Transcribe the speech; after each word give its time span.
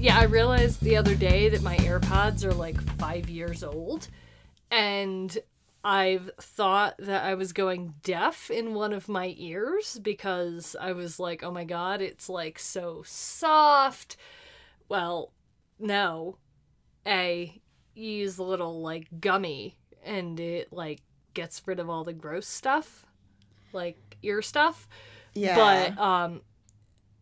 Yeah, 0.00 0.16
I 0.16 0.24
realized 0.24 0.80
the 0.80 0.96
other 0.96 1.16
day 1.16 1.48
that 1.48 1.62
my 1.62 1.76
AirPods 1.78 2.44
are 2.44 2.54
like 2.54 2.80
five 2.98 3.28
years 3.28 3.64
old, 3.64 4.06
and 4.70 5.36
I've 5.82 6.30
thought 6.40 6.94
that 6.98 7.24
I 7.24 7.34
was 7.34 7.52
going 7.52 7.94
deaf 8.04 8.48
in 8.48 8.74
one 8.74 8.92
of 8.92 9.08
my 9.08 9.34
ears 9.36 9.98
because 10.00 10.76
I 10.80 10.92
was 10.92 11.18
like, 11.18 11.42
oh 11.42 11.50
my 11.50 11.64
god, 11.64 12.00
it's 12.00 12.28
like 12.28 12.60
so 12.60 13.02
soft. 13.04 14.16
Well, 14.88 15.32
no. 15.80 16.38
A, 17.04 17.60
you 17.94 18.10
use 18.10 18.36
the 18.36 18.44
little 18.44 18.80
like 18.80 19.08
gummy 19.20 19.78
and 20.04 20.38
it 20.38 20.72
like 20.72 21.00
gets 21.34 21.60
rid 21.66 21.80
of 21.80 21.90
all 21.90 22.04
the 22.04 22.12
gross 22.12 22.46
stuff, 22.46 23.04
like 23.72 24.16
ear 24.22 24.42
stuff. 24.42 24.86
Yeah. 25.34 25.56
But 25.56 25.98
um 25.98 26.42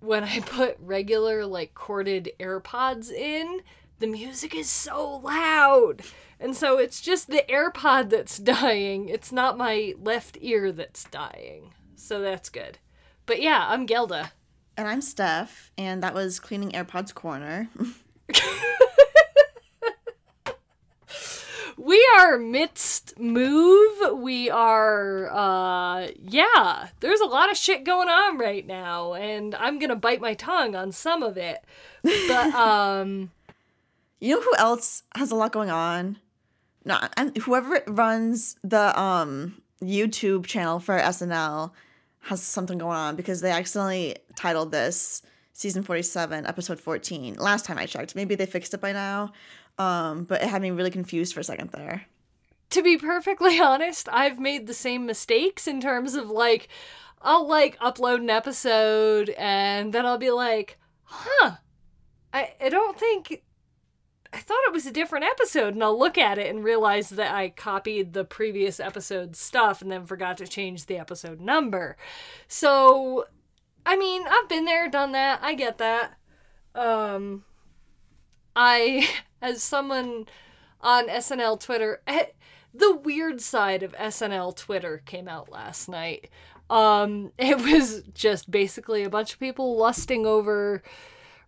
when 0.01 0.25
I 0.25 0.41
put 0.47 0.77
regular 0.81 1.47
like 1.47 1.75
corded 1.75 2.31
AirPods 2.39 3.11
in, 3.11 3.61
the 3.99 4.07
music 4.07 4.55
is 4.55 4.69
so 4.69 5.17
loud. 5.17 6.03
And 6.39 6.55
so 6.55 6.79
it's 6.79 7.01
just 7.01 7.29
the 7.29 7.45
AirPod 7.49 8.11
that's 8.11 8.39
dying. 8.59 9.09
It's 9.09 9.33
not 9.33 9.57
my 9.59 9.95
left 10.01 10.37
ear 10.41 10.71
that's 10.73 11.05
dying. 11.05 11.73
So 11.95 12.21
that's 12.21 12.51
good. 12.51 12.79
But 13.25 13.41
yeah, 13.43 13.65
I'm 13.69 13.87
Gelda. 13.87 14.31
and 14.77 14.87
I'm 14.87 15.01
Steph, 15.01 15.73
and 15.79 16.03
that 16.03 16.15
was 16.15 16.39
Cleaning 16.39 16.71
AirPods 16.73 17.13
Corner. 17.15 17.69
We 21.87 22.05
are 22.17 22.37
midst 22.37 23.17
move. 23.17 24.19
We 24.19 24.51
are 24.51 25.31
uh 25.31 26.09
yeah, 26.21 26.89
there's 26.99 27.21
a 27.21 27.27
lot 27.27 27.49
of 27.49 27.57
shit 27.57 27.85
going 27.85 28.09
on 28.09 28.39
right 28.39 28.67
now 28.67 29.15
and 29.15 29.55
I'm 29.55 29.79
to 29.79 29.95
bite 29.95 30.21
my 30.21 30.35
tongue 30.35 30.75
on 30.75 30.91
some 30.91 31.23
of 31.23 31.37
it. 31.37 31.65
But 32.03 32.53
um 32.55 33.31
You 34.19 34.35
know 34.35 34.41
who 34.41 34.53
else 34.59 35.05
has 35.15 35.31
a 35.31 35.37
lot 35.37 35.53
going 35.53 35.71
on? 35.71 36.19
No, 36.85 36.99
and 37.17 37.37
whoever 37.37 37.81
runs 37.87 38.57
the 38.65 38.99
um 39.01 39.63
YouTube 39.81 40.47
channel 40.47 40.81
for 40.81 40.99
SNL 40.99 41.71
has 42.23 42.43
something 42.43 42.79
going 42.79 42.97
on 42.97 43.15
because 43.15 43.43
they 43.43 43.53
accidentally 43.53 44.17
titled 44.35 44.73
this 44.73 45.23
season 45.53 45.83
47 45.83 46.45
episode 46.45 46.79
14 46.79 47.37
last 47.37 47.65
time 47.65 47.79
i 47.79 47.87
checked 47.87 48.15
maybe 48.15 48.35
they 48.35 48.45
fixed 48.45 48.75
it 48.75 48.81
by 48.83 48.93
now 48.93 49.33
um 49.79 50.25
but 50.25 50.43
it 50.43 50.49
had 50.49 50.63
me 50.63 50.71
really 50.71 50.91
confused 50.91 51.35
for 51.35 51.41
a 51.41 51.45
second 51.45 51.71
there 51.71 52.07
to 52.71 52.83
be 52.83 52.97
perfectly 52.97 53.61
honest, 53.61 54.09
I've 54.11 54.39
made 54.39 54.67
the 54.67 54.75
same 54.75 55.07
mistakes 55.07 55.67
in 55.67 55.81
terms 55.81 56.15
of 56.15 56.31
like, 56.31 56.69
I'll 57.23 57.47
like 57.47 57.79
upload 57.79 58.19
an 58.19 58.31
episode 58.31 59.31
and 59.31 59.93
then 59.93 60.07
I'll 60.07 60.19
be 60.19 60.31
like, 60.31 60.79
huh, 61.05 61.57
I, 62.33 62.55
I 62.61 62.69
don't 62.69 62.99
think, 62.99 63.43
I 64.33 64.39
thought 64.39 64.65
it 64.67 64.73
was 64.73 64.87
a 64.87 64.93
different 64.93 65.25
episode. 65.25 65.75
And 65.75 65.83
I'll 65.83 65.99
look 65.99 66.19
at 66.19 66.39
it 66.39 66.55
and 66.55 66.63
realize 66.63 67.11
that 67.11 67.35
I 67.35 67.49
copied 67.49 68.13
the 68.13 68.25
previous 68.25 68.81
episode's 68.81 69.39
stuff 69.39 69.81
and 69.81 69.91
then 69.91 70.05
forgot 70.05 70.37
to 70.39 70.47
change 70.47 70.87
the 70.87 70.99
episode 70.99 71.41
number. 71.41 71.97
So, 72.49 73.27
I 73.87 73.97
mean, 73.97 74.25
I've 74.29 74.49
been 74.49 74.65
there, 74.65 74.89
done 74.91 75.13
that. 75.13 75.41
I 75.43 75.55
get 75.55 75.79
that. 75.79 76.15
Um, 76.75 77.45
I, 78.57 79.07
as 79.43 79.63
someone 79.63 80.27
on 80.81 81.09
SNL 81.09 81.61
Twitter, 81.61 82.03
eh, 82.07 82.27
the 82.75 82.97
weird 82.97 83.41
side 83.41 83.83
of 83.83 83.93
SNL 83.93 84.57
Twitter 84.57 85.03
came 85.05 85.29
out 85.29 85.51
last 85.51 85.89
night. 85.89 86.31
Um, 86.69 87.33
it 87.39 87.59
was 87.59 88.03
just 88.15 88.51
basically 88.51 89.05
a 89.05 89.11
bunch 89.11 89.35
of 89.35 89.39
people 89.39 89.77
lusting 89.77 90.27
over 90.27 90.83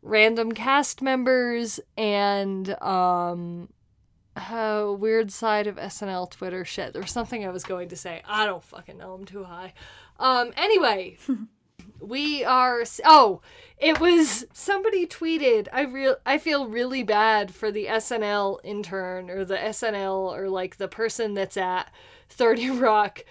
random 0.03 0.53
cast 0.53 1.03
members 1.03 1.81
and 1.97 2.81
um 2.83 3.69
a 4.37 4.93
weird 4.93 5.33
side 5.33 5.66
of 5.66 5.75
SNL 5.75 6.31
Twitter 6.31 6.65
shit. 6.65 6.93
There 6.93 7.03
was 7.03 7.10
something 7.10 7.44
I 7.44 7.50
was 7.50 7.65
going 7.65 7.88
to 7.88 7.97
say. 7.97 8.22
I 8.25 8.47
don't 8.47 8.62
fucking 8.62 8.97
know. 8.97 9.12
I'm 9.12 9.25
too 9.25 9.43
high. 9.43 9.75
Um 10.21 10.53
anyway, 10.56 11.19
we 12.00 12.43
are 12.44 12.83
oh 13.05 13.41
it 13.77 14.00
was 14.00 14.47
somebody 14.53 15.06
tweeted 15.06 15.69
i 15.72 15.83
real 15.83 16.16
i 16.25 16.39
feel 16.39 16.66
really 16.66 17.03
bad 17.03 17.55
for 17.55 17.71
the 17.71 17.87
snl 17.87 18.59
intern 18.65 19.31
or 19.31 19.44
the 19.44 19.56
snl 19.56 20.34
or 20.34 20.49
like 20.49 20.77
the 20.77 20.89
person 20.89 21.34
that's 21.34 21.56
at 21.56 21.93
30 22.31 22.71
rock 22.71 23.25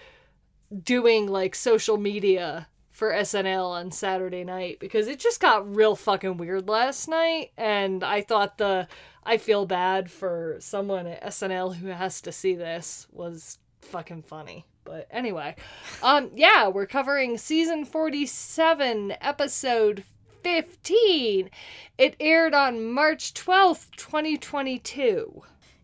doing 0.82 1.26
like 1.26 1.54
social 1.54 1.96
media 1.96 2.68
for 2.90 3.12
snl 3.12 3.70
on 3.70 3.90
saturday 3.90 4.44
night 4.44 4.78
because 4.78 5.08
it 5.08 5.18
just 5.18 5.40
got 5.40 5.74
real 5.74 5.96
fucking 5.96 6.36
weird 6.36 6.68
last 6.68 7.08
night 7.08 7.50
and 7.56 8.04
i 8.04 8.20
thought 8.20 8.58
the 8.58 8.86
i 9.24 9.36
feel 9.36 9.66
bad 9.66 10.10
for 10.10 10.56
someone 10.60 11.06
at 11.06 11.24
snl 11.26 11.74
who 11.74 11.88
has 11.88 12.20
to 12.20 12.30
see 12.30 12.54
this 12.54 13.06
was 13.12 13.58
fucking 13.80 14.22
funny 14.22 14.64
but 14.88 15.06
anyway, 15.10 15.54
um, 16.02 16.30
yeah, 16.34 16.68
we're 16.68 16.86
covering 16.86 17.36
season 17.38 17.84
47, 17.84 19.14
episode 19.20 20.04
15. 20.42 21.50
It 21.98 22.16
aired 22.20 22.54
on 22.54 22.84
March 22.92 23.34
12th, 23.34 23.90
2022. 23.96 25.42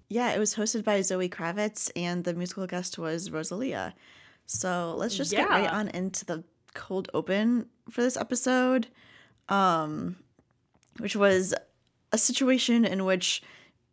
yeah 0.09 0.33
it 0.33 0.39
was 0.39 0.55
hosted 0.55 0.85
by 0.85 1.01
zoe 1.03 1.29
kravitz 1.29 1.91
and 1.97 2.25
the 2.25 2.35
musical 2.35 2.67
guest 2.67 2.99
was 2.99 3.31
rosalia 3.31 3.95
so 4.47 4.95
let's 4.99 5.17
just 5.17 5.31
get 5.33 5.49
right 5.49 5.69
on 5.71 5.89
into 5.89 6.25
the 6.27 6.45
cold 6.75 7.09
open 7.15 7.67
for 7.91 8.03
this 8.03 8.17
episode 8.17 8.87
um 9.49 10.17
which 10.99 11.17
was 11.17 11.55
a 12.13 12.19
situation 12.19 12.85
in 12.85 13.05
which 13.05 13.43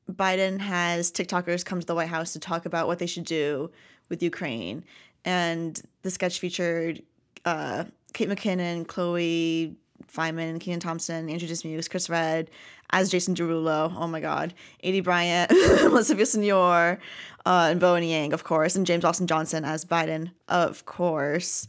Biden 0.09 0.59
has 0.59 1.11
TikTokers 1.11 1.63
come 1.65 1.79
to 1.79 1.87
the 1.87 1.95
White 1.95 2.09
House 2.09 2.33
to 2.33 2.39
talk 2.39 2.65
about 2.65 2.85
what 2.87 2.99
they 2.99 3.07
should 3.07 3.23
do 3.23 3.71
with 4.11 4.21
Ukraine. 4.21 4.85
And 5.25 5.81
the 6.03 6.11
sketch 6.11 6.39
featured 6.39 7.01
uh, 7.45 7.85
Kate 8.13 8.29
McKinnon, 8.29 8.87
Chloe 8.87 9.75
Fineman, 10.07 10.59
Kenan 10.59 10.79
Thompson, 10.79 11.29
Andrew 11.29 11.47
Dismukes, 11.47 11.89
Chris 11.89 12.09
Redd 12.09 12.51
as 12.91 13.09
Jason 13.09 13.33
Derulo. 13.33 13.93
Oh 13.97 14.07
my 14.07 14.19
God. 14.19 14.53
Aidy 14.83 15.03
Bryant, 15.03 15.49
Melissa 15.83 16.15
Villasenor, 16.15 16.99
uh, 17.45 17.67
and 17.71 17.79
Bowen 17.79 18.03
Yang, 18.03 18.33
of 18.33 18.43
course, 18.43 18.75
and 18.75 18.85
James 18.85 19.05
Austin 19.05 19.27
Johnson 19.27 19.65
as 19.65 19.85
Biden, 19.85 20.31
of 20.47 20.85
course. 20.85 21.67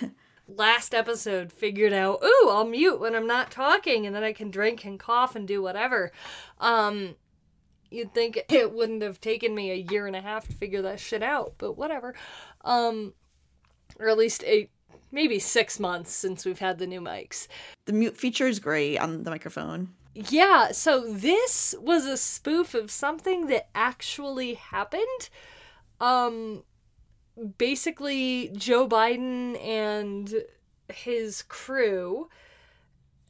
Last 0.48 0.94
episode 0.94 1.52
figured 1.52 1.92
out, 1.92 2.22
ooh, 2.24 2.48
I'll 2.50 2.66
mute 2.66 3.00
when 3.00 3.14
I'm 3.14 3.26
not 3.26 3.50
talking 3.50 4.06
and 4.06 4.14
then 4.14 4.22
I 4.22 4.32
can 4.32 4.50
drink 4.50 4.84
and 4.84 4.98
cough 4.98 5.36
and 5.36 5.46
do 5.46 5.62
whatever. 5.62 6.10
Um, 6.58 7.16
you'd 7.90 8.14
think 8.14 8.38
it 8.48 8.72
wouldn't 8.72 9.02
have 9.02 9.20
taken 9.20 9.54
me 9.54 9.70
a 9.70 9.86
year 9.90 10.06
and 10.06 10.16
a 10.16 10.20
half 10.20 10.46
to 10.46 10.52
figure 10.52 10.82
that 10.82 11.00
shit 11.00 11.22
out, 11.22 11.54
but 11.58 11.72
whatever. 11.72 12.14
Um, 12.64 13.14
or 13.98 14.08
at 14.08 14.18
least 14.18 14.44
eight, 14.46 14.70
maybe 15.10 15.38
six 15.38 15.80
months 15.80 16.12
since 16.12 16.44
we've 16.44 16.58
had 16.58 16.78
the 16.78 16.86
new 16.86 17.00
mics. 17.00 17.48
The 17.86 17.92
mute 17.92 18.16
feature 18.16 18.46
is 18.46 18.58
great 18.58 18.98
on 18.98 19.24
the 19.24 19.30
microphone. 19.30 19.90
Yeah, 20.14 20.72
so 20.72 21.12
this 21.12 21.74
was 21.80 22.04
a 22.06 22.16
spoof 22.16 22.74
of 22.74 22.90
something 22.90 23.46
that 23.46 23.68
actually 23.74 24.54
happened. 24.54 25.30
Um 26.00 26.64
basically 27.56 28.50
Joe 28.56 28.88
Biden 28.88 29.62
and 29.64 30.42
his 30.92 31.42
crew 31.42 32.28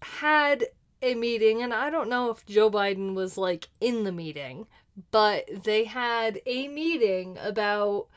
had 0.00 0.64
a 1.02 1.14
meeting 1.14 1.62
and 1.62 1.72
I 1.72 1.90
don't 1.90 2.08
know 2.08 2.30
if 2.30 2.44
Joe 2.46 2.70
Biden 2.70 3.14
was 3.14 3.38
like 3.38 3.68
in 3.80 4.04
the 4.04 4.12
meeting, 4.12 4.66
but 5.10 5.64
they 5.64 5.84
had 5.84 6.40
a 6.46 6.68
meeting 6.68 7.38
about 7.40 8.08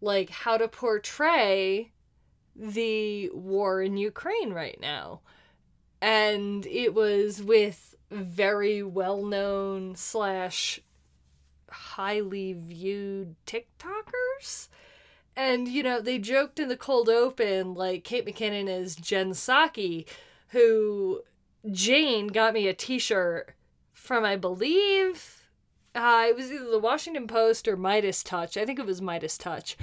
like 0.00 0.30
how 0.30 0.56
to 0.56 0.68
portray 0.68 1.90
the 2.54 3.30
war 3.30 3.82
in 3.82 3.96
Ukraine 3.96 4.52
right 4.52 4.78
now 4.80 5.20
and 6.00 6.66
it 6.66 6.94
was 6.94 7.42
with 7.42 7.96
very 8.10 8.82
well 8.82 9.24
known 9.24 9.94
slash 9.96 10.80
highly 11.70 12.52
viewed 12.52 13.34
TikTokers. 13.46 14.68
And 15.36 15.68
you 15.68 15.82
know, 15.82 16.00
they 16.00 16.18
joked 16.18 16.58
in 16.58 16.68
the 16.68 16.76
cold 16.76 17.08
open 17.08 17.74
like 17.74 18.04
Kate 18.04 18.26
McKinnon 18.26 18.68
is 18.68 18.96
Jen 18.96 19.30
Psaki, 19.30 20.06
who 20.48 21.22
Jane 21.70 22.28
got 22.28 22.54
me 22.54 22.66
a 22.66 22.74
T-shirt 22.74 23.54
from, 23.92 24.24
I 24.24 24.36
believe, 24.36 25.48
uh, 25.94 26.26
it 26.28 26.36
was 26.36 26.50
either 26.52 26.70
the 26.70 26.78
Washington 26.78 27.26
Post 27.26 27.66
or 27.68 27.76
Midas 27.76 28.22
Touch. 28.22 28.56
I 28.56 28.64
think 28.64 28.78
it 28.78 28.86
was 28.86 29.02
Midas 29.02 29.36
Touch. 29.36 29.76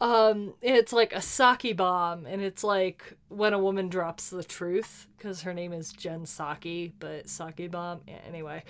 Um, 0.00 0.54
it's 0.60 0.92
like 0.92 1.14
a 1.14 1.22
sake 1.22 1.76
bomb, 1.76 2.26
and 2.26 2.42
it's 2.42 2.62
like 2.62 3.16
when 3.28 3.54
a 3.54 3.58
woman 3.58 3.88
drops 3.88 4.28
the 4.28 4.44
truth, 4.44 5.06
because 5.16 5.42
her 5.42 5.54
name 5.54 5.72
is 5.72 5.90
Jen 5.92 6.26
Psaki, 6.26 6.92
but 6.98 7.28
sake 7.28 7.70
bomb. 7.70 8.02
Yeah, 8.06 8.18
anyway, 8.28 8.62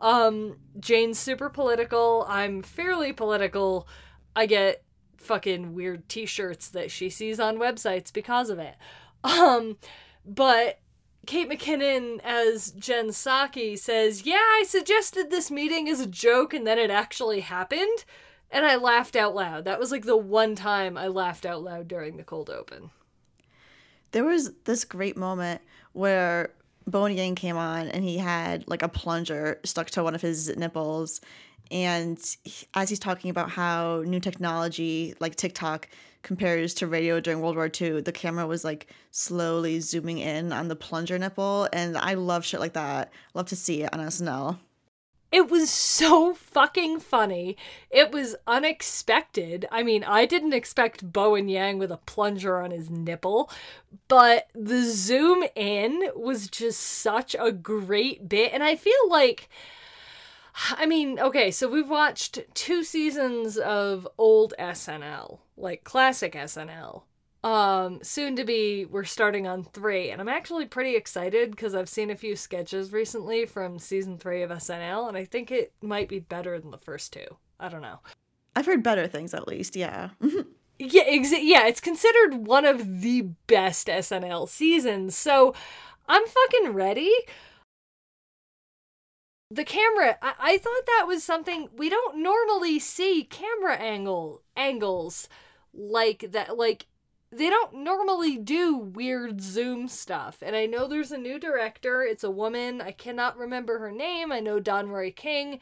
um, 0.00 0.56
Jane's 0.80 1.20
super 1.20 1.48
political. 1.48 2.26
I'm 2.28 2.62
fairly 2.62 3.12
political. 3.12 3.86
I 4.34 4.46
get 4.46 4.82
fucking 5.18 5.72
weird 5.72 6.08
T-shirts 6.08 6.68
that 6.70 6.90
she 6.90 7.08
sees 7.08 7.38
on 7.38 7.58
websites 7.58 8.12
because 8.12 8.50
of 8.50 8.58
it. 8.58 8.74
Um, 9.22 9.76
but 10.26 10.80
Kate 11.26 11.48
McKinnon 11.48 12.20
as 12.24 12.72
Jen 12.72 13.08
Psaki 13.08 13.78
says, 13.78 14.26
Yeah, 14.26 14.34
I 14.34 14.64
suggested 14.66 15.30
this 15.30 15.50
meeting 15.50 15.88
as 15.88 16.00
a 16.00 16.06
joke 16.06 16.52
and 16.52 16.66
then 16.66 16.78
it 16.78 16.90
actually 16.90 17.40
happened. 17.40 18.04
And 18.50 18.66
I 18.66 18.76
laughed 18.76 19.16
out 19.16 19.34
loud. 19.34 19.64
That 19.64 19.80
was 19.80 19.90
like 19.90 20.04
the 20.04 20.16
one 20.16 20.54
time 20.54 20.98
I 20.98 21.06
laughed 21.06 21.46
out 21.46 21.62
loud 21.62 21.88
during 21.88 22.16
the 22.16 22.24
cold 22.24 22.50
open. 22.50 22.90
There 24.10 24.24
was 24.24 24.52
this 24.64 24.84
great 24.84 25.16
moment 25.16 25.62
where 25.92 26.50
Bowen 26.86 27.16
Yang 27.16 27.36
came 27.36 27.56
on 27.56 27.88
and 27.88 28.04
he 28.04 28.18
had 28.18 28.68
like 28.68 28.82
a 28.82 28.88
plunger 28.88 29.58
stuck 29.64 29.88
to 29.90 30.02
one 30.02 30.14
of 30.14 30.20
his 30.20 30.54
nipples. 30.56 31.20
And 31.70 32.18
he- 32.44 32.66
as 32.74 32.90
he's 32.90 32.98
talking 32.98 33.30
about 33.30 33.50
how 33.50 34.02
new 34.04 34.20
technology 34.20 35.14
like 35.18 35.36
TikTok 35.36 35.88
compares 36.22 36.74
to 36.74 36.86
radio 36.86 37.20
during 37.20 37.40
World 37.40 37.56
War 37.56 37.70
II, 37.80 38.00
the 38.00 38.12
camera 38.12 38.46
was 38.46 38.64
like 38.64 38.88
slowly 39.10 39.80
zooming 39.80 40.18
in 40.18 40.52
on 40.52 40.68
the 40.68 40.76
plunger 40.76 41.18
nipple. 41.18 41.68
And 41.72 41.96
I 41.96 42.14
love 42.14 42.44
shit 42.44 42.60
like 42.60 42.74
that. 42.74 43.12
Love 43.34 43.46
to 43.46 43.56
see 43.56 43.82
it 43.82 43.92
on 43.92 44.00
SNL. 44.00 44.58
It 45.32 45.50
was 45.50 45.70
so 45.70 46.34
fucking 46.34 47.00
funny. 47.00 47.56
It 47.90 48.12
was 48.12 48.36
unexpected. 48.46 49.66
I 49.72 49.82
mean, 49.82 50.04
I 50.04 50.26
didn't 50.26 50.52
expect 50.52 51.10
Bowen 51.10 51.48
Yang 51.48 51.78
with 51.78 51.90
a 51.90 51.96
plunger 51.96 52.60
on 52.60 52.70
his 52.70 52.90
nipple, 52.90 53.50
but 54.08 54.48
the 54.54 54.82
zoom 54.82 55.42
in 55.56 56.10
was 56.14 56.48
just 56.48 56.80
such 56.80 57.34
a 57.40 57.50
great 57.50 58.28
bit. 58.28 58.52
And 58.52 58.62
I 58.62 58.76
feel 58.76 58.92
like, 59.08 59.48
I 60.76 60.84
mean, 60.84 61.18
okay, 61.18 61.50
so 61.50 61.66
we've 61.66 61.88
watched 61.88 62.40
two 62.52 62.84
seasons 62.84 63.56
of 63.56 64.06
old 64.18 64.52
SNL, 64.58 65.38
like 65.56 65.84
classic 65.84 66.34
SNL 66.34 67.02
um 67.44 67.98
soon 68.04 68.36
to 68.36 68.44
be 68.44 68.84
we're 68.84 69.02
starting 69.02 69.48
on 69.48 69.64
three 69.64 70.10
and 70.10 70.20
i'm 70.20 70.28
actually 70.28 70.64
pretty 70.64 70.94
excited 70.94 71.50
because 71.50 71.74
i've 71.74 71.88
seen 71.88 72.08
a 72.08 72.14
few 72.14 72.36
sketches 72.36 72.92
recently 72.92 73.44
from 73.44 73.80
season 73.80 74.16
three 74.16 74.42
of 74.42 74.50
snl 74.50 75.08
and 75.08 75.16
i 75.16 75.24
think 75.24 75.50
it 75.50 75.72
might 75.82 76.08
be 76.08 76.20
better 76.20 76.60
than 76.60 76.70
the 76.70 76.78
first 76.78 77.12
two. 77.12 77.26
I 77.58 77.68
don't 77.68 77.82
know. 77.82 77.98
I've 78.54 78.66
heard 78.66 78.82
better 78.82 79.06
things 79.06 79.34
at 79.34 79.48
least, 79.48 79.76
yeah. 79.76 80.10
yeah 80.78 81.04
exa- 81.04 81.40
yeah 81.42 81.66
it's 81.66 81.80
considered 81.80 82.34
one 82.46 82.64
of 82.64 83.02
the 83.02 83.22
best 83.46 83.88
snl 83.88 84.48
seasons 84.48 85.16
so 85.16 85.54
i'm 86.08 86.22
fucking 86.26 86.72
ready 86.72 87.12
the 89.54 89.64
camera 89.64 90.18
I-, 90.22 90.34
I 90.38 90.58
thought 90.58 90.86
that 90.86 91.04
was 91.06 91.22
something 91.22 91.68
we 91.76 91.88
don't 91.88 92.18
normally 92.18 92.78
see 92.78 93.24
camera 93.24 93.76
angle 93.76 94.42
angles 94.56 95.28
like 95.74 96.32
that 96.32 96.56
like 96.56 96.86
they 97.30 97.48
don't 97.48 97.76
normally 97.76 98.36
do 98.36 98.76
weird 98.76 99.40
zoom 99.40 99.88
stuff. 99.88 100.42
And 100.42 100.54
i 100.54 100.66
know 100.66 100.86
there's 100.86 101.12
a 101.12 101.18
new 101.18 101.38
director 101.38 102.02
it's 102.02 102.24
a 102.24 102.30
woman 102.30 102.80
i 102.80 102.92
cannot 102.92 103.36
remember 103.38 103.78
her 103.78 103.90
name 103.90 104.32
i 104.32 104.40
know 104.40 104.60
don 104.60 104.88
roy 104.88 105.10
king 105.10 105.60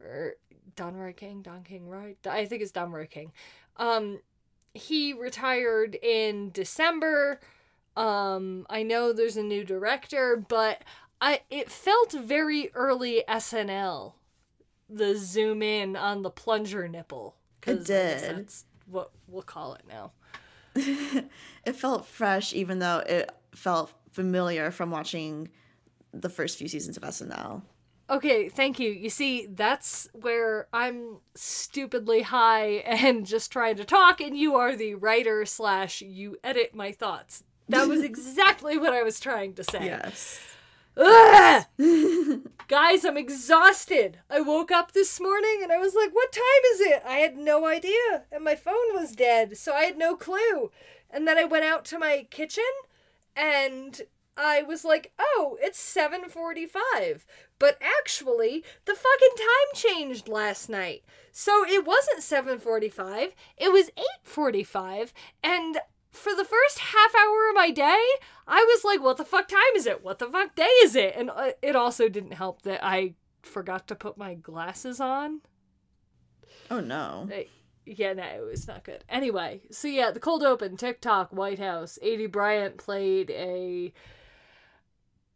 or 0.00 0.34
don 0.76 0.96
roy 0.96 1.12
king 1.12 1.42
don 1.42 1.62
king 1.62 1.88
roy 1.88 2.16
i 2.28 2.44
think 2.44 2.62
it's 2.62 2.72
don 2.72 2.92
roy 2.92 3.06
king. 3.06 3.32
Um 3.76 4.20
he 4.72 5.12
retired 5.12 5.96
in 5.96 6.50
december. 6.52 7.40
Um 7.96 8.66
i 8.70 8.82
know 8.82 9.12
there's 9.12 9.36
a 9.36 9.42
new 9.42 9.64
director 9.64 10.42
but 10.48 10.82
i 11.20 11.40
it 11.50 11.70
felt 11.70 12.12
very 12.12 12.70
early 12.74 13.22
snl 13.28 14.14
the 14.88 15.16
zoom 15.16 15.62
in 15.62 15.96
on 15.96 16.22
the 16.22 16.30
plunger 16.30 16.88
nipple 16.88 17.36
'cause 17.60 17.76
I 17.90 17.94
guess 17.94 18.22
did. 18.22 18.36
that's 18.36 18.64
what 18.86 19.10
we'll 19.28 19.42
call 19.42 19.74
it 19.74 19.82
now 19.88 20.12
it 20.76 21.74
felt 21.74 22.06
fresh, 22.06 22.52
even 22.54 22.78
though 22.78 22.98
it 22.98 23.28
felt 23.52 23.92
familiar 24.12 24.70
from 24.70 24.92
watching 24.92 25.48
the 26.12 26.28
first 26.28 26.56
few 26.58 26.68
seasons 26.68 26.96
of 26.96 27.02
SNL. 27.02 27.62
Okay, 28.08 28.48
thank 28.48 28.78
you. 28.78 28.90
You 28.90 29.10
see, 29.10 29.46
that's 29.46 30.08
where 30.12 30.68
I'm 30.72 31.18
stupidly 31.34 32.22
high 32.22 32.66
and 32.86 33.26
just 33.34 33.50
trying 33.50 33.76
to 33.76 33.84
talk, 33.84 34.20
and 34.20 34.36
you 34.36 34.54
are 34.54 34.76
the 34.76 34.94
writer 34.94 35.44
slash 35.44 36.02
you 36.02 36.36
edit 36.44 36.72
my 36.72 36.92
thoughts. 36.92 37.42
That 37.68 37.88
was 37.88 38.02
exactly 38.04 38.78
what 38.78 38.92
I 38.92 39.02
was 39.02 39.18
trying 39.18 39.54
to 39.54 39.64
say. 39.64 39.84
Yes. 39.84 40.40
Ugh! 40.96 41.64
Guys, 42.68 43.04
I'm 43.04 43.16
exhausted. 43.16 44.18
I 44.28 44.40
woke 44.40 44.70
up 44.70 44.92
this 44.92 45.20
morning 45.20 45.60
and 45.62 45.72
I 45.72 45.78
was 45.78 45.94
like, 45.94 46.10
what 46.12 46.32
time 46.32 46.42
is 46.72 46.80
it? 46.80 47.02
I 47.06 47.16
had 47.16 47.36
no 47.36 47.66
idea. 47.66 48.24
And 48.30 48.44
my 48.44 48.54
phone 48.54 48.94
was 48.94 49.12
dead, 49.12 49.56
so 49.56 49.72
I 49.72 49.84
had 49.84 49.98
no 49.98 50.16
clue. 50.16 50.70
And 51.10 51.26
then 51.26 51.38
I 51.38 51.44
went 51.44 51.64
out 51.64 51.84
to 51.86 51.98
my 51.98 52.26
kitchen 52.30 52.64
and 53.34 54.00
I 54.36 54.62
was 54.62 54.84
like, 54.84 55.12
oh, 55.18 55.58
it's 55.60 55.78
7:45. 55.78 57.24
But 57.58 57.78
actually, 57.80 58.64
the 58.84 58.94
fucking 58.94 59.36
time 59.36 59.74
changed 59.74 60.28
last 60.28 60.68
night. 60.68 61.04
So 61.32 61.64
it 61.66 61.84
wasn't 61.84 62.20
7:45, 62.20 63.32
it 63.56 63.72
was 63.72 63.90
8:45 64.26 65.12
and 65.42 65.78
for 66.10 66.34
the 66.34 66.44
first 66.44 66.78
half 66.78 67.14
hour 67.14 67.48
of 67.48 67.54
my 67.54 67.70
day, 67.70 68.04
I 68.50 68.64
was 68.68 68.84
like, 68.84 69.00
what 69.00 69.16
the 69.16 69.24
fuck 69.24 69.46
time 69.48 69.60
is 69.76 69.86
it? 69.86 70.02
What 70.02 70.18
the 70.18 70.26
fuck 70.26 70.56
day 70.56 70.68
is 70.82 70.96
it? 70.96 71.14
And 71.16 71.30
uh, 71.30 71.52
it 71.62 71.76
also 71.76 72.08
didn't 72.08 72.32
help 72.32 72.62
that 72.62 72.84
I 72.84 73.14
forgot 73.42 73.86
to 73.88 73.94
put 73.94 74.18
my 74.18 74.34
glasses 74.34 75.00
on. 75.00 75.40
Oh 76.70 76.80
no. 76.80 77.28
I- 77.32 77.46
yeah, 77.86 78.12
no, 78.12 78.22
it 78.22 78.44
was 78.44 78.68
not 78.68 78.84
good. 78.84 79.04
Anyway, 79.08 79.62
so 79.70 79.88
yeah, 79.88 80.10
the 80.10 80.20
cold 80.20 80.42
open, 80.44 80.76
TikTok, 80.76 81.32
White 81.32 81.58
House. 81.58 81.98
Aidy 82.04 82.30
Bryant 82.30 82.76
played 82.76 83.30
a 83.30 83.92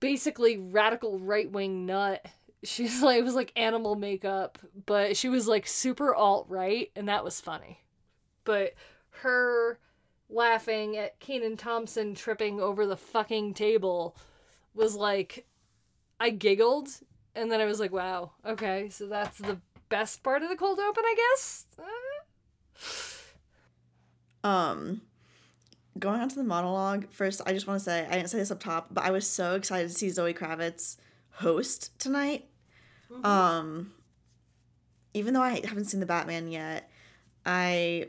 basically 0.01 0.59
radical 0.59 1.19
right 1.19 1.51
wing 1.51 1.87
nut. 1.87 2.25
She's 2.65 3.03
like, 3.03 3.19
it 3.19 3.25
was 3.25 3.35
like 3.35 3.53
animal 3.57 3.95
makeup, 3.95 4.59
but 4.87 5.17
she 5.17 5.29
was 5.29 5.47
like 5.49 5.67
super 5.67 6.15
alt 6.15 6.47
right, 6.49 6.91
and 6.97 7.09
that 7.09 7.25
was 7.25 7.41
funny. 7.41 7.81
But 8.45 8.75
her 9.23 9.79
laughing 10.29 10.97
at 10.97 11.21
Kenan 11.21 11.57
Thompson 11.57 12.15
tripping 12.15 12.61
over 12.61 12.87
the 12.87 12.97
fucking 12.97 13.55
table 13.55 14.17
was 14.75 14.97
like, 14.97 15.47
I 16.19 16.31
giggled, 16.31 16.89
and 17.35 17.51
then 17.51 17.61
I 17.61 17.67
was 17.67 17.81
like, 17.81 17.93
wow, 17.93 18.33
okay, 18.45 18.89
so 18.91 19.07
that's 19.07 19.39
the 19.39 19.59
best 19.89 20.23
part 20.23 20.43
of 20.43 20.49
the 20.49 20.57
cold 20.57 20.79
open, 20.79 21.05
I 21.05 21.15
guess. 21.17 21.67
Uh, 21.79 21.83
Um, 24.45 25.01
going 25.99 26.21
on 26.21 26.29
to 26.29 26.35
the 26.37 26.45
monologue 26.45 27.11
first, 27.11 27.41
I 27.47 27.53
just 27.55 27.67
want 27.67 27.81
to 27.81 27.85
say 27.85 28.07
I 28.07 28.13
didn't 28.13 28.29
say 28.29 28.39
this 28.39 28.51
up 28.51 28.61
top, 28.61 28.89
but 28.93 29.05
I 29.05 29.11
was 29.11 29.27
so 29.27 29.55
excited 29.55 29.89
to 29.89 29.95
see 29.95 30.11
Zoe 30.11 30.35
Kravitz 30.35 30.99
host 31.31 31.99
tonight. 31.99 32.47
Um, 33.23 33.93
even 35.15 35.35
though 35.35 35.43
I 35.43 35.61
haven't 35.65 35.87
seen 35.87 36.01
the 36.01 36.07
Batman 36.07 36.49
yet, 36.51 36.91
I 37.47 38.09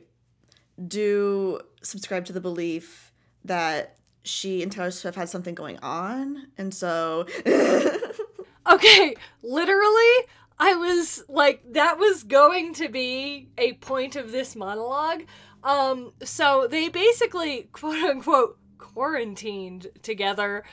do 0.87 1.59
subscribe 1.81 2.25
to 2.25 2.33
the 2.33 2.41
belief 2.41 3.11
that 3.43 3.97
she 4.23 4.63
and 4.63 4.71
Taylor 4.71 4.91
Swift 4.91 5.17
had 5.17 5.29
something 5.29 5.55
going 5.55 5.77
on, 5.79 6.47
and 6.57 6.73
so 6.73 7.27
Okay, 8.67 9.15
literally, 9.43 10.13
I 10.57 10.75
was 10.75 11.23
like, 11.29 11.61
that 11.73 11.99
was 11.99 12.23
going 12.23 12.73
to 12.75 12.89
be 12.89 13.49
a 13.57 13.73
point 13.73 14.15
of 14.15 14.31
this 14.31 14.55
monologue. 14.55 15.23
Um, 15.63 16.13
so 16.23 16.67
they 16.69 16.89
basically, 16.89 17.69
quote 17.71 18.03
unquote, 18.03 18.57
quarantined 18.79 19.87
together 20.01 20.63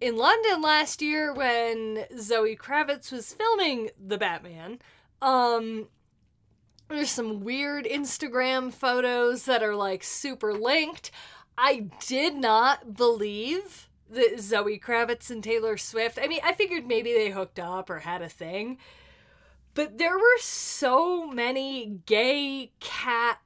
in 0.00 0.16
London 0.16 0.62
last 0.62 1.02
year 1.02 1.32
when 1.34 2.06
Zoe 2.18 2.56
Kravitz 2.56 3.12
was 3.12 3.34
filming 3.34 3.90
The 4.02 4.18
Batman. 4.18 4.78
Um, 5.20 5.88
there's 6.88 7.10
some 7.10 7.40
weird 7.40 7.84
Instagram 7.84 8.72
photos 8.72 9.44
that 9.44 9.62
are 9.62 9.74
like 9.74 10.02
super 10.02 10.52
linked. 10.52 11.10
I 11.58 11.86
did 12.06 12.34
not 12.34 12.96
believe 12.96 13.88
that 14.10 14.40
Zoe 14.40 14.78
Kravitz 14.78 15.30
and 15.30 15.42
Taylor 15.42 15.76
Swift. 15.76 16.18
I 16.22 16.28
mean, 16.28 16.40
I 16.44 16.52
figured 16.52 16.86
maybe 16.86 17.12
they 17.12 17.30
hooked 17.30 17.58
up 17.58 17.90
or 17.90 18.00
had 18.00 18.22
a 18.22 18.28
thing. 18.28 18.78
But 19.74 19.98
there 19.98 20.16
were 20.16 20.38
so 20.40 21.26
many 21.26 22.00
gay 22.06 22.72
cat 22.80 23.40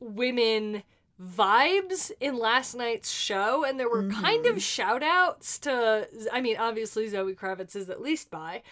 women 0.00 0.84
vibes 1.20 2.10
in 2.20 2.38
last 2.38 2.74
night's 2.74 3.10
show 3.10 3.64
and 3.64 3.78
there 3.78 3.88
were 3.88 4.08
kind 4.08 4.46
of 4.46 4.52
mm-hmm. 4.52 4.58
shout 4.58 5.02
outs 5.02 5.58
to 5.60 6.08
I 6.32 6.40
mean 6.40 6.56
obviously 6.56 7.06
Zoe 7.08 7.34
Kravitz 7.34 7.76
is 7.76 7.88
at 7.88 8.02
least 8.02 8.30
by 8.30 8.62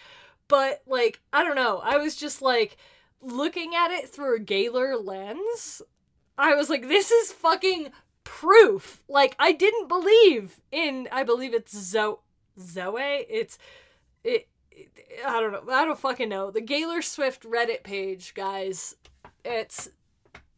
but 0.49 0.81
like 0.85 1.21
I 1.31 1.43
don't 1.45 1.55
know 1.55 1.79
I 1.81 1.97
was 1.97 2.17
just 2.17 2.41
like 2.41 2.75
looking 3.23 3.73
at 3.75 3.91
it 3.91 4.09
through 4.09 4.35
a 4.35 4.39
gaylor 4.39 4.97
lens 4.97 5.81
I 6.37 6.55
was 6.55 6.69
like 6.69 6.87
this 6.87 7.11
is 7.11 7.31
fucking 7.31 7.91
proof 8.23 9.03
like 9.07 9.35
I 9.39 9.51
didn't 9.51 9.87
believe 9.87 10.59
in 10.71 11.07
I 11.11 11.23
believe 11.23 11.53
it's 11.53 11.75
Zo 11.77 12.19
Zoe 12.59 13.25
it's 13.29 13.57
it, 14.23 14.47
it 14.71 14.89
I 15.25 15.39
don't 15.39 15.51
know 15.51 15.73
I 15.73 15.85
don't 15.85 15.99
fucking 15.99 16.29
know 16.29 16.51
the 16.51 16.61
Gaylor 16.61 17.01
Swift 17.01 17.43
Reddit 17.43 17.83
page 17.83 18.33
guys 18.33 18.95
it's 19.43 19.89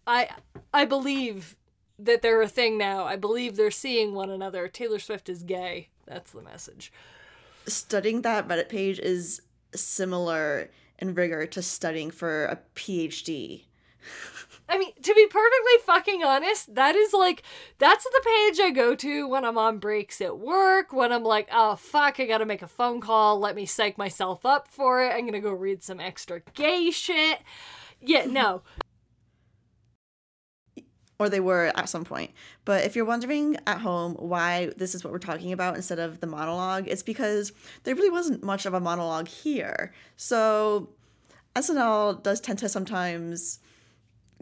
I 0.07 0.29
I 0.74 0.86
believe 0.86 1.55
that 2.00 2.22
they're 2.22 2.41
a 2.41 2.48
thing 2.48 2.77
now. 2.77 3.05
I 3.05 3.15
believe 3.15 3.55
they're 3.55 3.72
seeing 3.72 4.13
one 4.13 4.29
another. 4.29 4.67
Taylor 4.67 5.00
Swift 5.00 5.29
is 5.29 5.43
gay. 5.43 5.89
That's 6.05 6.31
the 6.31 6.41
message. 6.41 6.91
Studying 7.67 8.22
that 8.22 8.48
Reddit 8.48 8.69
page 8.69 9.00
is 9.00 9.41
similar 9.74 10.69
in 10.99 11.13
rigor 11.13 11.45
to 11.47 11.61
studying 11.61 12.11
for 12.11 12.45
a 12.45 12.59
PhD. 12.75 13.63
I 14.69 14.79
mean, 14.79 14.93
to 14.99 15.13
be 15.13 15.27
perfectly 15.27 15.73
fucking 15.85 16.23
honest, 16.23 16.73
that 16.73 16.95
is 16.95 17.13
like 17.13 17.43
that's 17.77 18.03
the 18.03 18.21
page 18.25 18.59
I 18.59 18.71
go 18.71 18.95
to 18.95 19.27
when 19.27 19.45
I'm 19.45 19.57
on 19.57 19.77
breaks 19.77 20.21
at 20.21 20.39
work, 20.39 20.91
when 20.91 21.11
I'm 21.11 21.23
like, 21.23 21.47
oh 21.51 21.75
fuck, 21.75 22.19
I 22.19 22.25
gotta 22.25 22.45
make 22.45 22.63
a 22.63 22.67
phone 22.67 22.99
call, 22.99 23.39
let 23.39 23.55
me 23.55 23.65
psych 23.65 23.97
myself 23.97 24.45
up 24.45 24.67
for 24.67 25.03
it. 25.03 25.09
I'm 25.09 25.25
gonna 25.25 25.39
go 25.39 25.51
read 25.51 25.83
some 25.83 25.99
extra 25.99 26.41
gay 26.55 26.89
shit. 26.89 27.41
Yeah, 28.01 28.25
no. 28.25 28.63
Or 31.17 31.29
they 31.29 31.39
were 31.39 31.72
at 31.75 31.89
some 31.89 32.03
point. 32.03 32.31
But 32.65 32.84
if 32.84 32.95
you're 32.95 33.05
wondering 33.05 33.57
at 33.67 33.79
home 33.79 34.15
why 34.15 34.72
this 34.77 34.95
is 34.95 35.03
what 35.03 35.13
we're 35.13 35.19
talking 35.19 35.53
about 35.53 35.75
instead 35.75 36.00
of 36.00 36.19
the 36.19 36.27
monologue, 36.27 36.88
it's 36.88 37.03
because 37.03 37.53
there 37.84 37.95
really 37.95 38.10
wasn't 38.10 38.43
much 38.43 38.65
of 38.65 38.74
a 38.74 38.79
monologue 38.79 39.27
here. 39.27 39.93
So 40.17 40.89
SNL 41.55 42.22
does 42.22 42.41
tend 42.41 42.60
to 42.60 42.69
sometimes 42.69 43.60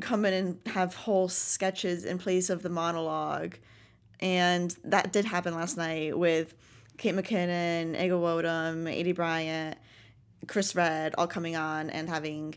come 0.01 0.25
in 0.25 0.34
and 0.34 0.60
have 0.68 0.96
whole 0.96 1.30
sketches 1.30 2.06
in 2.06 2.18
place 2.18 2.50
of 2.50 2.63
the 2.63 2.70
monologue. 2.70 3.56
And 4.20 4.75
that 4.84 5.13
did 5.13 5.25
happen 5.25 5.53
last 5.53 5.77
night 5.77 6.18
with 6.18 6.56
Kate 6.98 7.13
McKinnon, 7.13 8.01
Ego 8.01 8.20
Nwodim, 8.20 8.86
Aidy 8.86 9.13
Bryant, 9.13 9.77
Chris 10.48 10.75
Redd 10.75 11.15
all 11.18 11.27
coming 11.27 11.56
on 11.56 11.89
and 11.89 12.10
having 12.10 12.56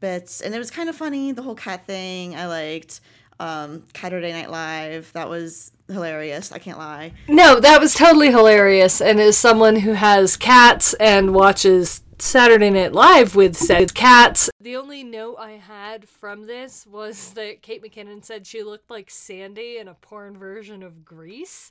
bits. 0.00 0.40
And 0.40 0.54
it 0.54 0.58
was 0.58 0.70
kind 0.70 0.88
of 0.88 0.96
funny, 0.96 1.32
the 1.32 1.42
whole 1.42 1.54
cat 1.54 1.86
thing. 1.86 2.36
I 2.36 2.46
liked 2.46 3.00
um, 3.40 3.84
Saturday 3.96 4.32
Night 4.32 4.50
Live. 4.50 5.12
That 5.12 5.28
was 5.28 5.72
hilarious. 5.88 6.52
I 6.52 6.58
can't 6.58 6.78
lie. 6.78 7.12
No, 7.28 7.60
that 7.60 7.80
was 7.80 7.94
totally 7.94 8.30
hilarious. 8.30 9.00
And 9.00 9.20
as 9.20 9.36
someone 9.36 9.76
who 9.76 9.92
has 9.92 10.36
cats 10.36 10.94
and 10.94 11.34
watches 11.34 12.02
Saturday 12.18 12.70
Night 12.70 12.92
Live 12.92 13.34
with 13.34 13.56
said 13.56 13.94
cats, 13.94 14.50
the 14.60 14.76
only 14.76 15.02
note 15.04 15.36
I 15.38 15.52
had 15.52 16.08
from 16.08 16.46
this 16.46 16.86
was 16.86 17.32
that 17.32 17.62
Kate 17.62 17.82
McKinnon 17.82 18.24
said 18.24 18.46
she 18.46 18.62
looked 18.62 18.90
like 18.90 19.10
Sandy 19.10 19.78
in 19.78 19.88
a 19.88 19.94
porn 19.94 20.38
version 20.38 20.82
of 20.82 21.04
Grease. 21.04 21.70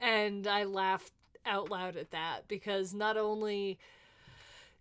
And 0.00 0.46
I 0.46 0.64
laughed 0.64 1.12
out 1.46 1.70
loud 1.70 1.96
at 1.96 2.10
that 2.10 2.48
because 2.48 2.94
not 2.94 3.16
only 3.16 3.78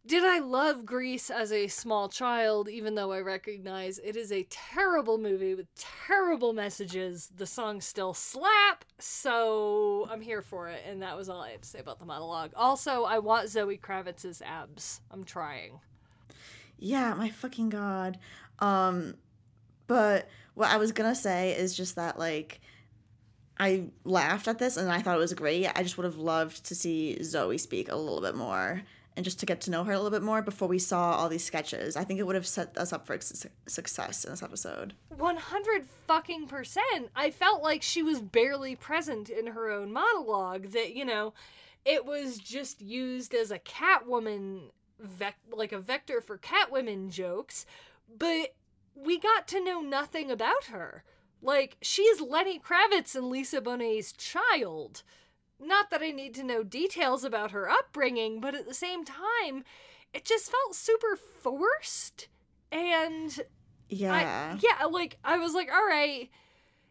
did 0.05 0.25
I 0.25 0.39
love 0.39 0.86
Grease 0.86 1.29
as 1.29 1.51
a 1.51 1.67
small 1.67 2.10
child, 2.10 2.67
even 2.67 2.95
though 2.95 3.13
I 3.13 3.19
recognize 3.19 4.00
it 4.00 4.17
is 4.17 4.31
a 4.31 4.45
terrible 4.50 5.17
movie 5.17 5.55
with 5.55 5.67
terrible 5.75 6.51
messages? 6.51 7.29
The 7.36 7.45
songs 7.45 7.86
still 7.86 8.13
slap, 8.13 8.83
so 9.00 10.07
I'm 10.12 10.19
here 10.19 10.41
for 10.41 10.67
it, 10.67 10.83
and 10.88 11.01
that 11.01 11.15
was 11.15 11.29
all 11.29 11.41
I 11.41 11.51
had 11.51 11.62
to 11.62 11.69
say 11.69 11.79
about 11.79 12.00
the 12.00 12.05
monologue. 12.05 12.51
Also, 12.55 13.03
I 13.03 13.19
want 13.19 13.50
Zoe 13.50 13.77
Kravitz's 13.77 14.41
abs. 14.41 15.00
I'm 15.10 15.24
trying. 15.24 15.79
Yeah, 16.77 17.13
my 17.13 17.29
fucking 17.29 17.69
god. 17.69 18.19
Um, 18.60 19.15
but 19.88 20.27
what 20.53 20.69
I 20.69 20.77
was 20.77 20.91
gonna 20.91 21.15
say 21.15 21.57
is 21.57 21.75
just 21.75 21.95
that 21.95 22.19
like 22.19 22.60
I 23.57 23.86
laughed 24.03 24.50
at 24.50 24.60
this 24.60 24.75
and 24.75 24.91
I 24.91 25.01
thought 25.01 25.15
it 25.15 25.19
was 25.19 25.33
great. 25.33 25.65
I 25.75 25.83
just 25.83 25.98
would 25.98 26.05
have 26.05 26.17
loved 26.17 26.65
to 26.65 26.75
see 26.75 27.22
Zoe 27.24 27.57
speak 27.57 27.89
a 27.89 27.95
little 27.95 28.22
bit 28.22 28.36
more 28.36 28.81
and 29.15 29.24
just 29.24 29.39
to 29.39 29.46
get 29.46 29.62
to 29.62 29.72
know 29.72 29.84
her 29.84 29.93
a 29.93 29.98
little 29.98 30.12
bit 30.12 30.24
more 30.24 30.41
before 30.41 30.67
we 30.67 30.79
saw 30.79 31.15
all 31.15 31.29
these 31.29 31.43
sketches. 31.43 31.96
I 31.96 32.03
think 32.03 32.20
it 32.20 32.24
would 32.24 32.36
have 32.36 32.48
set 32.48 32.77
us 32.77 32.91
up 32.91 33.05
for 33.05 33.20
su- 33.22 33.50
success 33.67 34.24
in 34.25 34.32
this 34.32 34.43
episode. 34.43 34.93
100 35.10 35.86
fucking 36.08 36.48
percent. 36.48 37.10
I 37.15 37.29
felt 37.29 37.62
like 37.62 37.82
she 37.82 38.01
was 38.01 38.22
barely 38.22 38.75
present 38.75 39.29
in 39.29 39.48
her 39.48 39.70
own 39.70 39.93
monologue 39.93 40.72
that, 40.72 40.96
you 40.96 41.05
know, 41.05 41.34
it 41.86 42.05
was 42.05 42.38
just 42.38 42.82
used 42.82 43.34
as 43.34 43.51
a 43.51 43.60
Catwoman 43.60 44.72
vec- 45.00 45.38
like 45.51 45.72
a 45.72 45.79
vector 45.79 46.22
for 46.22 46.38
Catwomen 46.38 47.10
jokes, 47.10 47.65
but 48.17 48.55
we 48.96 49.20
got 49.20 49.48
to 49.50 49.63
know 49.63 49.82
nothing 49.82 50.32
about 50.32 50.65
her. 50.65 51.03
Like 51.41 51.77
she's 51.82 52.22
Lenny 52.22 52.60
Kravitz 52.60 53.15
and 53.15 53.29
Lisa 53.29 53.60
Bonet's 53.60 54.13
child 54.13 55.03
not 55.65 55.89
that 55.89 56.01
I 56.01 56.12
need 56.12 56.34
to 56.36 56.43
know 56.43 56.63
details 56.63 57.24
about 57.24 57.51
her 57.51 57.70
upbringing, 57.70 58.39
but 58.39 58.55
at 58.55 58.67
the 58.67 58.74
same 58.74 59.03
time, 59.05 59.63
it 60.13 60.25
just 60.25 60.51
felt 60.51 60.75
super 60.75 61.15
forced. 61.15 62.27
And 62.72 63.38
yeah. 63.89 64.55
I, 64.55 64.60
yeah, 64.62 64.86
like 64.86 65.17
I 65.24 65.38
was 65.38 65.53
like, 65.53 65.72
all 65.72 65.86
right, 65.86 66.29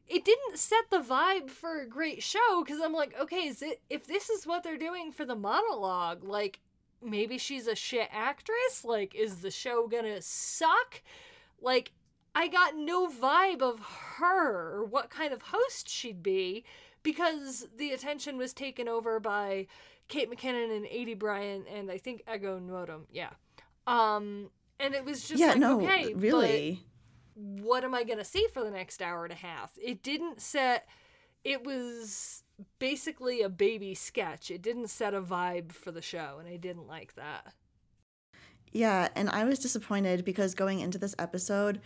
it 0.09 0.25
didn't 0.25 0.59
set 0.59 0.91
the 0.91 1.01
vibe 1.01 1.51
for 1.51 1.81
a 1.81 1.89
great 1.89 2.23
show 2.23 2.63
because 2.65 2.81
I'm 2.83 2.93
like, 2.93 3.15
okay, 3.21 3.47
is 3.47 3.63
it 3.63 3.81
if 3.89 4.07
this 4.07 4.29
is 4.29 4.47
what 4.47 4.63
they're 4.63 4.77
doing 4.77 5.13
for 5.13 5.25
the 5.25 5.35
monologue, 5.35 6.25
like 6.25 6.61
maybe 7.03 7.39
she's 7.39 7.67
a 7.67 7.75
shit 7.75 8.09
actress? 8.13 8.85
Like, 8.85 9.15
is 9.15 9.37
the 9.37 9.51
show 9.51 9.89
gonna 9.89 10.21
suck? 10.21 11.03
Like, 11.61 11.93
I 12.35 12.49
got 12.49 12.77
no 12.77 13.09
vibe 13.09 13.63
of 13.63 13.81
her 14.17 14.77
or 14.77 14.85
what 14.85 15.11
kind 15.11 15.33
of 15.33 15.43
host 15.43 15.89
she'd 15.89 16.23
be 16.23 16.65
because 17.03 17.67
the 17.77 17.93
attention 17.93 18.37
was 18.37 18.53
taken 18.53 18.89
over 18.89 19.21
by 19.21 19.67
Kate 20.09 20.31
McKinnon 20.31 20.77
and 20.77 20.87
Aidy 20.87 21.19
Bryant 21.19 21.67
and 21.73 21.91
I 21.91 21.99
think 21.99 22.23
Ego 22.33 22.61
Nwodim. 22.61 23.03
Yeah. 23.11 23.31
Um, 23.87 24.51
and 24.79 24.95
it 24.95 25.05
was 25.05 25.29
just 25.29 25.41
yeah, 25.41 25.49
like, 25.49 25.59
no, 25.59 25.81
okay, 25.81 26.15
really. 26.15 26.81
what 27.35 27.85
am 27.85 27.95
I 27.95 28.05
gonna 28.05 28.25
see 28.25 28.47
for 28.53 28.63
the 28.65 28.71
next 28.71 29.01
hour 29.01 29.25
and 29.25 29.33
a 29.33 29.37
half? 29.37 29.73
It 29.83 30.03
didn't 30.03 30.41
set. 30.41 30.89
It 31.45 31.65
was 31.65 32.43
basically 32.79 33.43
a 33.43 33.49
baby 33.49 33.95
sketch. 33.95 34.51
It 34.51 34.63
didn't 34.63 34.89
set 34.89 35.15
a 35.15 35.21
vibe 35.21 35.73
for 35.73 35.91
the 35.91 36.03
show, 36.03 36.37
and 36.39 36.49
I 36.49 36.57
didn't 36.57 36.87
like 36.87 37.15
that. 37.15 37.55
Yeah, 38.73 39.09
and 39.15 39.29
I 39.29 39.45
was 39.45 39.59
disappointed 39.59 40.25
because 40.25 40.55
going 40.55 40.81
into 40.81 40.99
this 40.99 41.15
episode, 41.19 41.81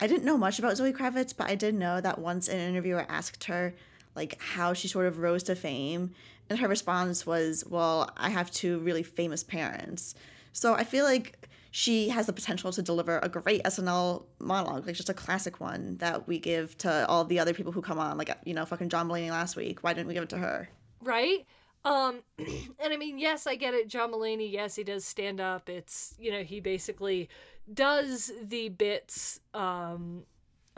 I 0.00 0.06
didn't 0.06 0.24
know 0.24 0.38
much 0.38 0.58
about 0.58 0.76
Zoe 0.76 0.92
Kravitz, 0.92 1.34
but 1.36 1.48
I 1.48 1.54
did 1.54 1.74
know 1.74 2.00
that 2.00 2.18
once 2.18 2.48
an 2.48 2.58
interviewer 2.58 3.04
asked 3.08 3.44
her 3.44 3.74
like 4.18 4.38
how 4.42 4.74
she 4.74 4.88
sort 4.88 5.06
of 5.06 5.18
rose 5.18 5.44
to 5.44 5.54
fame. 5.54 6.10
And 6.50 6.58
her 6.58 6.68
response 6.68 7.24
was, 7.24 7.64
Well, 7.66 8.10
I 8.16 8.30
have 8.30 8.50
two 8.50 8.80
really 8.80 9.02
famous 9.02 9.42
parents. 9.42 10.14
So 10.52 10.74
I 10.74 10.84
feel 10.84 11.04
like 11.04 11.48
she 11.70 12.08
has 12.08 12.26
the 12.26 12.32
potential 12.32 12.72
to 12.72 12.82
deliver 12.82 13.18
a 13.22 13.28
great 13.28 13.62
SNL 13.62 14.24
monologue, 14.40 14.86
like 14.86 14.96
just 14.96 15.08
a 15.08 15.14
classic 15.14 15.60
one 15.60 15.96
that 15.98 16.26
we 16.26 16.38
give 16.38 16.76
to 16.78 17.06
all 17.08 17.24
the 17.24 17.38
other 17.38 17.54
people 17.54 17.72
who 17.72 17.80
come 17.80 17.98
on, 17.98 18.18
like 18.18 18.36
you 18.44 18.54
know, 18.54 18.66
fucking 18.66 18.88
John 18.88 19.08
Mulaney 19.08 19.30
last 19.30 19.54
week. 19.54 19.84
Why 19.84 19.94
didn't 19.94 20.08
we 20.08 20.14
give 20.14 20.24
it 20.24 20.30
to 20.30 20.38
her? 20.38 20.68
Right. 21.02 21.46
Um, 21.84 22.20
and 22.38 22.92
I 22.92 22.96
mean, 22.96 23.18
yes, 23.18 23.46
I 23.46 23.54
get 23.54 23.74
it. 23.74 23.88
John 23.88 24.12
Mulaney, 24.12 24.50
yes, 24.50 24.74
he 24.74 24.82
does 24.84 25.04
stand 25.04 25.40
up. 25.40 25.68
It's 25.68 26.14
you 26.18 26.32
know, 26.32 26.42
he 26.42 26.60
basically 26.60 27.28
does 27.72 28.32
the 28.42 28.70
bits 28.70 29.38
um 29.54 30.24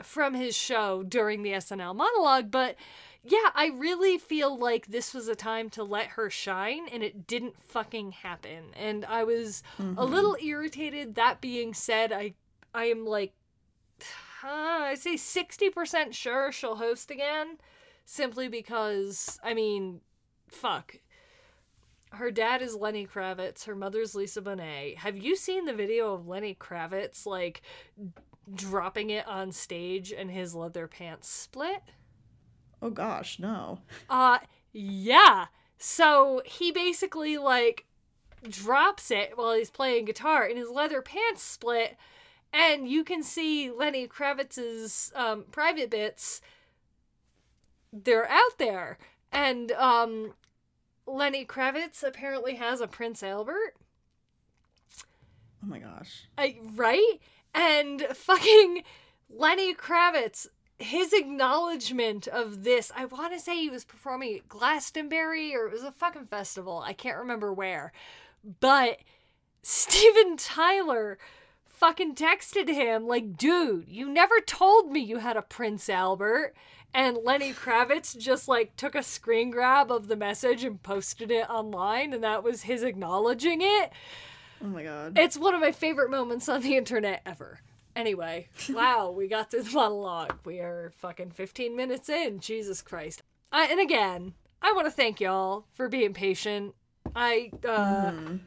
from 0.03 0.33
his 0.33 0.55
show 0.55 1.03
during 1.03 1.43
the 1.43 1.51
SNL 1.51 1.95
monologue, 1.95 2.51
but 2.51 2.75
yeah, 3.23 3.51
I 3.53 3.67
really 3.67 4.17
feel 4.17 4.57
like 4.57 4.87
this 4.87 5.13
was 5.13 5.27
a 5.27 5.35
time 5.35 5.69
to 5.71 5.83
let 5.83 6.07
her 6.07 6.29
shine 6.29 6.87
and 6.91 7.03
it 7.03 7.27
didn't 7.27 7.61
fucking 7.61 8.13
happen. 8.13 8.73
And 8.75 9.05
I 9.05 9.23
was 9.23 9.61
mm-hmm. 9.79 9.97
a 9.97 10.03
little 10.03 10.35
irritated. 10.41 11.15
That 11.15 11.39
being 11.39 11.73
said, 11.73 12.11
I 12.11 12.33
I 12.73 12.85
am 12.85 13.05
like 13.05 13.33
uh, 14.43 14.47
I 14.47 14.95
say 14.95 15.15
60% 15.15 16.13
sure 16.13 16.51
she'll 16.51 16.75
host 16.75 17.11
again 17.11 17.57
simply 18.05 18.47
because 18.47 19.39
I 19.43 19.53
mean, 19.53 20.01
fuck. 20.49 20.95
Her 22.13 22.31
dad 22.31 22.61
is 22.61 22.75
Lenny 22.75 23.07
Kravitz, 23.07 23.65
her 23.65 23.75
mother's 23.75 24.15
Lisa 24.15 24.41
Bonet. 24.41 24.97
Have 24.97 25.15
you 25.15 25.35
seen 25.35 25.65
the 25.65 25.73
video 25.73 26.13
of 26.13 26.27
Lenny 26.27 26.55
Kravitz 26.55 27.25
like 27.25 27.61
dropping 28.53 29.11
it 29.11 29.25
on 29.27 29.51
stage 29.51 30.11
and 30.11 30.29
his 30.31 30.55
leather 30.55 30.87
pants 30.87 31.29
split? 31.29 31.83
Oh 32.81 32.89
gosh, 32.89 33.39
no. 33.39 33.79
Uh 34.09 34.39
yeah. 34.73 35.47
So 35.77 36.41
he 36.45 36.71
basically 36.71 37.37
like 37.37 37.85
drops 38.49 39.11
it 39.11 39.33
while 39.35 39.53
he's 39.53 39.69
playing 39.69 40.05
guitar 40.05 40.45
and 40.45 40.57
his 40.57 40.69
leather 40.69 41.01
pants 41.01 41.43
split 41.43 41.95
and 42.53 42.89
you 42.89 43.03
can 43.03 43.23
see 43.23 43.69
Lenny 43.69 44.07
Kravitz's 44.07 45.11
um, 45.15 45.45
private 45.51 45.89
bits 45.91 46.41
they're 47.93 48.29
out 48.29 48.57
there 48.57 48.97
and 49.31 49.71
um, 49.73 50.33
Lenny 51.05 51.45
Kravitz 51.45 52.03
apparently 52.03 52.55
has 52.55 52.81
a 52.81 52.87
Prince 52.87 53.23
Albert. 53.23 53.75
Oh 55.63 55.67
my 55.67 55.79
gosh. 55.79 56.27
I, 56.37 56.57
right? 56.75 57.19
And 57.53 58.01
fucking 58.13 58.83
Lenny 59.29 59.73
Kravitz 59.73 60.47
his 60.81 61.13
acknowledgement 61.13 62.27
of 62.27 62.63
this, 62.63 62.91
I 62.95 63.05
want 63.05 63.33
to 63.33 63.39
say 63.39 63.55
he 63.55 63.69
was 63.69 63.85
performing 63.85 64.35
at 64.35 64.49
Glastonbury 64.49 65.55
or 65.55 65.67
it 65.67 65.71
was 65.71 65.83
a 65.83 65.91
fucking 65.91 66.25
festival. 66.25 66.83
I 66.85 66.93
can't 66.93 67.17
remember 67.17 67.53
where. 67.53 67.91
But 68.59 68.99
Steven 69.61 70.37
Tyler 70.37 71.17
fucking 71.65 72.15
texted 72.15 72.67
him, 72.67 73.07
like, 73.07 73.37
dude, 73.37 73.87
you 73.87 74.07
never 74.09 74.39
told 74.39 74.91
me 74.91 74.99
you 74.99 75.17
had 75.17 75.37
a 75.37 75.41
Prince 75.41 75.89
Albert. 75.89 76.53
And 76.93 77.17
Lenny 77.23 77.53
Kravitz 77.53 78.17
just 78.17 78.47
like 78.47 78.75
took 78.75 78.95
a 78.95 79.03
screen 79.03 79.49
grab 79.49 79.91
of 79.91 80.07
the 80.09 80.17
message 80.17 80.63
and 80.65 80.83
posted 80.83 81.31
it 81.31 81.49
online, 81.49 82.13
and 82.13 82.23
that 82.23 82.43
was 82.43 82.63
his 82.63 82.83
acknowledging 82.83 83.61
it. 83.61 83.91
Oh 84.61 84.67
my 84.67 84.83
god. 84.83 85.17
It's 85.17 85.37
one 85.37 85.55
of 85.55 85.61
my 85.61 85.71
favorite 85.71 86.11
moments 86.11 86.49
on 86.49 86.61
the 86.61 86.75
internet 86.75 87.21
ever. 87.25 87.61
Anyway, 87.95 88.47
wow, 88.69 89.11
we 89.11 89.27
got 89.27 89.51
through 89.51 89.63
the 89.63 89.71
monologue. 89.71 90.37
We 90.45 90.59
are 90.59 90.91
fucking 90.97 91.31
15 91.31 91.75
minutes 91.75 92.09
in. 92.09 92.39
Jesus 92.39 92.81
Christ. 92.81 93.21
I, 93.51 93.65
and 93.65 93.79
again, 93.79 94.33
I 94.61 94.71
want 94.73 94.85
to 94.87 94.91
thank 94.91 95.19
y'all 95.19 95.65
for 95.73 95.89
being 95.89 96.13
patient. 96.13 96.73
I 97.15 97.51
uh, 97.67 98.11
Mhm. 98.11 98.39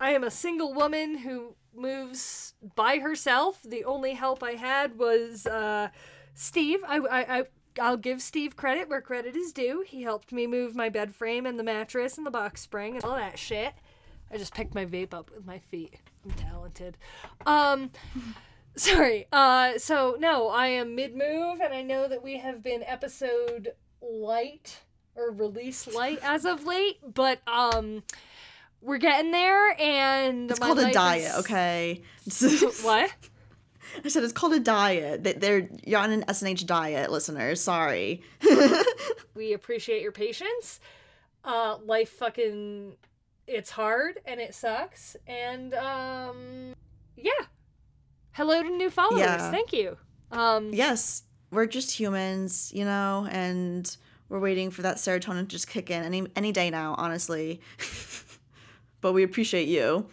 I 0.00 0.10
am 0.10 0.24
a 0.24 0.30
single 0.30 0.74
woman 0.74 1.18
who 1.18 1.54
moves 1.74 2.54
by 2.74 2.98
herself. 2.98 3.62
The 3.62 3.84
only 3.84 4.12
help 4.14 4.42
I 4.42 4.52
had 4.52 4.98
was 4.98 5.46
uh, 5.46 5.88
Steve. 6.34 6.80
I, 6.86 6.98
I, 6.98 7.38
I 7.38 7.44
I'll 7.80 7.96
give 7.96 8.20
Steve 8.20 8.56
credit 8.56 8.90
where 8.90 9.00
credit 9.00 9.34
is 9.36 9.52
due. 9.52 9.82
He 9.86 10.02
helped 10.02 10.32
me 10.32 10.46
move 10.46 10.74
my 10.74 10.90
bed 10.90 11.14
frame 11.14 11.46
and 11.46 11.58
the 11.58 11.62
mattress 11.62 12.18
and 12.18 12.26
the 12.26 12.30
box 12.30 12.60
spring 12.60 12.96
and 12.96 13.04
all 13.04 13.16
that 13.16 13.38
shit. 13.38 13.72
I 14.30 14.36
just 14.36 14.52
picked 14.54 14.74
my 14.74 14.84
vape 14.84 15.14
up 15.14 15.30
with 15.34 15.46
my 15.46 15.58
feet. 15.58 15.94
I'm 16.24 16.32
talented. 16.32 16.98
Um 17.46 17.90
sorry. 18.76 19.26
Uh 19.32 19.78
so 19.78 20.16
no, 20.18 20.48
I 20.48 20.68
am 20.68 20.94
mid 20.94 21.14
move 21.16 21.60
and 21.60 21.72
I 21.74 21.82
know 21.82 22.08
that 22.08 22.22
we 22.22 22.38
have 22.38 22.62
been 22.62 22.82
episode 22.82 23.72
light 24.00 24.80
or 25.14 25.30
release 25.30 25.86
light 25.92 26.18
as 26.22 26.44
of 26.44 26.64
late, 26.64 26.98
but 27.14 27.40
um 27.46 28.02
we're 28.80 28.98
getting 28.98 29.30
there 29.30 29.80
and 29.80 30.50
It's 30.50 30.58
called 30.58 30.78
a 30.80 30.90
diet, 30.92 31.30
is- 31.32 31.38
okay? 31.44 32.02
What? 32.82 33.12
I 34.04 34.08
said 34.08 34.24
it's 34.24 34.32
called 34.32 34.54
a 34.54 34.60
diet. 34.60 35.22
They- 35.22 35.34
They're 35.34 35.68
you're 35.84 36.00
on 36.00 36.10
an 36.12 36.22
SNH 36.24 36.64
diet, 36.66 37.10
listeners. 37.12 37.60
Sorry. 37.60 38.22
We 39.34 39.52
appreciate 39.52 40.02
your 40.02 40.12
patience. 40.12 40.80
Uh 41.44 41.76
life 41.84 42.08
fucking 42.10 42.94
it's 43.46 43.70
hard 43.70 44.20
and 44.24 44.40
it 44.40 44.54
sucks 44.54 45.16
and 45.26 45.74
um 45.74 46.72
yeah. 47.16 47.30
Hello 48.34 48.62
to 48.62 48.68
new 48.70 48.88
followers. 48.88 49.20
Yeah. 49.20 49.50
Thank 49.50 49.72
you. 49.72 49.96
Um 50.30 50.70
yes, 50.72 51.24
we're 51.50 51.66
just 51.66 51.92
humans, 51.92 52.72
you 52.74 52.84
know, 52.84 53.28
and 53.30 53.94
we're 54.30 54.40
waiting 54.40 54.70
for 54.70 54.80
that 54.82 54.96
serotonin 54.96 55.40
to 55.40 55.44
just 55.44 55.68
kick 55.68 55.90
in 55.90 56.02
any 56.02 56.26
any 56.34 56.50
day 56.50 56.70
now, 56.70 56.94
honestly. 56.96 57.60
but 59.02 59.12
we 59.12 59.22
appreciate 59.22 59.68
you 59.68 60.06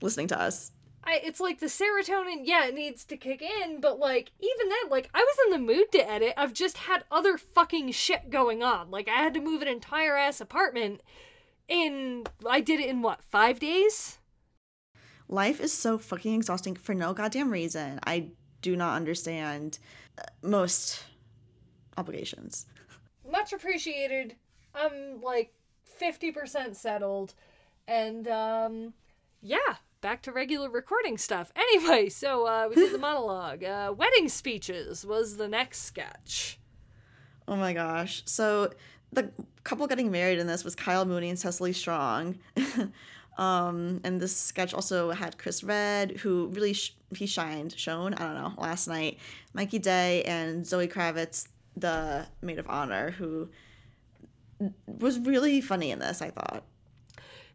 listening 0.00 0.28
to 0.28 0.40
us. 0.40 0.70
I, 1.02 1.20
it's 1.22 1.40
like 1.40 1.60
the 1.60 1.66
serotonin, 1.66 2.42
yeah, 2.44 2.66
it 2.66 2.74
needs 2.74 3.04
to 3.06 3.16
kick 3.16 3.40
in, 3.42 3.80
but 3.80 3.98
like 3.98 4.30
even 4.40 4.68
then, 4.68 4.90
like 4.90 5.10
I 5.12 5.18
was 5.18 5.36
in 5.46 5.52
the 5.52 5.72
mood 5.72 5.90
to 5.92 6.08
edit. 6.08 6.34
I've 6.36 6.52
just 6.52 6.76
had 6.78 7.04
other 7.10 7.36
fucking 7.36 7.90
shit 7.92 8.30
going 8.30 8.62
on. 8.62 8.92
Like 8.92 9.08
I 9.08 9.22
had 9.22 9.34
to 9.34 9.40
move 9.40 9.62
an 9.62 9.68
entire 9.68 10.16
ass 10.16 10.40
apartment 10.40 11.00
in 11.68 12.24
I 12.48 12.60
did 12.60 12.78
it 12.78 12.88
in 12.88 13.02
what, 13.02 13.22
5 13.22 13.58
days? 13.58 14.18
Life 15.28 15.60
is 15.60 15.72
so 15.72 15.98
fucking 15.98 16.34
exhausting 16.34 16.76
for 16.76 16.94
no 16.94 17.12
goddamn 17.12 17.50
reason. 17.50 17.98
I 18.06 18.28
do 18.62 18.76
not 18.76 18.94
understand 18.94 19.78
uh, 20.18 20.22
most 20.42 21.04
obligations. 21.96 22.66
Much 23.28 23.52
appreciated. 23.52 24.36
I'm 24.74 25.20
like 25.22 25.52
50% 26.00 26.76
settled 26.76 27.34
and 27.88 28.28
um 28.28 28.92
yeah, 29.42 29.76
back 30.00 30.22
to 30.22 30.32
regular 30.32 30.68
recording 30.70 31.18
stuff. 31.18 31.52
Anyway, 31.56 32.08
so 32.08 32.46
uh 32.46 32.66
we 32.68 32.76
did 32.76 32.92
the 32.92 32.98
monologue. 33.10 33.64
Uh 33.64 33.94
wedding 33.96 34.28
speeches 34.28 35.04
was 35.04 35.36
the 35.36 35.48
next 35.48 35.82
sketch. 35.82 36.58
Oh 37.48 37.56
my 37.56 37.72
gosh. 37.72 38.22
So 38.26 38.70
the 39.12 39.30
couple 39.64 39.86
getting 39.86 40.10
married 40.10 40.38
in 40.38 40.46
this 40.46 40.64
was 40.64 40.74
Kyle 40.74 41.04
Mooney 41.04 41.30
and 41.30 41.38
Cecily 41.38 41.72
Strong. 41.72 42.38
um, 43.36 44.00
and 44.04 44.20
this 44.20 44.34
sketch 44.34 44.72
also 44.72 45.10
had 45.10 45.38
Chris 45.38 45.62
Redd, 45.62 46.18
who 46.18 46.48
really 46.48 46.72
sh- 46.72 46.96
he 47.14 47.26
shined, 47.26 47.78
shone, 47.78 48.14
I 48.14 48.24
don't 48.24 48.34
know, 48.34 48.52
last 48.56 48.88
night. 48.88 49.18
Mikey 49.52 49.78
Day 49.78 50.22
and 50.24 50.66
Zoe 50.66 50.88
Kravitz, 50.88 51.48
the 51.76 52.26
maid 52.40 52.58
of 52.58 52.68
honor, 52.68 53.10
who 53.10 53.48
was 54.86 55.18
really 55.18 55.60
funny 55.60 55.90
in 55.90 55.98
this, 55.98 56.22
I 56.22 56.30
thought. 56.30 56.64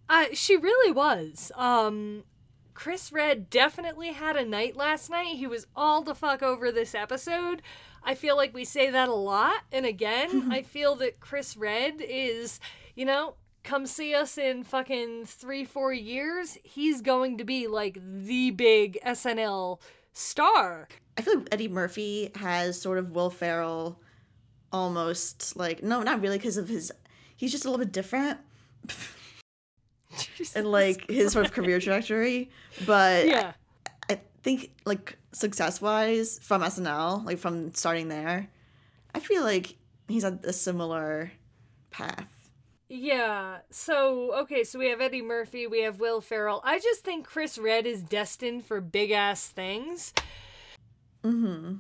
Uh, 0.08 0.26
she 0.34 0.56
really 0.58 0.91
was. 0.91 1.52
Um, 1.56 2.24
Chris 2.74 3.12
Redd 3.12 3.50
definitely 3.50 4.12
had 4.12 4.36
a 4.36 4.46
night 4.46 4.76
last 4.76 5.10
night. 5.10 5.38
He 5.38 5.48
was 5.48 5.67
all 5.76 6.02
the 6.02 6.15
fuck 6.15 6.44
over 6.44 6.72
this 6.72 6.94
episode. 6.94 7.62
I 8.04 8.15
feel 8.15 8.36
like 8.36 8.54
we 8.54 8.65
say 8.65 8.89
that 8.89 9.10
a 9.10 9.15
lot. 9.15 9.62
And 9.72 9.86
again, 9.86 10.48
I 10.52 10.62
feel 10.62 10.96
that 10.96 11.20
Chris 11.20 11.58
Redd 11.58 12.02
is, 12.02 12.60
you 12.96 13.06
know, 13.06 13.36
come 13.63 13.86
see 13.86 14.13
us 14.15 14.38
in 14.38 14.63
fucking 14.63 15.26
three, 15.26 15.63
four 15.63 15.93
years. 15.93 16.58
He's 16.63 17.02
going 17.02 17.38
to 17.38 17.43
be 17.43 17.67
like 17.67 18.00
the 18.02 18.52
big 18.52 19.00
SNL 19.06 19.80
star. 20.13 20.88
I 21.17 21.21
feel 21.21 21.39
like 21.39 21.47
Eddie 21.52 21.67
Murphy 21.67 22.32
has 22.36 22.80
sort 22.80 22.97
of 22.97 23.12
Will 23.12 23.30
Ferrell 23.30 24.00
almost 24.71 25.56
like, 25.58 25.84
no, 25.84 26.02
not 26.02 26.21
really 26.21 26.38
because 26.38 26.58
of 26.58 26.67
his, 26.67 26.91
he's 27.36 27.52
just 27.52 27.65
a 27.65 27.69
little 27.69 27.84
bit 27.84 27.91
different. 27.91 28.39
and 30.56 30.71
like 30.71 31.10
his 31.10 31.34
sort 31.34 31.45
of 31.45 31.52
career 31.52 31.80
trajectory. 31.80 32.50
But 32.86 33.28
yeah. 33.28 33.54
I, 34.10 34.13
I 34.13 34.21
think 34.43 34.71
like 34.86 35.17
success 35.32 35.82
wise 35.82 36.39
from 36.41 36.62
SNL, 36.62 37.26
like 37.26 37.38
from 37.38 37.74
starting 37.74 38.08
there, 38.08 38.47
I 39.13 39.19
feel 39.19 39.43
like 39.43 39.76
he's 40.08 40.24
on 40.24 40.39
a 40.43 40.54
similar 40.54 41.32
path. 41.91 42.28
Yeah. 42.94 43.60
So, 43.70 44.34
okay, 44.42 44.66
so 44.66 44.78
we 44.78 44.90
have 44.90 45.00
Eddie 45.00 45.22
Murphy, 45.22 45.66
we 45.66 45.80
have 45.84 46.02
Will 46.02 46.20
Ferrell. 46.20 46.62
I 46.66 46.78
just 46.78 47.06
think 47.06 47.26
Chris 47.26 47.58
Redd 47.58 47.86
is 47.86 48.04
destined 48.04 48.66
for 48.66 48.82
big 48.82 49.12
ass 49.12 49.48
things. 49.48 50.14
Mm-hmm. 51.24 51.76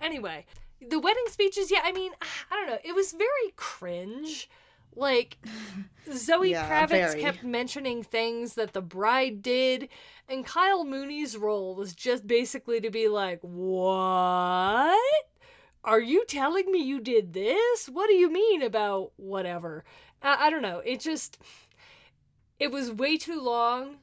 Anyway, 0.00 0.44
the 0.80 0.98
wedding 0.98 1.26
speeches, 1.28 1.70
yeah, 1.70 1.82
I 1.84 1.92
mean, 1.92 2.10
I 2.50 2.56
don't 2.56 2.66
know. 2.66 2.78
It 2.82 2.92
was 2.92 3.12
very 3.12 3.52
cringe. 3.54 4.50
Like, 4.96 5.38
Zoe 6.12 6.50
Yeah, 6.50 6.68
Kravitz 6.68 6.88
very. 6.88 7.20
kept 7.20 7.44
mentioning 7.44 8.02
things 8.02 8.54
that 8.54 8.72
the 8.72 8.82
bride 8.82 9.42
did, 9.42 9.90
and 10.28 10.44
Kyle 10.44 10.84
Mooney's 10.84 11.36
role 11.36 11.76
was 11.76 11.94
just 11.94 12.26
basically 12.26 12.80
to 12.80 12.90
be 12.90 13.06
like, 13.06 13.38
What? 13.42 14.98
Are 15.84 16.00
you 16.00 16.24
telling 16.26 16.70
me 16.70 16.80
you 16.82 17.00
did 17.00 17.32
this? 17.32 17.86
What 17.86 18.08
do 18.08 18.14
you 18.14 18.30
mean 18.30 18.62
about 18.62 19.12
whatever? 19.16 19.84
I, 20.22 20.46
I 20.46 20.50
don't 20.50 20.62
know. 20.62 20.78
It 20.84 21.00
just. 21.00 21.38
It 22.58 22.70
was 22.70 22.92
way 22.92 23.16
too 23.16 23.40
long, 23.40 23.96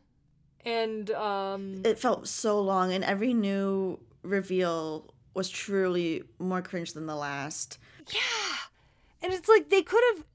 and, 0.66 1.10
um. 1.12 1.82
It 1.86 1.98
felt 1.98 2.28
so 2.28 2.60
long, 2.60 2.92
and 2.92 3.04
every 3.06 3.34
new 3.34 4.00
reveal 4.22 5.14
was 5.34 5.50
truly 5.50 6.24
more 6.40 6.62
cringe 6.62 6.94
than 6.94 7.06
the 7.06 7.16
last. 7.16 7.78
Yeah. 8.12 8.20
And 9.22 9.34
it's 9.34 9.48
like 9.48 9.70
they 9.70 9.82
could 9.82 10.04
have 10.16 10.26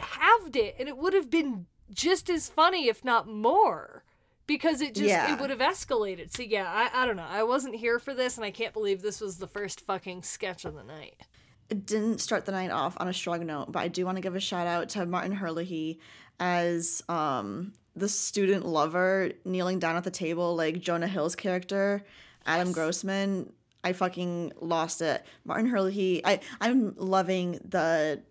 halved 0.00 0.56
it 0.56 0.76
and 0.78 0.88
it 0.88 0.96
would 0.96 1.12
have 1.14 1.30
been 1.30 1.66
just 1.92 2.28
as 2.30 2.48
funny, 2.48 2.88
if 2.88 3.04
not 3.04 3.28
more. 3.28 4.04
Because 4.46 4.80
it 4.80 4.94
just 4.94 5.08
Yeah. 5.08 5.32
it 5.32 5.40
would 5.40 5.50
have 5.50 5.60
escalated. 5.60 6.32
So 6.34 6.42
yeah, 6.42 6.66
I, 6.66 7.02
I 7.02 7.06
don't 7.06 7.16
know. 7.16 7.26
I 7.28 7.44
wasn't 7.44 7.76
here 7.76 7.98
for 7.98 8.12
this 8.14 8.36
and 8.36 8.44
I 8.44 8.50
can't 8.50 8.72
believe 8.72 9.00
this 9.00 9.20
was 9.20 9.36
the 9.38 9.46
first 9.46 9.80
fucking 9.82 10.22
sketch 10.22 10.64
of 10.64 10.74
the 10.74 10.82
night. 10.82 11.22
Didn't 11.70 12.20
start 12.20 12.46
the 12.46 12.52
night 12.52 12.70
off 12.70 12.96
on 12.98 13.08
a 13.08 13.12
strong 13.12 13.46
note, 13.46 13.70
but 13.70 13.80
I 13.80 13.88
do 13.88 14.04
want 14.04 14.16
to 14.16 14.22
give 14.22 14.34
a 14.34 14.40
shout 14.40 14.66
out 14.66 14.88
to 14.90 15.06
Martin 15.06 15.32
Herlihy 15.32 16.00
as 16.40 17.02
um, 17.08 17.72
the 17.94 18.08
student 18.08 18.66
lover 18.66 19.30
kneeling 19.44 19.78
down 19.78 19.96
at 19.96 20.04
the 20.04 20.10
table 20.10 20.56
like 20.56 20.80
Jonah 20.80 21.06
Hill's 21.06 21.36
character, 21.36 22.04
Adam 22.46 22.72
Grossman. 22.72 23.52
I 23.84 23.92
fucking 23.92 24.52
lost 24.60 25.00
it. 25.00 25.24
Martin 25.44 25.66
Herlihy. 25.66 26.22
I 26.24 26.40
I'm 26.60 26.94
loving 26.96 27.60
the 27.64 28.22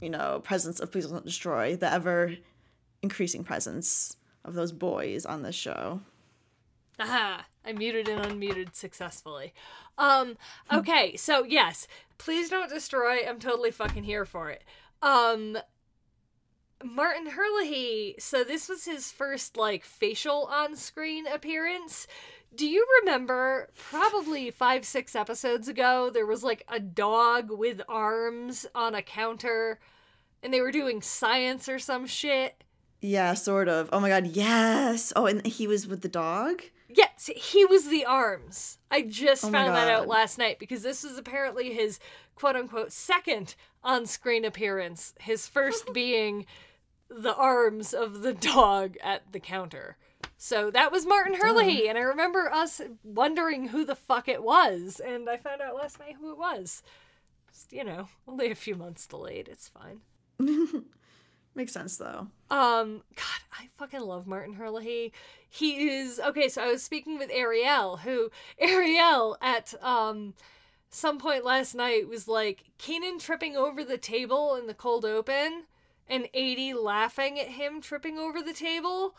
you 0.00 0.10
know 0.10 0.40
presence 0.42 0.80
of 0.80 0.90
Please 0.90 1.06
Don't 1.06 1.24
Destroy, 1.24 1.76
the 1.76 1.92
ever 1.92 2.34
increasing 3.02 3.44
presence 3.44 4.16
of 4.44 4.54
those 4.54 4.72
boys 4.72 5.24
on 5.24 5.42
this 5.42 5.54
show. 5.54 6.00
Aha! 6.98 7.46
I 7.64 7.72
muted 7.72 8.08
and 8.08 8.22
unmuted 8.22 8.74
successfully. 8.74 9.54
Um, 9.96 10.36
okay, 10.72 11.16
so 11.16 11.44
yes, 11.44 11.86
please 12.20 12.50
don't 12.50 12.68
destroy. 12.68 13.26
I'm 13.26 13.40
totally 13.40 13.70
fucking 13.70 14.04
here 14.04 14.26
for 14.26 14.50
it. 14.50 14.62
Um, 15.02 15.56
Martin 16.84 17.30
Herlihy. 17.30 18.16
So 18.18 18.44
this 18.44 18.68
was 18.68 18.84
his 18.84 19.10
first 19.10 19.56
like 19.56 19.84
facial 19.84 20.44
on-screen 20.44 21.26
appearance. 21.26 22.06
Do 22.54 22.68
you 22.68 22.86
remember 23.00 23.70
probably 23.74 24.50
five, 24.50 24.84
six 24.84 25.16
episodes 25.16 25.66
ago, 25.66 26.10
there 26.12 26.26
was 26.26 26.44
like 26.44 26.64
a 26.68 26.78
dog 26.78 27.50
with 27.50 27.80
arms 27.88 28.66
on 28.74 28.94
a 28.94 29.02
counter 29.02 29.80
and 30.42 30.52
they 30.52 30.60
were 30.60 30.72
doing 30.72 31.00
science 31.00 31.68
or 31.68 31.78
some 31.78 32.06
shit? 32.06 32.62
Yeah, 33.00 33.32
sort 33.32 33.68
of. 33.68 33.88
Oh 33.92 34.00
my 34.00 34.10
god, 34.10 34.26
yes. 34.26 35.10
Oh, 35.16 35.24
and 35.24 35.46
he 35.46 35.66
was 35.66 35.86
with 35.86 36.02
the 36.02 36.08
dog. 36.08 36.62
Yes, 36.94 37.30
he 37.34 37.64
was 37.64 37.88
the 37.88 38.04
arms. 38.04 38.78
I 38.90 39.02
just 39.02 39.44
Oh 39.44 39.50
found 39.50 39.74
that 39.74 39.90
out 39.90 40.08
last 40.08 40.38
night 40.38 40.58
because 40.58 40.82
this 40.82 41.04
was 41.04 41.18
apparently 41.18 41.72
his 41.72 41.98
quote 42.34 42.56
unquote 42.56 42.92
second 42.92 43.54
on 43.82 44.06
screen 44.06 44.44
appearance. 44.44 45.14
His 45.20 45.46
first 45.46 45.92
being 45.94 46.46
the 47.08 47.34
arms 47.34 47.92
of 47.92 48.22
the 48.22 48.32
dog 48.32 48.96
at 49.02 49.32
the 49.32 49.40
counter. 49.40 49.96
So 50.36 50.70
that 50.70 50.92
was 50.92 51.06
Martin 51.06 51.34
Herlihy, 51.34 51.88
and 51.88 51.98
I 51.98 52.02
remember 52.02 52.50
us 52.52 52.80
wondering 53.02 53.68
who 53.68 53.84
the 53.84 53.94
fuck 53.94 54.28
it 54.28 54.42
was, 54.42 55.00
and 55.04 55.28
I 55.28 55.36
found 55.36 55.60
out 55.60 55.76
last 55.76 55.98
night 55.98 56.16
who 56.20 56.30
it 56.30 56.38
was. 56.38 56.82
Just, 57.52 57.72
you 57.72 57.84
know, 57.84 58.08
only 58.28 58.50
a 58.50 58.54
few 58.54 58.74
months 58.74 59.06
delayed. 59.06 59.48
It's 59.48 59.68
fine. 59.68 60.00
Makes 61.54 61.72
sense 61.72 61.96
though. 61.96 62.28
Um, 62.50 63.02
God, 63.14 63.40
I 63.52 63.68
fucking 63.76 64.00
love 64.00 64.26
Martin 64.26 64.54
Herlihy. 64.54 65.12
He 65.48 65.88
is 65.88 66.18
okay. 66.18 66.48
So 66.48 66.62
I 66.62 66.72
was 66.72 66.82
speaking 66.82 67.16
with 67.18 67.30
Ariel, 67.32 67.98
who 67.98 68.30
Ariel 68.58 69.36
at 69.40 69.72
um 69.82 70.34
some 70.88 71.18
point 71.18 71.44
last 71.44 71.74
night 71.74 72.08
was 72.08 72.26
like 72.26 72.64
Kenan 72.76 73.20
tripping 73.20 73.56
over 73.56 73.84
the 73.84 73.98
table 73.98 74.56
in 74.56 74.66
the 74.66 74.74
cold 74.74 75.04
open, 75.04 75.64
and 76.08 76.28
Aidy 76.34 76.74
laughing 76.74 77.38
at 77.38 77.48
him 77.48 77.80
tripping 77.80 78.18
over 78.18 78.42
the 78.42 78.52
table. 78.52 79.14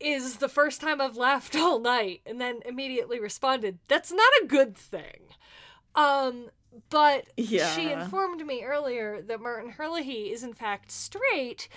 Is 0.00 0.36
the 0.36 0.48
first 0.48 0.80
time 0.80 1.00
I've 1.00 1.16
laughed 1.16 1.54
all 1.56 1.78
night, 1.78 2.22
and 2.26 2.40
then 2.40 2.60
immediately 2.66 3.20
responded, 3.20 3.78
"That's 3.86 4.10
not 4.10 4.32
a 4.42 4.46
good 4.46 4.76
thing." 4.76 5.28
Um, 5.94 6.50
but 6.90 7.26
she 7.74 7.90
informed 7.90 8.44
me 8.46 8.64
earlier 8.64 9.22
that 9.22 9.40
Martin 9.40 9.70
Herlihy 9.70 10.32
is 10.32 10.42
in 10.42 10.52
fact 10.54 10.90
straight, 10.90 11.68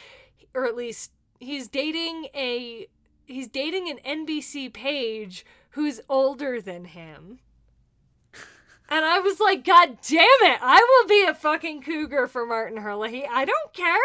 or 0.53 0.65
at 0.65 0.75
least 0.75 1.11
he's 1.39 1.67
dating 1.67 2.27
a 2.35 2.87
he's 3.25 3.47
dating 3.47 3.89
an 3.89 3.99
NBC 4.25 4.71
page 4.73 5.45
who's 5.71 6.01
older 6.09 6.59
than 6.61 6.85
him. 6.85 7.39
And 8.89 9.03
I 9.03 9.19
was 9.19 9.39
like, 9.41 9.65
God 9.65 9.97
damn 10.07 10.21
it! 10.23 10.59
I 10.61 10.79
will 10.79 11.07
be 11.09 11.25
a 11.25 11.33
fucking 11.33 11.81
cougar 11.81 12.27
for 12.27 12.45
Martin 12.45 12.77
Herlihy. 12.77 13.25
I 13.29 13.43
don't 13.43 13.73
care. 13.73 13.97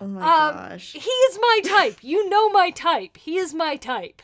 Oh 0.00 0.06
my 0.06 0.20
Um, 0.20 0.54
gosh. 0.54 0.92
He 0.92 0.98
is 0.98 1.38
my 1.40 1.60
type. 1.64 1.98
You 2.02 2.28
know 2.28 2.50
my 2.50 2.70
type. 2.70 3.16
He 3.16 3.38
is 3.38 3.54
my 3.54 3.76
type. 3.76 4.20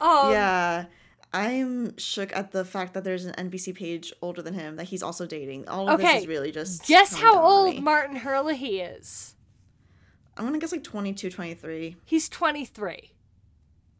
Um, 0.00 0.32
yeah. 0.32 0.84
I'm 1.32 1.96
shook 1.98 2.34
at 2.34 2.52
the 2.52 2.64
fact 2.64 2.94
that 2.94 3.04
there's 3.04 3.26
an 3.26 3.34
NBC 3.50 3.74
page 3.74 4.12
older 4.22 4.40
than 4.40 4.54
him 4.54 4.76
that 4.76 4.84
he's 4.84 5.02
also 5.02 5.26
dating. 5.26 5.68
All 5.68 5.88
of 5.88 6.00
Okay, 6.00 6.14
this 6.14 6.22
is 6.22 6.28
really 6.28 6.50
just 6.52 6.86
Guess 6.86 7.14
how 7.14 7.38
old. 7.42 7.82
Martin 7.82 8.16
Herlihy 8.16 8.80
is. 8.80 9.34
I'm 10.36 10.44
gonna 10.44 10.58
guess 10.58 10.72
like 10.72 10.84
22, 10.84 11.30
23. 11.30 11.96
He's 12.04 12.28
23. 12.28 13.12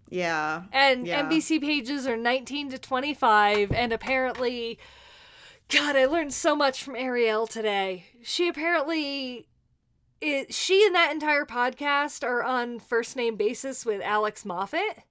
Yeah. 0.09 0.63
And 0.73 1.07
Yeah. 1.07 1.23
NBC 1.29 1.61
pages 1.61 2.07
are 2.07 2.17
19 2.17 2.71
to 2.71 2.79
25. 2.79 3.73
And 3.73 3.93
apparently, 3.93 4.79
God, 5.69 5.97
I 5.97 6.07
learned 6.07 6.33
so 6.33 6.57
much 6.57 6.83
from 6.83 6.97
Ariel 6.97 7.47
today. 7.47 8.07
She 8.23 8.49
apparently. 8.49 9.49
It, 10.21 10.53
she 10.53 10.85
and 10.85 10.95
that 10.97 11.13
entire 11.13 11.45
podcast 11.45 12.25
are 12.27 12.43
on 12.43 12.81
first 12.81 13.15
name 13.15 13.37
basis 13.37 13.87
with 13.87 14.01
Alex 14.03 14.45
Moffat. 14.45 15.05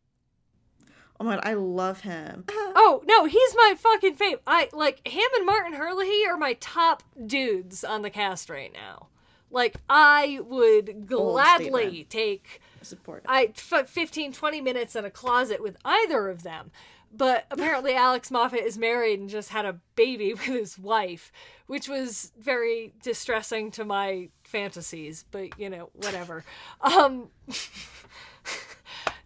Oh 1.19 1.23
my 1.23 1.35
god, 1.35 1.45
I 1.45 1.53
love 1.53 2.01
him. 2.01 2.45
Oh 2.79 3.01
no, 3.07 3.25
he's 3.25 3.55
my 3.55 3.73
fucking 3.75 4.15
fave. 4.17 4.39
I 4.45 4.69
like 4.71 5.05
him 5.05 5.25
and 5.35 5.45
Martin 5.47 5.73
Herlihy 5.73 6.25
are 6.27 6.37
my 6.37 6.53
top 6.59 7.01
dudes 7.25 7.83
on 7.83 8.03
the 8.03 8.09
cast 8.11 8.49
right 8.51 8.71
now. 8.71 9.07
Like 9.49 9.77
I 9.89 10.39
would 10.45 11.07
gladly 11.07 12.05
take 12.07 12.61
Support. 12.83 13.23
I 13.27 13.51
f- 13.55 13.89
15 13.89 14.31
20 14.31 14.61
minutes 14.61 14.95
in 14.95 15.05
a 15.05 15.09
closet 15.09 15.61
with 15.61 15.75
either 15.83 16.29
of 16.29 16.43
them. 16.43 16.69
But 17.11 17.45
apparently 17.51 17.95
Alex 17.95 18.29
Moffat 18.29 18.63
is 18.63 18.77
married 18.77 19.19
and 19.19 19.29
just 19.29 19.49
had 19.49 19.65
a 19.65 19.79
baby 19.95 20.33
with 20.35 20.43
his 20.43 20.77
wife, 20.77 21.31
which 21.65 21.89
was 21.89 22.31
very 22.39 22.93
distressing 23.01 23.71
to 23.71 23.83
my 23.83 24.29
fantasies, 24.43 25.25
but 25.31 25.59
you 25.59 25.69
know, 25.69 25.89
whatever. 25.93 26.43
Um 26.81 27.29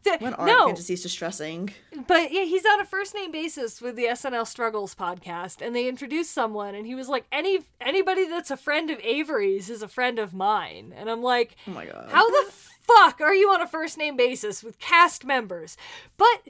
the- 0.04 0.18
When 0.20 0.34
are 0.34 0.46
no, 0.48 0.66
fantasies 0.68 1.02
distressing? 1.04 1.72
but 2.08 2.32
yeah, 2.32 2.44
he's 2.44 2.66
on 2.66 2.80
a 2.82 2.86
first 2.86 3.14
name 3.14 3.32
basis 3.32 3.82
with 3.82 3.96
the 3.96 4.06
SNL 4.06 4.46
Struggles 4.48 4.96
podcast, 4.96 5.66
and 5.66 5.76
they 5.76 5.88
introduced 5.88 6.32
someone, 6.32 6.74
and 6.76 6.86
he 6.88 6.96
was 6.96 7.08
like, 7.10 7.26
"Any 7.32 7.60
anybody 7.80 8.26
that's 8.28 8.52
a 8.52 8.58
friend 8.58 8.90
of 8.90 9.00
Avery's 9.02 9.70
is 9.70 9.82
a 9.82 9.88
friend 9.88 10.20
of 10.20 10.34
mine," 10.34 10.94
and 10.96 11.10
I'm 11.10 11.22
like, 11.22 11.56
Oh 11.68 11.72
my 11.72 11.86
god. 11.86 12.10
"How 12.12 12.28
the 12.30 12.52
fuck 12.52 13.22
are 13.22 13.36
you 13.36 13.50
on 13.52 13.62
a 13.62 13.68
first 13.68 13.98
name 13.98 14.18
basis 14.18 14.64
with 14.64 14.80
cast 14.80 15.24
members?" 15.26 15.78
But 16.18 16.50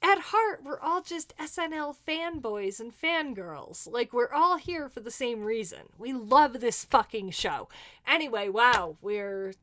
at 0.00 0.18
heart, 0.20 0.62
we're 0.62 0.78
all 0.80 1.02
just 1.02 1.36
SNL 1.38 1.96
fanboys 2.06 2.78
and 2.78 2.92
fangirls. 2.98 3.90
Like 3.90 4.12
we're 4.12 4.32
all 4.32 4.56
here 4.56 4.88
for 4.88 5.00
the 5.00 5.10
same 5.10 5.42
reason. 5.44 5.80
We 5.98 6.12
love 6.12 6.60
this 6.60 6.84
fucking 6.84 7.30
show. 7.32 7.68
Anyway, 8.06 8.48
wow, 8.48 8.96
we're 9.02 9.54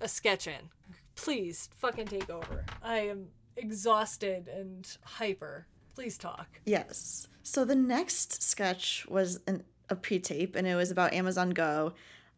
a 0.00 0.08
sketch 0.08 0.46
in. 0.46 0.68
Please 1.16 1.68
fucking 1.76 2.06
take 2.06 2.30
over. 2.30 2.64
I 2.82 2.98
am 2.98 3.26
exhausted 3.56 4.48
and 4.48 4.86
hyper. 5.02 5.66
Please 5.94 6.18
talk. 6.18 6.60
Yes. 6.64 7.26
So 7.42 7.64
the 7.64 7.74
next 7.74 8.42
sketch 8.42 9.06
was 9.08 9.40
an, 9.46 9.64
a 9.88 9.96
pre-tape, 9.96 10.56
and 10.56 10.66
it 10.66 10.74
was 10.74 10.90
about 10.90 11.14
Amazon 11.14 11.50
Go. 11.50 11.94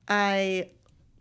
I 0.06 0.70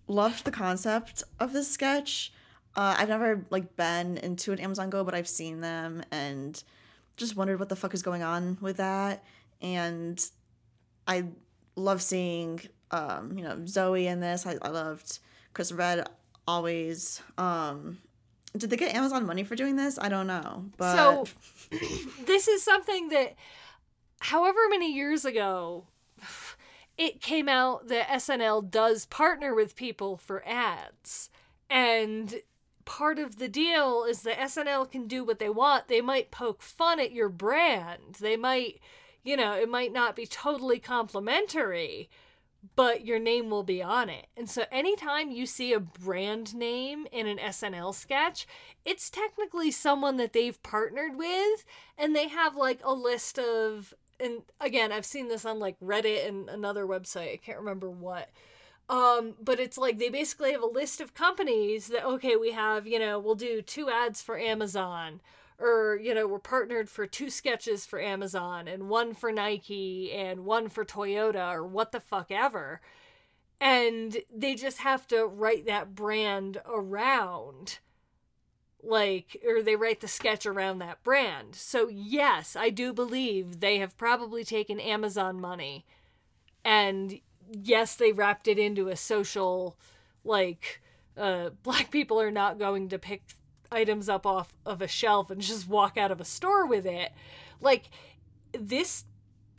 loved 0.08 0.46
the 0.46 0.52
concept 0.52 1.24
of 1.40 1.52
this 1.52 1.70
sketch. 1.70 2.32
Uh, 2.76 2.96
I've 2.98 3.10
never 3.10 3.46
like 3.50 3.76
been 3.76 4.18
into 4.18 4.52
an 4.52 4.60
Amazon 4.60 4.90
Go, 4.90 5.04
but 5.04 5.16
I've 5.16 5.28
seen 5.28 5.62
them 5.62 6.04
and 6.12 6.62
just 7.18 7.36
wondered 7.36 7.60
what 7.60 7.70
the 7.70 7.76
fuck 7.76 7.94
is 7.94 8.04
going 8.04 8.22
on 8.22 8.58
with 8.62 8.78
that. 8.78 9.24
And 9.62 10.24
I 11.08 11.26
love 11.76 12.02
seeing, 12.02 12.62
um, 12.92 13.36
you 13.36 13.44
know, 13.44 13.66
Zoe 13.66 14.06
in 14.06 14.20
this. 14.20 14.46
I, 14.46 14.58
I 14.62 14.70
loved 14.70 15.20
Chris 15.54 15.72
Redd 15.72 16.08
always. 16.48 17.22
Um, 17.38 18.00
did 18.56 18.70
they 18.70 18.78
get 18.78 18.96
Amazon 18.96 19.26
money 19.26 19.44
for 19.44 19.56
doing 19.56 19.76
this? 19.76 20.00
I 20.00 20.10
don't 20.10 20.28
know, 20.28 20.66
but 20.78 20.96
So 20.96 21.26
this 22.26 22.48
is 22.48 22.64
something 22.64 23.10
that 23.10 23.36
however 24.20 24.60
many 24.70 24.94
years 24.94 25.26
ago 25.26 25.86
it 26.98 27.22
came 27.22 27.48
out 27.48 27.88
that 27.90 28.08
SNL 28.08 28.70
does 28.70 29.06
partner 29.06 29.54
with 29.54 29.76
people 29.76 30.18
for 30.18 30.48
ads. 30.48 31.30
And 31.70 32.42
part 32.86 33.20
of 33.20 33.38
the 33.38 33.50
deal 33.50 34.06
is 34.06 34.22
that 34.22 34.40
SNL 34.40 34.90
can 34.90 35.08
do 35.08 35.24
what 35.24 35.40
they 35.40 35.50
want. 35.50 35.90
They 35.90 36.02
might 36.02 36.32
poke 36.32 36.62
fun 36.64 37.00
at 37.00 37.12
your 37.12 37.30
brand. 37.30 38.16
They 38.20 38.38
might, 38.38 38.80
you 39.24 39.36
know, 39.38 39.54
it 39.54 39.70
might 39.70 39.92
not 39.92 40.16
be 40.16 40.26
totally 40.26 40.80
complimentary, 40.80 42.10
but 42.76 43.06
your 43.06 43.20
name 43.20 43.50
will 43.50 43.64
be 43.64 43.82
on 43.82 44.10
it. 44.10 44.28
And 44.36 44.50
so 44.50 44.64
anytime 44.72 45.32
you 45.32 45.46
see 45.46 45.74
a 45.74 45.80
brand 45.80 46.56
name 46.56 47.08
in 47.12 47.28
an 47.28 47.38
SNL 47.38 47.94
sketch, 47.94 48.48
it's 48.86 49.10
technically 49.10 49.72
someone 49.72 50.18
that 50.18 50.34
they've 50.34 50.62
partnered 50.64 51.16
with 51.18 51.66
and 51.98 52.16
they 52.16 52.28
have 52.28 52.56
like 52.56 52.80
a 52.84 52.94
list 52.94 53.40
of 53.40 53.94
and 54.20 54.42
again, 54.60 54.92
I've 54.92 55.06
seen 55.06 55.28
this 55.28 55.46
on 55.46 55.60
like 55.60 55.80
Reddit 55.80 56.28
and 56.28 56.50
another 56.50 56.88
website. 56.88 57.34
I 57.34 57.38
can't 57.38 57.60
remember 57.60 57.90
what. 57.90 58.30
Um, 58.90 59.36
but 59.40 59.60
it's 59.60 59.78
like 59.78 60.00
they 60.00 60.10
basically 60.10 60.54
have 60.54 60.64
a 60.64 60.68
list 60.68 61.02
of 61.02 61.14
companies 61.14 61.88
that 61.88 62.06
okay, 62.06 62.36
we 62.36 62.52
have, 62.52 62.88
you 62.88 63.00
know, 63.00 63.20
we'll 63.20 63.36
do 63.36 63.62
two 63.62 63.90
ads 63.90 64.22
for 64.22 64.40
Amazon 64.40 65.22
or 65.60 66.00
you 66.02 66.14
know, 66.14 66.28
we're 66.28 66.40
partnered 66.40 66.90
for 66.90 67.08
two 67.08 67.30
sketches 67.30 67.86
for 67.86 68.00
Amazon 68.00 68.68
and 68.68 68.90
one 68.90 69.14
for 69.14 69.32
Nike 69.32 70.12
and 70.12 70.46
one 70.46 70.70
for 70.70 70.86
Toyota 70.86 71.54
or 71.54 71.66
what 71.66 71.92
the 71.92 72.00
fuck 72.00 72.32
ever. 72.32 72.82
And 73.60 74.18
they 74.34 74.54
just 74.54 74.80
have 74.80 75.08
to 75.08 75.26
write 75.26 75.66
that 75.66 75.96
brand 75.96 76.62
around 76.66 77.80
like 78.84 79.42
or 79.46 79.64
they 79.64 79.76
write 79.76 80.02
the 80.02 80.08
sketch 80.08 80.46
around 80.46 80.78
that 80.80 81.04
brand. 81.04 81.56
So 81.56 81.88
yes, 81.88 82.56
I 82.56 82.70
do 82.70 82.94
believe 82.94 83.60
they 83.60 83.80
have 83.80 83.98
probably 83.98 84.44
taken 84.44 84.80
Amazon 84.80 85.42
money 85.42 85.86
and 86.64 87.20
yes, 87.50 87.96
they 87.96 88.12
wrapped 88.12 88.48
it 88.48 88.60
into 88.60 88.90
a 88.90 88.96
social 88.96 89.76
like 90.24 90.82
uh 91.18 91.50
black 91.64 91.90
people 91.90 92.22
are 92.22 92.32
not 92.32 92.60
going 92.60 92.90
to 92.90 93.00
pick 93.00 93.24
items 93.72 94.10
up 94.10 94.26
off 94.26 94.54
of 94.66 94.82
a 94.82 94.88
shelf 94.88 95.30
and 95.30 95.42
just 95.42 95.68
walk 95.68 95.98
out 95.98 96.12
of 96.12 96.22
a 96.22 96.26
store 96.26 96.66
with 96.66 96.86
it. 96.86 97.12
Like 97.62 97.90
this 98.58 99.06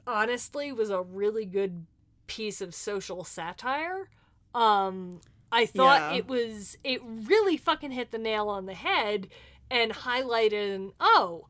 honestly 0.07 0.73
was 0.73 0.91
a 0.91 1.03
really 1.03 1.45
good 1.45 1.87
piece 2.27 2.61
of 2.61 2.75
social 2.75 3.25
satire. 3.25 4.09
Um 4.55 5.21
I 5.51 5.67
thought 5.67 6.13
Yeah. 6.13 6.19
it 6.19 6.29
was 6.29 6.77
it 6.85 7.01
really 7.05 7.57
fucking 7.57 7.93
hit 7.93 8.11
the 8.11 8.19
nail 8.19 8.49
on 8.49 8.67
the 8.67 8.75
head 8.75 9.29
and 9.71 9.93
highlighted 9.93 10.75
an 10.75 10.93
oh, 11.01 11.47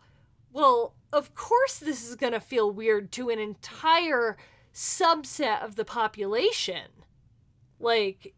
well, 0.53 0.95
of 1.13 1.35
course 1.35 1.79
this 1.79 2.09
is 2.09 2.15
going 2.17 2.33
to 2.33 2.41
feel 2.41 2.71
weird 2.71 3.13
to 3.13 3.29
an 3.31 3.39
entire 3.39 4.37
subset 4.75 5.63
of 5.65 5.77
the 5.77 5.85
population. 5.85 6.87
Like 7.81 8.35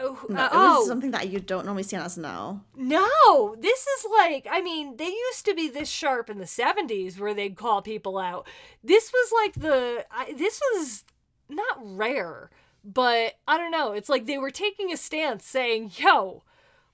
Oh, 0.00 0.18
No, 0.28 0.40
uh, 0.40 0.46
it 0.46 0.52
was 0.52 0.78
oh 0.82 0.86
something 0.86 1.10
that 1.10 1.28
you 1.28 1.38
don't 1.40 1.64
normally 1.66 1.82
see 1.82 1.96
on 1.96 2.06
SNL. 2.06 2.60
no! 2.76 3.54
This 3.58 3.80
is 3.86 4.06
like, 4.10 4.46
I 4.50 4.60
mean, 4.62 4.96
they 4.96 5.08
used 5.08 5.44
to 5.44 5.54
be 5.54 5.68
this 5.68 5.88
sharp 5.88 6.30
in 6.30 6.38
the 6.38 6.44
'70s, 6.46 7.18
where 7.20 7.34
they'd 7.34 7.56
call 7.56 7.82
people 7.82 8.18
out. 8.18 8.46
This 8.82 9.12
was 9.12 9.30
like 9.32 9.54
the, 9.62 10.06
I, 10.10 10.32
this 10.32 10.60
was 10.74 11.04
not 11.48 11.76
rare, 11.80 12.50
but 12.84 13.34
I 13.46 13.58
don't 13.58 13.70
know. 13.70 13.92
It's 13.92 14.08
like 14.08 14.26
they 14.26 14.38
were 14.38 14.50
taking 14.50 14.90
a 14.92 14.96
stance, 14.96 15.44
saying, 15.44 15.92
"Yo, 15.96 16.44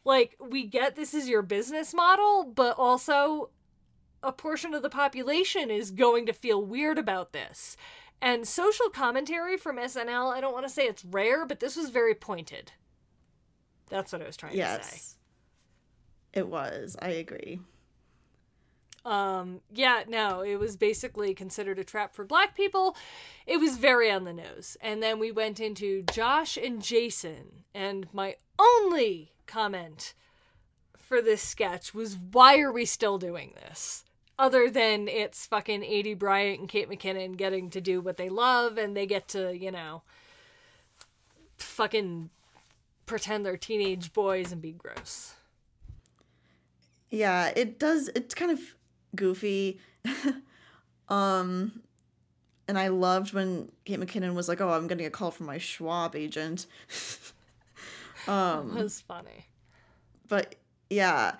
like 0.05 0.37
we 0.41 0.67
get 0.67 0.97
this 0.97 1.15
is 1.15 1.29
your 1.29 1.43
business 1.43 1.95
model, 1.95 2.45
but 2.45 2.77
also 2.77 3.51
a 4.23 4.33
portion 4.33 4.75
of 4.75 4.83
the 4.83 4.91
population 4.91 5.71
is 5.71 5.91
going 5.93 6.27
to 6.27 6.33
feel 6.33 6.61
weird 6.65 6.99
about 6.99 7.33
this." 7.33 7.77
And 8.21 8.49
social 8.49 8.89
commentary 8.89 9.59
from 9.59 9.77
SNL, 9.77 10.33
I 10.35 10.41
don't 10.41 10.55
want 10.55 10.65
to 10.67 10.73
say 10.73 10.85
it's 10.85 11.05
rare, 11.05 11.45
but 11.45 11.61
this 11.61 11.77
was 11.77 11.91
very 11.91 12.15
pointed. 12.15 12.73
That's 13.89 14.13
what 14.13 14.23
I 14.23 14.27
was 14.27 14.37
trying 14.37 14.53
to 14.53 14.59
say. 14.59 14.63
Yes. 14.63 15.17
It 16.33 16.49
was. 16.49 16.97
I 17.01 17.09
agree. 17.09 17.61
Um, 19.07 19.61
yeah, 19.73 20.03
no, 20.09 20.41
it 20.41 20.57
was 20.57 20.77
basically 20.77 21.33
considered 21.33 21.79
a 21.79 21.85
trap 21.85 22.13
for 22.13 22.25
black 22.25 22.57
people. 22.57 22.97
It 23.47 23.59
was 23.59 23.79
very 23.79 24.11
on 24.11 24.25
the 24.25 24.33
nose. 24.33 24.77
And 24.81 25.01
then 25.01 25.21
we 25.21 25.31
went 25.31 25.61
into 25.61 26.03
Josh 26.13 26.57
and 26.57 26.83
Jason, 26.83 27.65
and 27.73 28.09
my 28.13 28.35
only 28.59 29.33
comment 29.47 30.13
for 30.99 31.23
this 31.23 31.41
sketch 31.41 31.95
was 31.95 32.17
why 32.33 32.59
are 32.59 32.73
we 32.73 32.85
still 32.85 33.17
doing 33.17 33.55
this? 33.55 34.05
Other 34.39 34.69
than 34.69 35.07
it's 35.07 35.47
fucking 35.47 35.83
Aidy 35.83 36.19
Bryant 36.19 36.59
and 36.61 36.69
Kate 36.69 36.91
McKinnon 36.91 37.37
getting 37.37 37.71
to 37.71 37.81
do 37.81 38.01
what 38.01 38.17
they 38.17 38.29
love 38.29 38.77
and 38.77 38.97
they 38.97 39.07
get 39.07 39.29
to, 39.29 39.57
you 39.57 39.71
know, 39.71 40.03
fucking 41.59 42.31
pretend 43.07 43.47
they're 43.47 43.57
teenage 43.57 44.13
boys 44.13 44.53
and 44.53 44.61
be 44.61 44.73
gross. 44.73 45.35
Yeah, 47.11 47.53
it 47.55 47.79
does. 47.79 48.09
It's 48.15 48.35
kind 48.35 48.51
of 48.51 48.61
goofy. 49.15 49.81
um, 51.09 51.81
and 52.69 52.79
I 52.79 52.89
loved 52.89 53.33
when 53.33 53.71
Kate 53.85 54.01
McKinnon 54.01 54.35
was 54.35 54.49
like, 54.49 54.61
"Oh, 54.61 54.71
I'm 54.71 54.87
getting 54.89 55.07
a 55.07 55.11
call 55.11 55.31
from 55.31 55.47
my 55.47 55.59
Schwab 55.59 56.17
agent." 56.17 56.67
um, 58.29 58.77
It 58.77 58.83
was 58.83 59.01
funny. 59.01 59.47
but 60.29 60.57
yeah, 60.91 61.37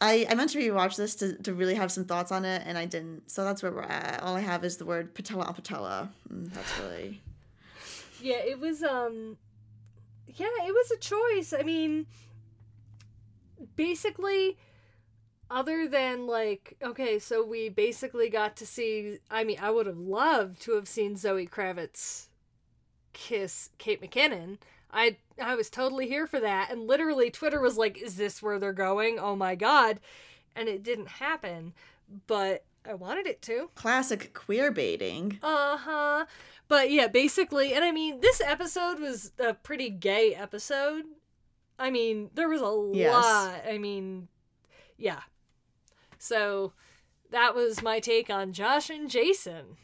I 0.00 0.26
I 0.28 0.34
meant 0.34 0.50
to 0.50 0.58
rewatch 0.58 0.96
this 0.96 1.14
to 1.16 1.34
to 1.42 1.54
really 1.54 1.74
have 1.74 1.92
some 1.92 2.04
thoughts 2.04 2.32
on 2.32 2.44
it, 2.44 2.62
and 2.66 2.76
I 2.76 2.86
didn't. 2.86 3.30
So 3.30 3.44
that's 3.44 3.62
where 3.62 3.72
we're 3.72 3.82
at. 3.82 4.20
All 4.22 4.34
I 4.34 4.40
have 4.40 4.64
is 4.64 4.76
the 4.78 4.84
word 4.84 5.14
patella 5.14 5.44
on 5.44 5.54
patella. 5.54 6.10
That's 6.28 6.78
really 6.80 7.22
Yeah, 8.20 8.38
it 8.38 8.58
was 8.58 8.82
um 8.82 9.38
yeah, 10.26 10.46
it 10.66 10.72
was 10.72 10.90
a 10.90 10.98
choice. 10.98 11.52
I 11.58 11.62
mean 11.62 12.06
basically 13.76 14.56
other 15.50 15.86
than 15.86 16.26
like 16.26 16.76
okay, 16.82 17.18
so 17.18 17.44
we 17.44 17.68
basically 17.68 18.28
got 18.28 18.56
to 18.56 18.66
see 18.66 19.18
I 19.30 19.44
mean, 19.44 19.58
I 19.60 19.70
would 19.70 19.86
have 19.86 19.98
loved 19.98 20.60
to 20.62 20.74
have 20.74 20.88
seen 20.88 21.16
Zoe 21.16 21.46
Kravitz 21.46 22.28
kiss 23.12 23.70
Kate 23.78 24.02
McKinnon. 24.02 24.58
I 24.92 25.16
I 25.40 25.54
was 25.54 25.70
totally 25.70 26.08
here 26.08 26.26
for 26.26 26.40
that 26.40 26.70
and 26.70 26.86
literally 26.86 27.30
Twitter 27.30 27.60
was 27.60 27.76
like, 27.76 27.98
is 27.98 28.16
this 28.16 28.42
where 28.42 28.58
they're 28.58 28.72
going? 28.72 29.18
Oh 29.18 29.36
my 29.36 29.54
god. 29.54 30.00
And 30.54 30.68
it 30.68 30.82
didn't 30.82 31.08
happen, 31.08 31.74
but 32.26 32.64
I 32.88 32.94
wanted 32.94 33.26
it 33.26 33.42
to. 33.42 33.70
classic 33.74 34.32
queer 34.32 34.70
baiting. 34.70 35.38
Uh 35.42 35.76
huh. 35.76 36.26
But 36.68 36.90
yeah, 36.90 37.06
basically, 37.06 37.72
and 37.74 37.84
I 37.84 37.92
mean, 37.92 38.20
this 38.20 38.40
episode 38.40 38.98
was 38.98 39.32
a 39.38 39.54
pretty 39.54 39.88
gay 39.90 40.34
episode. 40.34 41.04
I 41.78 41.90
mean, 41.90 42.30
there 42.34 42.48
was 42.48 42.60
a 42.62 42.90
Yes. 42.96 43.12
lot. 43.24 43.60
I 43.68 43.78
mean, 43.78 44.28
yeah. 44.96 45.20
So 46.18 46.72
that 47.30 47.54
was 47.54 47.82
my 47.82 48.00
take 48.00 48.30
on 48.30 48.52
Josh 48.52 48.90
and 48.90 49.08
Jason. 49.10 49.76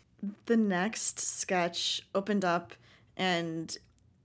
the 0.46 0.56
next 0.56 1.18
sketch 1.18 2.00
opened 2.14 2.44
up 2.44 2.74
and 3.16 3.76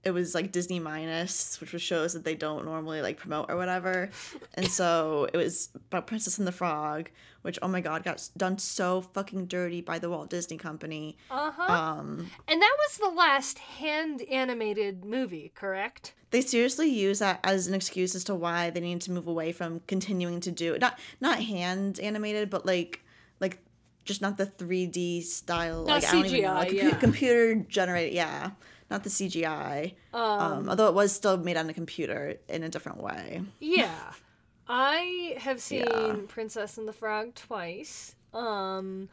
it 0.08 0.14
was 0.14 0.34
like 0.34 0.52
Disney 0.52 0.80
minus, 0.80 1.60
which 1.60 1.72
was 1.72 1.82
shows 1.82 2.14
that 2.14 2.24
they 2.24 2.34
don't 2.34 2.64
normally 2.64 3.02
like 3.02 3.18
promote 3.18 3.50
or 3.50 3.56
whatever. 3.56 4.10
And 4.54 4.66
so 4.66 5.28
it 5.32 5.36
was 5.36 5.68
about 5.74 6.06
Princess 6.06 6.38
and 6.38 6.46
the 6.46 6.52
Frog, 6.52 7.10
which 7.42 7.58
oh 7.62 7.68
my 7.68 7.80
god 7.80 8.02
got 8.02 8.28
done 8.36 8.58
so 8.58 9.02
fucking 9.02 9.46
dirty 9.46 9.80
by 9.80 9.98
the 9.98 10.10
Walt 10.10 10.30
Disney 10.30 10.56
Company. 10.56 11.16
Uh 11.30 11.52
huh. 11.54 11.72
Um, 11.72 12.30
and 12.48 12.60
that 12.60 12.76
was 12.78 12.98
the 12.98 13.14
last 13.16 13.58
hand 13.58 14.22
animated 14.22 15.04
movie, 15.04 15.52
correct? 15.54 16.14
they 16.30 16.40
seriously 16.42 16.88
use 16.88 17.20
that 17.20 17.40
as 17.42 17.68
an 17.68 17.74
excuse 17.74 18.14
as 18.14 18.24
to 18.24 18.34
why 18.34 18.68
they 18.68 18.80
need 18.80 19.00
to 19.00 19.10
move 19.10 19.26
away 19.26 19.50
from 19.50 19.80
continuing 19.86 20.40
to 20.40 20.50
do 20.50 20.76
not 20.78 20.98
not 21.20 21.42
hand 21.42 22.00
animated, 22.00 22.50
but 22.50 22.66
like 22.66 23.02
like 23.40 23.58
just 24.04 24.22
not 24.22 24.38
the 24.38 24.46
3D 24.46 25.22
style, 25.22 25.84
Not 25.84 26.02
like 26.02 26.08
I 26.08 26.12
don't 26.12 26.26
even 26.26 26.42
know, 26.42 26.48
CGI, 26.48 26.54
like, 26.54 26.72
yeah. 26.72 26.90
computer 26.94 27.54
generated, 27.56 28.14
yeah, 28.14 28.50
not 28.90 29.04
the 29.04 29.10
CGI. 29.10 29.94
Um, 30.14 30.68
although 30.68 30.88
it 30.88 30.94
was 30.94 31.12
still 31.12 31.36
made 31.36 31.56
on 31.56 31.68
a 31.68 31.74
computer 31.74 32.36
in 32.48 32.62
a 32.62 32.68
different 32.68 33.02
way. 33.02 33.42
Yeah. 33.60 34.12
I 34.68 35.34
have 35.38 35.60
seen 35.60 35.84
Yeah. 35.86 36.16
Princess 36.28 36.76
and 36.78 36.86
the 36.86 36.92
Frog 36.92 37.34
twice. 37.34 38.14
Um 38.34 39.08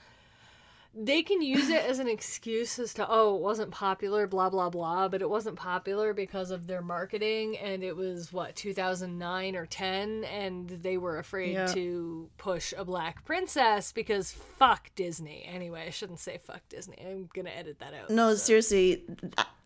they 0.98 1.24
can 1.24 1.42
use 1.42 1.68
it 1.68 1.84
as 1.84 2.00
an 2.00 2.08
excuse 2.08 2.80
as 2.80 2.94
to 2.94 3.06
oh 3.10 3.36
it 3.36 3.42
wasn't 3.42 3.70
popular 3.70 4.28
blah 4.28 4.50
blah 4.50 4.70
blah 4.70 5.10
but 5.10 5.22
it 5.22 5.30
wasn't 5.30 5.58
popular 5.58 6.14
because 6.14 6.52
of 6.52 6.68
their 6.68 6.82
marketing 6.82 7.58
and 7.58 7.84
it 7.84 7.98
was 7.98 8.32
what 8.32 8.56
2009 8.56 9.58
or 9.58 9.66
10 9.66 10.24
and 10.24 10.70
they 10.70 10.98
were 10.98 11.20
afraid 11.20 11.52
Yeah. 11.52 11.68
to 11.68 12.30
push 12.38 12.74
a 12.78 12.86
black 12.86 13.26
princess 13.26 13.92
because 13.92 14.32
fuck 14.32 14.90
disney 14.96 15.44
anyway 15.46 15.84
i 15.86 15.90
shouldn't 15.90 16.20
say 16.20 16.38
fuck 16.38 16.62
disney 16.70 16.96
i'm 17.06 17.28
gonna 17.34 17.50
edit 17.50 17.80
that 17.80 17.94
out 17.94 18.10
No, 18.10 18.32
so. 18.32 18.38
seriously, 18.38 19.04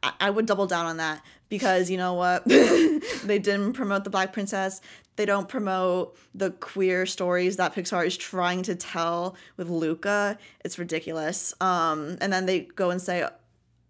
I- 0.03 0.13
I 0.19 0.29
would 0.29 0.45
double 0.45 0.67
down 0.67 0.85
on 0.85 0.97
that 0.97 1.23
because 1.49 1.89
you 1.89 1.97
know 1.97 2.13
what? 2.13 2.45
they 2.45 3.39
didn't 3.39 3.73
promote 3.73 4.03
the 4.03 4.09
Black 4.09 4.33
Princess. 4.33 4.81
They 5.15 5.25
don't 5.25 5.49
promote 5.49 6.17
the 6.33 6.51
queer 6.51 7.05
stories 7.05 7.57
that 7.57 7.75
Pixar 7.75 8.05
is 8.05 8.15
trying 8.15 8.63
to 8.63 8.75
tell 8.75 9.35
with 9.57 9.69
Luca. 9.69 10.37
It's 10.63 10.79
ridiculous. 10.79 11.53
Um, 11.59 12.17
and 12.21 12.31
then 12.31 12.45
they 12.45 12.61
go 12.61 12.89
and 12.89 13.01
say 13.01 13.27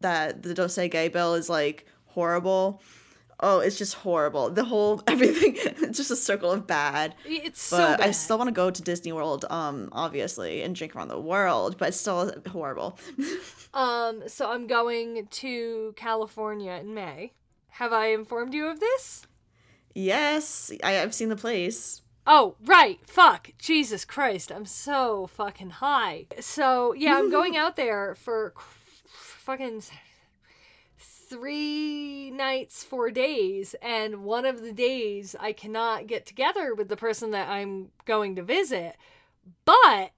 that 0.02 0.42
the 0.42 0.54
Don't 0.56 0.72
Say 0.72 0.90
Gay 0.90 1.08
bill 1.10 1.36
is 1.36 1.50
like 1.50 1.86
horrible. 2.06 2.82
Oh, 3.42 3.60
it's 3.60 3.78
just 3.78 3.94
horrible. 3.96 4.50
The 4.50 4.66
whole 4.66 5.02
everything. 5.08 5.56
It's 5.56 5.98
just 5.98 6.12
a 6.12 6.16
circle 6.16 6.52
of 6.52 6.68
bad. 6.68 7.16
it's 7.26 7.62
so 7.62 7.78
bad. 7.78 8.02
I 8.02 8.12
still 8.12 8.38
want 8.38 8.50
to 8.50 8.54
go 8.54 8.70
to 8.70 8.82
Disney 8.82 9.14
World, 9.14 9.46
um, 9.50 9.90
obviously, 9.92 10.62
and 10.62 10.76
drink 10.76 10.96
around 10.96 11.08
the 11.08 11.20
world. 11.20 11.78
But 11.78 11.90
it's 11.90 12.00
still 12.00 12.34
horrible. 12.52 12.98
Um, 13.72 14.24
so 14.28 14.50
I'm 14.52 14.66
going 14.66 15.28
to 15.28 15.94
California 15.96 16.72
in 16.72 16.96
May. 16.96 17.34
Have 17.74 17.94
I 17.94 18.08
informed 18.08 18.56
you 18.56 18.66
of 18.66 18.80
this? 18.80 19.28
Yes, 19.94 20.72
I, 20.84 21.00
I've 21.00 21.14
seen 21.14 21.30
the 21.30 21.36
place. 21.36 22.02
Oh, 22.26 22.56
right. 22.66 23.00
Fuck. 23.06 23.52
Jesus 23.58 24.06
Christ. 24.06 24.52
I'm 24.52 24.66
so 24.66 25.28
fucking 25.28 25.70
high. 25.70 26.26
So, 26.40 26.94
yeah, 26.94 27.18
I'm 27.18 27.32
going 27.38 27.58
out 27.58 27.76
there 27.76 28.16
for 28.16 28.54
fucking 29.06 29.84
three 31.30 32.32
nights, 32.32 32.84
four 32.84 33.12
days. 33.12 33.76
And 33.82 34.24
one 34.24 34.46
of 34.46 34.62
the 34.62 34.74
days 34.74 35.36
I 35.40 35.54
cannot 35.54 36.08
get 36.08 36.26
together 36.26 36.74
with 36.74 36.90
the 36.90 36.98
person 36.98 37.32
that 37.32 37.50
I'm 37.50 37.90
going 38.06 38.36
to 38.36 38.44
visit. 38.44 38.96
But 39.66 40.12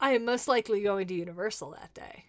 I 0.00 0.12
am 0.12 0.24
most 0.24 0.46
likely 0.46 0.82
going 0.82 1.08
to 1.08 1.14
Universal 1.14 1.72
that 1.72 1.94
day. 1.94 2.24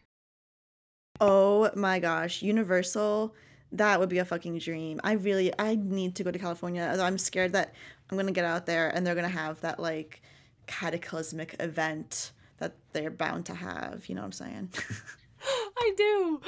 Oh 1.21 1.69
my 1.75 1.99
gosh, 1.99 2.41
Universal, 2.41 3.35
that 3.73 3.99
would 3.99 4.09
be 4.09 4.19
a 4.19 4.25
fucking 4.25 4.57
dream. 4.59 5.01
I 5.03 5.13
really, 5.13 5.53
I 5.59 5.75
need 5.75 6.15
to 6.15 6.23
go 6.23 6.31
to 6.31 6.39
California. 6.39 6.87
although 6.89 7.03
I'm 7.03 7.17
scared 7.17 7.53
that 7.53 7.73
I'm 8.09 8.17
gonna 8.17 8.31
get 8.31 8.45
out 8.45 8.65
there 8.65 8.89
and 8.89 9.05
they're 9.05 9.15
gonna 9.15 9.27
have 9.27 9.59
that 9.61 9.79
like 9.79 10.21
cataclysmic 10.65 11.55
event 11.59 12.31
that 12.59 12.75
they're 12.93 13.11
bound 13.11 13.45
to 13.47 13.53
have. 13.53 14.07
You 14.07 14.15
know 14.15 14.21
what 14.21 14.27
I'm 14.27 14.31
saying? 14.31 14.69
I 15.77 15.93
do. 15.95 16.41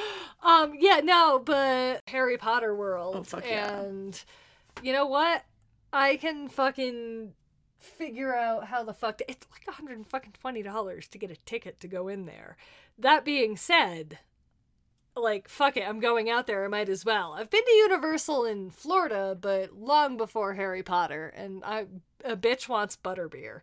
Um, 0.43 0.73
yeah, 0.79 1.01
no, 1.03 1.39
but 1.39 2.01
Harry 2.07 2.37
Potter 2.37 2.75
World. 2.75 3.15
Oh, 3.17 3.23
fuck 3.23 3.45
yeah. 3.45 3.81
And 3.81 4.21
you 4.81 4.93
know 4.93 5.05
what? 5.05 5.43
I 5.93 6.17
can 6.17 6.47
fucking 6.47 7.33
figure 7.77 8.35
out 8.35 8.65
how 8.65 8.83
the 8.83 8.93
fuck. 8.93 9.17
To, 9.17 9.29
it's 9.29 9.47
like 9.51 9.67
a 9.67 9.71
hundred 9.71 9.97
and 9.97 10.07
fucking 10.07 10.33
twenty 10.39 10.61
dollars 10.61 11.07
to 11.09 11.17
get 11.17 11.31
a 11.31 11.35
ticket 11.45 11.79
to 11.79 11.87
go 11.87 12.07
in 12.07 12.25
there. 12.25 12.57
That 12.97 13.25
being 13.25 13.57
said, 13.57 14.19
like 15.15 15.47
fuck 15.47 15.77
it, 15.77 15.87
I'm 15.87 15.99
going 15.99 16.29
out 16.29 16.47
there. 16.47 16.63
I 16.63 16.67
might 16.67 16.89
as 16.89 17.05
well. 17.05 17.33
I've 17.33 17.49
been 17.49 17.65
to 17.65 17.71
Universal 17.71 18.45
in 18.45 18.69
Florida, 18.69 19.37
but 19.39 19.73
long 19.77 20.17
before 20.17 20.53
Harry 20.53 20.83
Potter, 20.83 21.27
and 21.35 21.63
I 21.63 21.87
a 22.23 22.37
bitch 22.37 22.69
wants 22.69 22.97
butterbeer. 22.97 23.61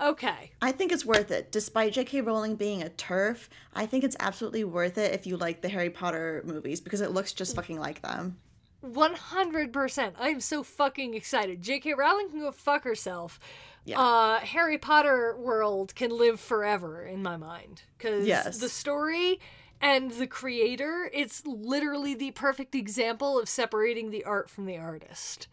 Okay. 0.00 0.50
I 0.60 0.72
think 0.72 0.92
it's 0.92 1.06
worth 1.06 1.30
it. 1.30 1.50
Despite 1.50 1.94
J.K. 1.94 2.20
Rowling 2.20 2.54
being 2.56 2.82
a 2.82 2.88
turf, 2.90 3.48
I 3.74 3.86
think 3.86 4.04
it's 4.04 4.16
absolutely 4.20 4.62
worth 4.64 4.98
it 4.98 5.12
if 5.14 5.26
you 5.26 5.36
like 5.38 5.62
the 5.62 5.68
Harry 5.70 5.88
Potter 5.90 6.42
movies 6.44 6.80
because 6.80 7.00
it 7.00 7.12
looks 7.12 7.32
just 7.32 7.54
fucking 7.56 7.78
like 7.80 8.02
them. 8.02 8.36
100%. 8.84 10.12
I 10.18 10.28
am 10.28 10.40
so 10.40 10.62
fucking 10.62 11.14
excited. 11.14 11.62
J.K. 11.62 11.94
Rowling 11.94 12.28
can 12.30 12.40
go 12.40 12.52
fuck 12.52 12.84
herself. 12.84 13.40
Yeah. 13.84 14.00
Uh, 14.00 14.40
Harry 14.40 14.78
Potter 14.78 15.36
world 15.38 15.94
can 15.94 16.10
live 16.10 16.40
forever 16.40 17.02
in 17.04 17.22
my 17.22 17.36
mind. 17.36 17.82
Because 17.96 18.26
Yes. 18.26 18.58
the 18.58 18.68
story 18.68 19.40
and 19.80 20.10
the 20.12 20.26
creator, 20.26 21.10
it's 21.12 21.46
literally 21.46 22.14
the 22.14 22.32
perfect 22.32 22.74
example 22.74 23.38
of 23.38 23.48
separating 23.48 24.10
the 24.10 24.24
art 24.24 24.50
from 24.50 24.66
the 24.66 24.76
artist. 24.76 25.48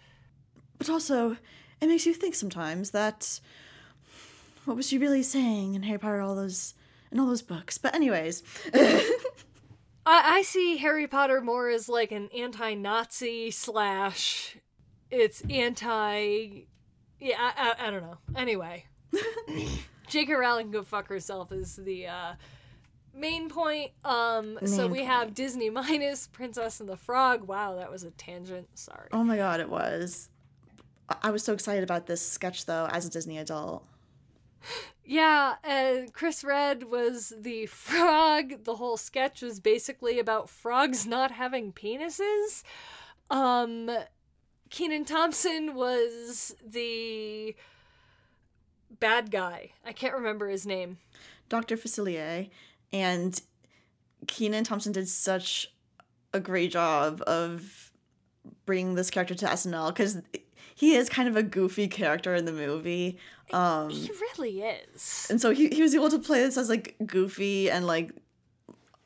But 0.78 0.90
also, 0.90 1.38
it 1.80 1.88
makes 1.88 2.06
you 2.06 2.14
think 2.14 2.36
sometimes 2.36 2.92
that 2.92 3.40
what 4.66 4.78
was 4.78 4.88
she 4.88 4.98
really 4.98 5.24
saying 5.24 5.76
in 5.76 5.84
Harry 5.84 6.00
Potter 6.00 6.22
all 6.22 6.36
those 6.36 6.74
in 7.14 7.20
all 7.20 7.28
those 7.28 7.42
books. 7.42 7.78
But 7.78 7.96
anyways, 7.96 8.44
I, 8.74 9.08
I 10.06 10.42
see 10.42 10.78
Harry 10.78 11.08
Potter 11.08 11.40
more 11.40 11.70
as 11.70 11.88
like 11.88 12.12
an 12.12 12.30
anti-Nazi 12.36 13.52
slash. 13.52 14.58
It's 15.12 15.44
anti. 15.50 16.66
Yeah, 17.20 17.36
I, 17.40 17.76
I, 17.80 17.88
I 17.88 17.92
don't 17.92 18.02
know. 18.02 18.18
Anyway, 18.36 18.86
J.K. 20.08 20.34
Rowling 20.34 20.66
can 20.66 20.72
go 20.72 20.84
fuck 20.84 21.08
herself 21.08 21.52
is 21.52 21.76
the 21.76 22.08
uh, 22.08 22.34
main 23.14 23.48
point. 23.48 23.92
Um, 24.04 24.58
so 24.66 24.84
Main 24.84 24.92
we 24.92 25.04
have 25.04 25.34
Disney 25.34 25.70
minus 25.70 26.28
Princess 26.28 26.80
and 26.80 26.90
the 26.90 26.98
Frog. 26.98 27.48
Wow, 27.48 27.76
that 27.76 27.92
was 27.92 28.04
a 28.04 28.12
tangent. 28.12 28.68
Sorry. 28.74 29.08
oh 29.12 29.24
my 29.24 29.38
god, 29.38 29.60
it 29.60 29.70
was. 29.70 30.30
I 31.22 31.32
was 31.32 31.44
so 31.44 31.54
excited 31.54 31.84
about 31.84 32.08
this 32.08 32.26
sketch 32.28 32.66
though 32.66 32.88
as 32.92 33.06
a 33.06 33.10
Disney 33.10 33.38
adult. 33.38 33.86
Yeah, 35.06 35.56
and 35.64 36.14
Chris 36.14 36.44
Redd 36.44 36.86
was 36.86 37.34
the 37.38 37.66
frog. 37.66 38.64
The 38.64 38.76
whole 38.76 38.98
sketch 38.98 39.42
was 39.42 39.60
basically 39.60 40.20
about 40.20 40.50
frogs 40.50 41.06
not 41.06 41.32
having 41.32 41.74
penises. 41.74 42.64
Um 43.30 43.90
Kenan 44.70 45.06
Thompson 45.06 45.76
was 45.76 46.56
the 46.66 47.56
bad 49.00 49.30
guy. 49.30 49.72
I 49.86 49.92
can't 49.92 50.16
remember 50.16 50.48
his 50.48 50.66
name. 50.66 50.98
Dr. 51.48 51.78
Facilier 51.78 52.50
and 52.92 53.40
Kenan 54.28 54.64
Thompson 54.64 54.92
did 54.92 55.08
such 55.08 55.68
a 56.34 56.40
great 56.40 56.72
job 56.72 57.22
of 57.28 57.92
bringing 58.66 58.96
this 58.96 59.10
character 59.10 59.36
to 59.36 59.46
SNL 59.46 59.90
because 59.90 60.22
he 60.76 60.96
is 60.96 61.10
kind 61.10 61.30
of 61.30 61.36
a 61.36 61.44
goofy 61.44 61.88
character 61.88 62.34
in 62.34 62.46
the 62.46 62.52
movie. 62.52 63.20
Um, 63.54 63.90
He 63.92 64.10
really 64.32 64.62
is. 64.62 65.28
and 65.30 65.40
so 65.40 65.52
he, 65.52 65.68
he 65.70 65.82
was 65.82 65.94
able 65.94 66.10
to 66.10 66.20
play 66.20 66.40
this 66.42 66.58
as 66.58 66.70
like 66.70 66.96
goofy 67.06 67.70
and 67.70 67.86
like 67.86 68.12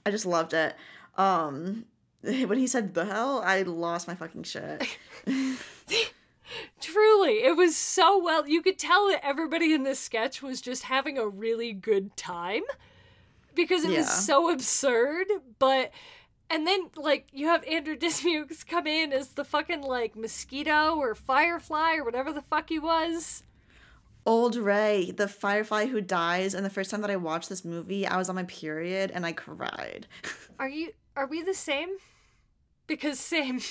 I 0.05 0.11
just 0.11 0.25
loved 0.25 0.53
it. 0.53 0.75
Um, 1.17 1.85
when 2.21 2.57
he 2.57 2.65
said 2.67 2.93
the 2.93 3.05
hell, 3.05 3.41
I 3.45 3.63
lost 3.63 4.07
my 4.07 4.15
fucking 4.15 4.43
shit. 4.43 4.83
Truly, 6.79 7.43
it 7.43 7.57
was 7.57 7.75
so 7.75 8.23
well. 8.23 8.47
You 8.47 8.61
could 8.61 8.79
tell 8.79 9.09
that 9.09 9.19
everybody 9.25 9.73
in 9.73 9.83
this 9.83 9.99
sketch 9.99 10.41
was 10.41 10.61
just 10.61 10.83
having 10.83 11.17
a 11.17 11.27
really 11.27 11.73
good 11.73 12.15
time 12.15 12.63
because 13.53 13.83
it 13.83 13.91
Yeah. 13.91 13.99
was 13.99 14.09
so 14.25 14.49
absurd. 14.49 15.27
But 15.59 15.91
and 16.49 16.65
then 16.65 16.89
like 16.95 17.27
you 17.33 17.47
have 17.47 17.65
Andrew 17.65 17.97
Dismukes 17.97 18.65
come 18.65 18.87
in 18.87 19.11
as 19.11 19.29
the 19.29 19.43
fucking 19.43 19.81
like 19.81 20.15
mosquito 20.15 20.95
or 20.95 21.15
firefly 21.15 21.95
or 21.95 22.05
whatever 22.05 22.31
the 22.31 22.41
fuck 22.41 22.69
he 22.69 22.79
was. 22.79 23.43
Old 24.27 24.57
Ray, 24.57 25.11
the 25.11 25.29
firefly 25.29 25.85
who 25.85 26.01
dies, 26.01 26.53
and 26.53 26.65
the 26.65 26.69
first 26.69 26.91
time 26.91 26.99
that 26.99 27.09
I 27.09 27.15
watched 27.15 27.47
this 27.47 27.63
movie, 27.63 28.05
I 28.05 28.17
was 28.17 28.27
on 28.27 28.35
my 28.35 28.43
period 28.43 29.09
and 29.09 29.25
I 29.25 29.31
cried. 29.31 30.05
Are 30.59 30.67
you? 30.67 30.91
Are 31.15 31.25
we 31.25 31.41
the 31.41 31.53
same? 31.53 31.87
Because 32.85 33.19
same. 33.19 33.61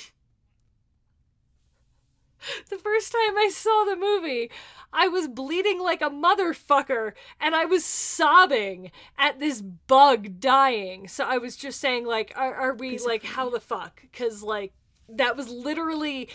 The 2.69 2.77
first 2.77 3.11
time 3.11 3.37
I 3.37 3.51
saw 3.53 3.85
the 3.85 3.97
movie, 3.97 4.51
I 4.93 5.09
was 5.09 5.27
bleeding 5.27 5.81
like 5.81 6.01
a 6.01 6.11
motherfucker 6.11 7.13
and 7.41 7.57
I 7.57 7.65
was 7.65 7.85
sobbing 7.85 8.93
at 9.19 9.41
this 9.41 9.61
bug 9.63 10.39
dying. 10.39 11.09
So 11.09 11.25
I 11.25 11.39
was 11.39 11.57
just 11.57 11.81
saying, 11.81 12.07
like, 12.07 12.33
are, 12.37 12.55
are 12.55 12.75
we, 12.75 12.99
like, 12.99 13.25
how 13.25 13.51
the 13.51 13.59
fuck? 13.59 14.01
Because, 14.03 14.45
like, 14.45 14.75
that 15.09 15.37
was 15.37 15.49
literally 15.49 16.29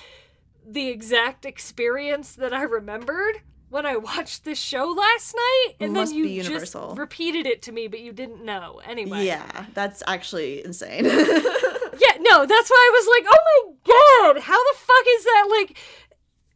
the 0.67 0.89
exact 0.89 1.45
experience 1.45 2.35
that 2.35 2.51
I 2.51 2.63
remembered 2.63 3.41
when 3.71 3.85
I 3.87 3.95
watched 4.11 4.43
this 4.43 4.59
show 4.59 4.85
last 4.85 5.35
night. 5.35 5.73
And 5.79 5.93
Must 5.93 6.11
then 6.11 6.23
you 6.23 6.43
just 6.43 6.75
repeated 6.75 7.47
it 7.47 7.63
to 7.63 7.71
me, 7.71 7.87
but 7.87 8.01
you 8.01 8.11
didn't 8.13 8.45
know. 8.45 8.81
Anyway. 8.85 9.25
Yeah, 9.25 9.65
that's 9.73 10.03
actually 10.05 10.63
insane. 10.63 11.05
Yeah, 11.99 12.17
no, 12.21 12.45
that's 12.47 12.69
why 12.69 12.89
I 12.89 12.91
was 12.93 13.07
like, 13.15 13.25
oh 13.29 13.43
my 13.51 14.33
god, 14.33 14.41
how 14.43 14.57
the 14.57 14.77
fuck 14.79 15.05
is 15.07 15.23
that? 15.23 15.47
Like, 15.51 15.77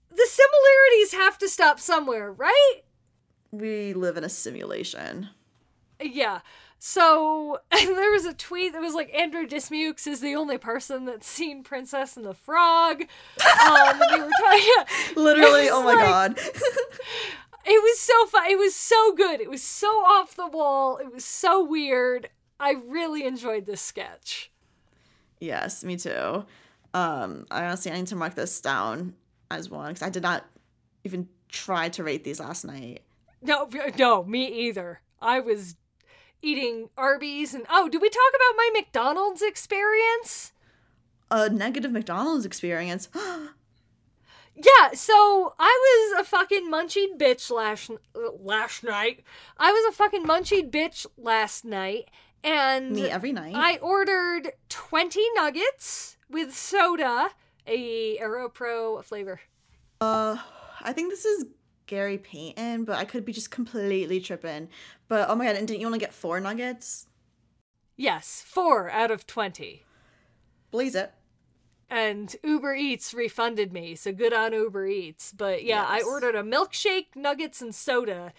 the 0.10 0.28
similarities 0.28 1.14
have 1.14 1.38
to 1.40 1.50
stop 1.50 1.80
somewhere, 1.80 2.32
right? 2.32 2.82
we 3.52 3.94
live 3.94 4.18
in 4.18 4.24
a 4.24 4.30
simulation. 4.30 5.30
Yeah. 6.02 6.40
So 6.88 7.58
there 7.72 8.12
was 8.12 8.26
a 8.26 8.34
tweet 8.36 8.74
that 8.74 8.80
was 8.80 8.94
like 8.94 9.12
Andrew 9.12 9.48
Dismukes 9.48 10.06
is 10.06 10.20
the 10.20 10.36
only 10.36 10.60
person 10.60 11.06
that's 11.06 11.26
seen 11.26 11.64
Princess 11.64 12.16
and 12.16 12.24
the 12.24 12.36
Frog. 12.36 13.02
Um, 13.02 14.02
and 14.02 14.02
they 14.02 14.20
were 14.20 14.30
talking. 14.40 14.86
Literally, 15.16 15.62
It's 15.64 15.72
oh 15.74 15.82
my 15.82 15.96
like- 15.96 16.06
god. 16.06 16.38
It 17.68 17.82
was 17.82 18.00
so 18.00 18.26
fun. 18.28 18.52
It 18.52 18.60
was 18.60 18.76
so 18.76 19.14
good. 19.16 19.42
It 19.42 19.50
was 19.50 19.64
so 19.64 19.88
off 19.88 20.36
the 20.36 20.46
wall. 20.46 20.98
It 20.98 21.12
was 21.12 21.26
so 21.26 21.64
weird. 21.64 22.30
I 22.60 22.74
really 22.88 23.26
enjoyed 23.26 23.66
this 23.66 23.82
sketch. 23.82 24.52
yes, 25.40 25.84
me 25.84 25.98
too. 25.98 26.46
Um, 26.94 27.48
I 27.50 27.66
honestly 27.66 27.92
I 27.92 27.96
need 27.96 28.08
to 28.08 28.16
mark 28.16 28.36
this 28.36 28.62
down 28.62 29.16
as 29.50 29.72
one 29.72 29.88
because 29.88 30.04
I 30.04 30.12
did 30.12 30.22
not 30.22 30.46
even 31.04 31.30
try 31.50 31.90
to 31.90 32.04
rate 32.04 32.24
these 32.24 32.40
last 32.40 32.64
night. 32.64 33.02
No, 33.42 33.68
no, 33.98 34.24
me 34.24 34.46
either. 34.68 35.02
I 35.20 35.40
was 35.40 35.76
eating 36.46 36.90
Arby's 36.98 37.54
and 37.54 37.66
oh, 37.70 37.90
did 37.90 38.02
we 38.02 38.10
talk 38.10 38.32
about 38.36 38.58
my 38.58 38.70
McDonald's 38.74 39.42
experience? 39.42 40.54
A 41.32 41.50
negative 41.50 41.92
McDonald's 41.92 42.46
experience. 42.46 43.10
Yeah, 44.58 44.94
so 44.94 45.54
I 45.60 46.14
was 46.14 46.22
a 46.22 46.24
fucking 46.30 46.72
munchied 46.72 47.18
bitch 47.18 47.52
last 47.52 47.92
last 48.40 48.86
night. 48.86 49.22
I 49.58 49.70
was 49.74 49.94
a 49.94 49.98
fucking 49.98 50.24
munchied 50.24 50.72
bitch 50.72 51.06
last 51.18 51.66
night, 51.66 52.10
and 52.42 52.92
Me 52.94 53.10
every 53.10 53.34
night. 53.34 53.54
I 53.54 53.76
ordered 53.80 54.54
twenty 54.70 55.26
nuggets 55.36 56.16
with 56.30 56.56
soda, 56.56 57.32
a 57.68 58.18
AeroPro 58.18 59.04
flavor. 59.04 59.42
Uh, 60.00 60.38
I 60.82 60.94
think 60.94 61.10
this 61.10 61.26
is 61.26 61.48
Gary 61.88 62.18
Payton, 62.18 62.86
but 62.86 62.98
I 62.98 63.06
could 63.06 63.26
be 63.26 63.34
just 63.34 63.52
completely 63.52 64.20
tripping. 64.20 64.70
But 65.08 65.30
oh 65.30 65.36
my 65.36 65.46
god, 65.46 65.56
and 65.56 65.68
didn't 65.68 65.82
you 65.82 65.86
only 65.88 66.00
get 66.00 66.14
four 66.14 66.40
nuggets? 66.40 67.08
Yes, 67.96 68.44
four 68.46 68.90
out 68.90 69.12
of 69.12 69.26
twenty. 69.28 69.84
Blaze 70.72 70.96
it. 70.96 71.14
and 71.90 72.36
Uber 72.44 72.74
Eats 72.76 73.14
refunded 73.14 73.72
me, 73.72 73.96
so 73.96 74.12
good 74.12 74.34
on 74.34 74.52
Uber 74.54 74.88
Eats. 74.88 75.32
But 75.32 75.64
yeah, 75.64 75.86
I 75.88 76.02
ordered 76.02 76.36
a 76.36 76.44
milkshake, 76.44 77.16
nuggets, 77.16 77.62
and 77.62 77.74
soda, 77.74 78.34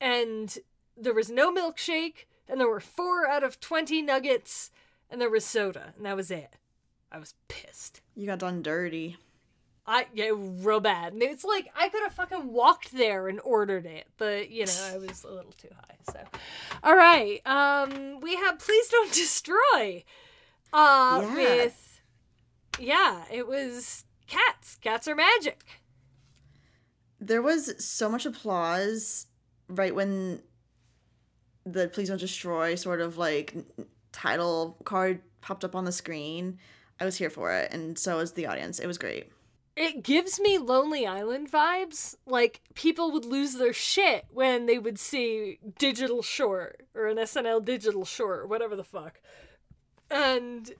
and 0.00 0.58
there 0.96 1.14
was 1.14 1.30
no 1.30 1.52
milkshake, 1.54 2.26
and 2.48 2.60
there 2.60 2.68
were 2.68 2.80
four 2.80 3.26
out 3.28 3.42
of 3.44 3.60
20 3.60 4.02
nuggets, 4.02 4.70
and 5.08 5.20
there 5.20 5.30
was 5.30 5.44
soda, 5.44 5.94
and 5.96 6.04
that 6.04 6.16
was 6.16 6.30
it. 6.30 6.56
I 7.12 7.18
was 7.18 7.34
pissed. 7.48 8.02
You 8.14 8.26
got 8.26 8.40
done 8.40 8.60
dirty. 8.62 9.16
I 9.86 10.06
yeah, 10.14 10.30
real 10.34 10.80
bad. 10.80 11.12
And 11.12 11.22
it's 11.22 11.44
like 11.44 11.68
I 11.76 11.88
could 11.88 12.02
have 12.02 12.12
fucking 12.12 12.52
walked 12.52 12.92
there 12.92 13.28
and 13.28 13.40
ordered 13.40 13.86
it, 13.86 14.06
but 14.18 14.50
you 14.50 14.66
know, 14.66 14.90
I 14.92 14.98
was 14.98 15.24
a 15.24 15.28
little 15.32 15.52
too 15.52 15.68
high. 15.74 15.96
So, 16.12 16.20
all 16.82 16.96
right, 16.96 17.40
um, 17.46 18.20
we 18.20 18.36
have 18.36 18.58
please 18.58 18.88
don't 18.88 19.12
destroy. 19.12 20.04
Uh, 20.72 21.20
Yeah. 21.22 21.34
with 21.34 22.00
yeah, 22.78 23.24
it 23.30 23.46
was 23.48 24.04
cats. 24.26 24.76
Cats 24.80 25.08
are 25.08 25.14
magic. 25.16 25.64
There 27.20 27.42
was 27.42 27.84
so 27.84 28.08
much 28.08 28.24
applause 28.24 29.26
right 29.68 29.94
when 29.94 30.42
the 31.66 31.88
Please 31.88 32.08
Don't 32.08 32.18
Destroy 32.18 32.74
sort 32.74 33.00
of 33.00 33.18
like 33.18 33.54
title 34.12 34.78
card 34.84 35.20
popped 35.42 35.64
up 35.64 35.74
on 35.74 35.84
the 35.84 35.92
screen. 35.92 36.58
I 36.98 37.04
was 37.04 37.16
here 37.16 37.30
for 37.30 37.52
it, 37.52 37.72
and 37.72 37.98
so 37.98 38.16
was 38.16 38.32
the 38.32 38.46
audience. 38.46 38.78
It 38.78 38.86
was 38.86 38.98
great. 38.98 39.30
It 39.80 40.02
gives 40.02 40.38
me 40.38 40.58
Lonely 40.58 41.06
Island 41.06 41.50
vibes. 41.50 42.14
Like 42.26 42.60
people 42.74 43.12
would 43.12 43.24
lose 43.24 43.54
their 43.54 43.72
shit 43.72 44.26
when 44.30 44.66
they 44.66 44.78
would 44.78 44.98
see 44.98 45.58
digital 45.78 46.20
short 46.20 46.82
or 46.94 47.06
an 47.06 47.16
SNL 47.16 47.64
digital 47.64 48.04
short 48.04 48.40
or 48.40 48.46
whatever 48.46 48.76
the 48.76 48.84
fuck. 48.84 49.22
And 50.10 50.70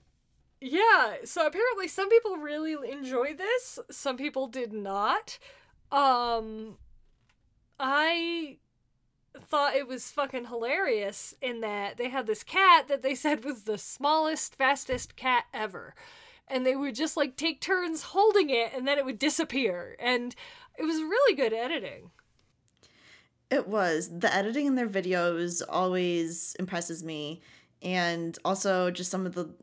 yeah, 0.59 1.15
so 1.23 1.47
apparently 1.47 1.87
some 1.87 2.09
people 2.09 2.37
really 2.37 2.75
enjoyed 2.91 3.39
this, 3.39 3.79
some 3.89 4.17
people 4.17 4.45
did 4.45 4.71
not. 4.71 5.39
Um 5.91 6.77
I 7.79 8.57
thought 9.35 9.75
it 9.75 9.87
was 9.87 10.11
fucking 10.11 10.45
hilarious 10.45 11.33
in 11.41 11.61
that 11.61 11.97
they 11.97 12.09
had 12.09 12.27
this 12.27 12.43
cat 12.43 12.87
that 12.87 13.01
they 13.01 13.15
said 13.15 13.43
was 13.43 13.63
the 13.63 13.79
smallest, 13.79 14.53
fastest 14.53 15.15
cat 15.15 15.45
ever. 15.55 15.95
And 16.47 16.65
they 16.65 16.75
would 16.75 16.95
just 16.95 17.17
like 17.17 17.35
take 17.35 17.61
turns 17.61 18.01
holding 18.01 18.49
it 18.49 18.73
and 18.75 18.87
then 18.87 18.97
it 18.97 19.05
would 19.05 19.19
disappear. 19.19 19.95
And 19.99 20.35
it 20.77 20.83
was 20.83 20.97
really 20.97 21.35
good 21.35 21.53
editing. 21.53 22.11
It 23.49 23.67
was. 23.67 24.09
The 24.11 24.33
editing 24.33 24.65
in 24.65 24.75
their 24.75 24.87
videos 24.87 25.61
always 25.67 26.55
impresses 26.59 27.03
me. 27.03 27.41
And 27.81 28.37
also 28.45 28.91
just 28.91 29.11
some 29.11 29.25
of 29.25 29.33
the 29.33 29.53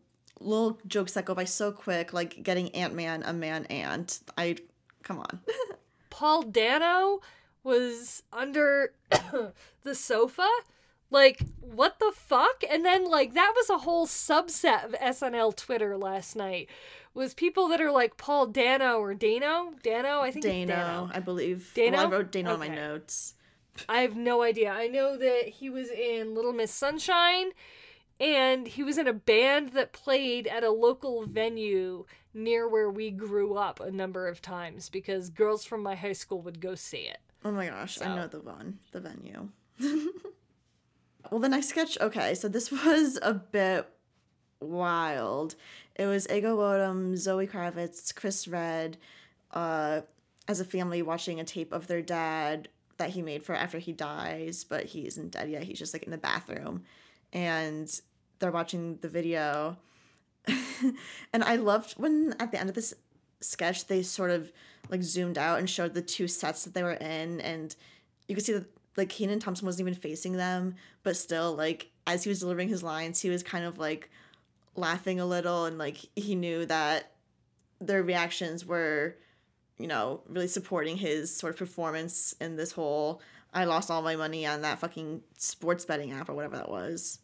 little 0.40 0.78
jokes 0.86 1.12
that 1.12 1.24
go 1.24 1.34
by 1.34 1.44
so 1.44 1.72
quick, 1.72 2.12
like 2.12 2.42
getting 2.42 2.68
Ant 2.74 2.94
Man 2.94 3.22
a 3.24 3.32
man 3.32 3.64
ant. 3.66 4.20
I 4.36 4.56
come 5.02 5.18
on. 5.18 5.40
Paul 6.10 6.42
Dano 6.42 7.20
was 7.62 8.22
under 8.32 8.92
the 9.82 9.94
sofa. 9.94 10.48
Like, 11.10 11.42
what 11.60 11.98
the 11.98 12.12
fuck? 12.14 12.62
And 12.68 12.84
then, 12.84 13.08
like, 13.08 13.34
that 13.34 13.52
was 13.56 13.70
a 13.70 13.78
whole 13.78 14.06
subset 14.06 14.84
of 14.84 14.92
SNL 14.92 15.56
Twitter 15.56 15.96
last 15.96 16.36
night. 16.36 16.68
Was 17.14 17.34
people 17.34 17.68
that 17.68 17.80
are 17.80 17.90
like 17.90 18.16
Paul 18.16 18.46
Dano 18.46 18.98
or 18.98 19.14
Dano? 19.14 19.72
Dano? 19.82 20.20
I 20.20 20.30
think 20.30 20.44
Dano, 20.44 20.60
it's 20.60 20.70
Dano. 20.70 21.10
I 21.12 21.20
believe. 21.20 21.72
Dano? 21.74 21.96
Well, 21.96 22.06
I 22.06 22.10
wrote 22.10 22.30
Dano 22.30 22.52
on 22.52 22.60
my 22.60 22.68
notes. 22.68 23.34
I 23.88 24.00
have 24.00 24.16
no 24.16 24.42
idea. 24.42 24.70
I 24.70 24.88
know 24.88 25.16
that 25.16 25.48
he 25.48 25.70
was 25.70 25.90
in 25.90 26.34
Little 26.34 26.52
Miss 26.52 26.72
Sunshine 26.72 27.50
and 28.20 28.66
he 28.66 28.82
was 28.82 28.98
in 28.98 29.06
a 29.06 29.12
band 29.12 29.70
that 29.70 29.92
played 29.92 30.46
at 30.46 30.64
a 30.64 30.70
local 30.70 31.26
venue 31.26 32.04
near 32.34 32.68
where 32.68 32.90
we 32.90 33.10
grew 33.10 33.54
up 33.54 33.80
a 33.80 33.90
number 33.90 34.26
of 34.26 34.42
times 34.42 34.88
because 34.88 35.30
girls 35.30 35.64
from 35.64 35.82
my 35.82 35.94
high 35.94 36.12
school 36.12 36.40
would 36.42 36.60
go 36.60 36.74
see 36.74 36.98
it. 36.98 37.18
Oh 37.44 37.52
my 37.52 37.68
gosh, 37.68 38.00
I 38.02 38.14
know 38.16 38.26
the 38.26 38.40
one, 38.40 38.78
the 38.92 39.00
venue. 39.00 39.48
well, 41.30 41.40
the 41.40 41.48
next 41.48 41.68
sketch, 41.68 41.98
okay, 42.00 42.34
so 42.34 42.48
this 42.48 42.70
was 42.84 43.18
a 43.22 43.34
bit 43.34 43.88
wild. 44.60 45.54
It 45.96 46.06
was 46.06 46.28
Ego 46.28 46.56
Nwodim, 46.56 47.16
Zoe 47.16 47.46
Kravitz, 47.46 48.14
Chris 48.14 48.46
Redd, 48.46 48.96
uh, 49.52 50.02
as 50.46 50.60
a 50.60 50.64
family 50.64 51.02
watching 51.02 51.40
a 51.40 51.44
tape 51.44 51.72
of 51.72 51.86
their 51.86 52.02
dad 52.02 52.68
that 52.96 53.10
he 53.10 53.22
made 53.22 53.42
for 53.42 53.54
after 53.54 53.78
he 53.78 53.92
dies, 53.92 54.64
but 54.64 54.84
he 54.84 55.06
isn't 55.06 55.32
dead 55.32 55.50
yet. 55.50 55.62
He's 55.62 55.78
just 55.78 55.92
like 55.92 56.02
in 56.02 56.10
the 56.10 56.18
bathroom. 56.18 56.82
And 57.32 57.88
they're 58.38 58.50
watching 58.50 58.98
the 59.00 59.08
video. 59.08 59.76
and 61.32 61.44
I 61.44 61.56
loved 61.56 61.92
when 61.92 62.34
at 62.40 62.50
the 62.52 62.60
end 62.60 62.68
of 62.68 62.74
this 62.74 62.94
sketch 63.40 63.86
they 63.86 64.02
sort 64.02 64.30
of 64.30 64.50
like 64.90 65.02
zoomed 65.02 65.38
out 65.38 65.58
and 65.58 65.68
showed 65.68 65.94
the 65.94 66.02
two 66.02 66.26
sets 66.26 66.64
that 66.64 66.74
they 66.74 66.82
were 66.82 66.94
in 66.94 67.40
and 67.40 67.76
you 68.26 68.34
could 68.34 68.44
see 68.44 68.54
that 68.54 68.66
like 68.98 69.08
Kenan 69.08 69.38
Thompson 69.38 69.64
wasn't 69.64 69.88
even 69.88 69.98
facing 69.98 70.34
them, 70.34 70.74
but 71.02 71.16
still 71.16 71.54
like 71.54 71.90
as 72.06 72.24
he 72.24 72.28
was 72.28 72.40
delivering 72.40 72.68
his 72.68 72.82
lines, 72.82 73.20
he 73.20 73.30
was 73.30 73.42
kind 73.42 73.64
of 73.64 73.78
like 73.78 74.10
laughing 74.76 75.20
a 75.20 75.26
little 75.26 75.64
and 75.64 75.78
like 75.78 76.04
he 76.16 76.34
knew 76.34 76.66
that 76.66 77.12
their 77.80 78.02
reactions 78.02 78.66
were, 78.66 79.16
you 79.78 79.86
know, 79.86 80.20
really 80.28 80.48
supporting 80.48 80.96
his 80.96 81.34
sort 81.34 81.54
of 81.54 81.58
performance 81.58 82.34
in 82.40 82.56
this 82.56 82.72
whole 82.72 83.22
I 83.52 83.64
lost 83.64 83.90
all 83.90 84.02
my 84.02 84.16
money 84.16 84.46
on 84.46 84.62
that 84.62 84.78
fucking 84.78 85.22
sports 85.38 85.84
betting 85.84 86.12
app 86.12 86.28
or 86.28 86.34
whatever 86.34 86.56
that 86.56 86.70
was. 86.70 87.18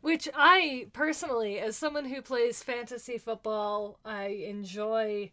Which 0.00 0.28
I 0.34 0.86
personally, 0.92 1.58
as 1.58 1.76
someone 1.76 2.04
who 2.04 2.22
plays 2.22 2.62
fantasy 2.62 3.18
football, 3.18 3.98
I 4.04 4.26
enjoy 4.46 5.32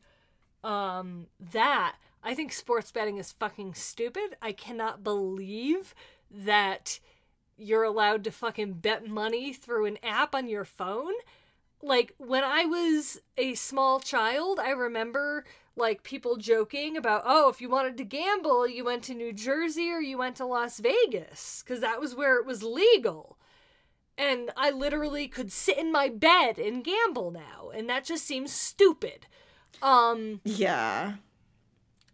um, 0.64 1.28
that. 1.54 1.96
I 2.28 2.34
think 2.34 2.52
sports 2.52 2.92
betting 2.92 3.18
is 3.18 3.32
fucking 3.32 3.76
stupid. 3.76 4.36
I 4.42 4.52
cannot 4.52 5.02
believe 5.02 5.96
that 6.30 7.00
you're 7.56 7.86
allowed 7.86 8.26
to 8.26 8.32
fucking 8.32 8.74
bet 8.74 9.08
money 9.08 9.54
through 9.54 9.86
an 9.86 9.98
app 10.04 10.36
on 10.36 10.50
your 10.50 10.66
phone. 10.66 11.14
Like 11.82 12.12
when 12.18 12.44
I 12.44 12.66
was 12.66 13.22
a 13.38 13.56
small 13.56 14.02
child, 14.02 14.60
I 14.60 14.72
remember 14.72 15.46
like 15.78 16.04
people 16.04 16.36
joking 16.36 16.98
about, 16.98 17.24
oh, 17.26 17.48
if 17.48 17.62
you 17.62 17.70
wanted 17.70 17.98
to 17.98 18.04
gamble, 18.04 18.68
you 18.68 18.84
went 18.84 19.04
to 19.04 19.14
New 19.14 19.32
Jersey 19.32 19.90
or 19.90 20.02
you 20.02 20.18
went 20.18 20.36
to 20.36 20.46
Las 20.46 20.80
Vegas 20.80 21.64
because 21.64 21.80
that 21.80 22.02
was 22.02 22.14
where 22.14 22.38
it 22.38 22.46
was 22.46 22.62
legal 22.62 23.38
and 24.18 24.52
I 24.58 24.72
literally 24.72 25.28
could 25.28 25.52
sit 25.52 25.78
in 25.78 25.92
my 25.92 26.10
bed 26.10 26.58
and 26.58 26.84
gamble 26.84 27.30
now, 27.30 27.70
and 27.74 27.88
that 27.88 28.04
just 28.04 28.26
seems 28.26 28.52
stupid. 28.52 29.28
Um, 29.82 30.42
Yeah. 30.44 31.14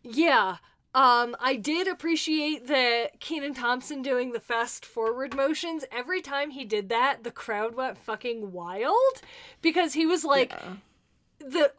Yeah. 0.03 0.57
Um, 0.95 1.35
I 1.39 1.55
did 1.55 1.87
appreciate 1.87 2.67
that 2.67 3.19
Kenan 3.19 3.55
Thompson 3.55 4.03
doing 4.03 4.31
the 4.31 4.39
fast 4.39 4.85
forward 4.85 5.35
motions. 5.35 5.85
Every 5.91 6.21
time 6.21 6.51
he 6.51 6.65
did 6.65 6.89
that, 6.89 7.23
the 7.23 7.31
crowd 7.31 7.73
went 7.73 7.97
fucking 7.97 8.51
wild 8.51 9.21
because 9.61 9.93
he 9.93 10.05
was 10.05 10.23
like 10.23 10.51
yeah. 10.51 10.73
the 11.39 11.71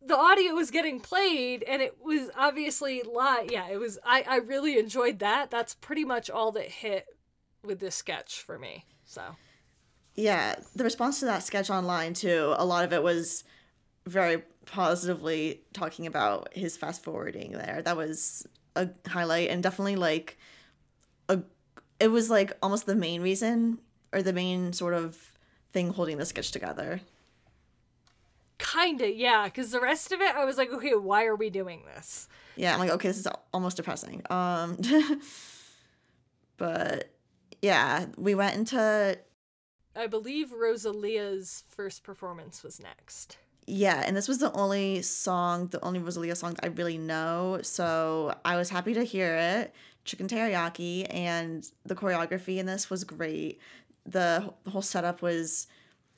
the 0.00 0.16
audio 0.16 0.54
was 0.54 0.70
getting 0.70 1.00
played 1.00 1.62
and 1.64 1.82
it 1.82 1.98
was 2.02 2.30
obviously 2.38 3.02
live. 3.02 3.50
Yeah, 3.52 3.68
it 3.68 3.76
was 3.76 3.98
I 4.02 4.24
I 4.26 4.36
really 4.36 4.78
enjoyed 4.78 5.18
that. 5.18 5.50
That's 5.50 5.74
pretty 5.74 6.06
much 6.06 6.30
all 6.30 6.52
that 6.52 6.70
hit 6.70 7.06
with 7.62 7.80
this 7.80 7.96
sketch 7.96 8.40
for 8.40 8.58
me. 8.58 8.86
So, 9.04 9.22
Yeah, 10.14 10.56
the 10.74 10.84
response 10.84 11.20
to 11.20 11.26
that 11.26 11.42
sketch 11.42 11.68
online 11.68 12.14
too, 12.14 12.54
a 12.56 12.64
lot 12.64 12.84
of 12.84 12.94
it 12.94 13.02
was 13.02 13.44
very 14.06 14.42
positively 14.68 15.62
talking 15.72 16.06
about 16.06 16.52
his 16.54 16.76
fast 16.76 17.02
forwarding 17.02 17.52
there. 17.52 17.82
That 17.84 17.96
was 17.96 18.46
a 18.76 18.88
highlight 19.08 19.50
and 19.50 19.62
definitely 19.62 19.96
like 19.96 20.38
a 21.28 21.40
it 21.98 22.08
was 22.08 22.30
like 22.30 22.52
almost 22.62 22.86
the 22.86 22.94
main 22.94 23.22
reason 23.22 23.78
or 24.12 24.22
the 24.22 24.32
main 24.32 24.72
sort 24.72 24.94
of 24.94 25.16
thing 25.72 25.90
holding 25.90 26.18
the 26.18 26.26
sketch 26.26 26.52
together. 26.52 27.00
Kinda, 28.58 29.12
yeah, 29.12 29.44
because 29.44 29.70
the 29.70 29.80
rest 29.80 30.12
of 30.12 30.20
it, 30.20 30.34
I 30.34 30.44
was 30.44 30.58
like, 30.58 30.72
okay, 30.72 30.94
why 30.94 31.24
are 31.24 31.36
we 31.36 31.50
doing 31.50 31.84
this? 31.94 32.28
Yeah, 32.56 32.74
I'm 32.74 32.80
like, 32.80 32.90
okay, 32.90 33.08
this 33.08 33.18
is 33.18 33.28
almost 33.52 33.76
depressing. 33.76 34.22
Um 34.30 34.78
but 36.56 37.10
yeah, 37.62 38.06
we 38.16 38.34
went 38.34 38.56
into 38.56 39.18
I 39.96 40.06
believe 40.06 40.52
Rosalia's 40.52 41.64
first 41.68 42.04
performance 42.04 42.62
was 42.62 42.80
next. 42.80 43.38
Yeah, 43.70 44.02
and 44.06 44.16
this 44.16 44.28
was 44.28 44.38
the 44.38 44.50
only 44.52 45.02
song, 45.02 45.66
the 45.66 45.84
only 45.84 45.98
Rosalia 45.98 46.34
song 46.34 46.56
I 46.62 46.68
really 46.68 46.96
know. 46.96 47.58
So 47.62 48.34
I 48.42 48.56
was 48.56 48.70
happy 48.70 48.94
to 48.94 49.04
hear 49.04 49.36
it. 49.36 49.74
Chicken 50.06 50.26
teriyaki 50.26 51.06
and 51.10 51.70
the 51.84 51.94
choreography 51.94 52.56
in 52.56 52.64
this 52.64 52.88
was 52.88 53.04
great. 53.04 53.60
The, 54.06 54.50
the 54.64 54.70
whole 54.70 54.80
setup 54.80 55.20
was 55.20 55.66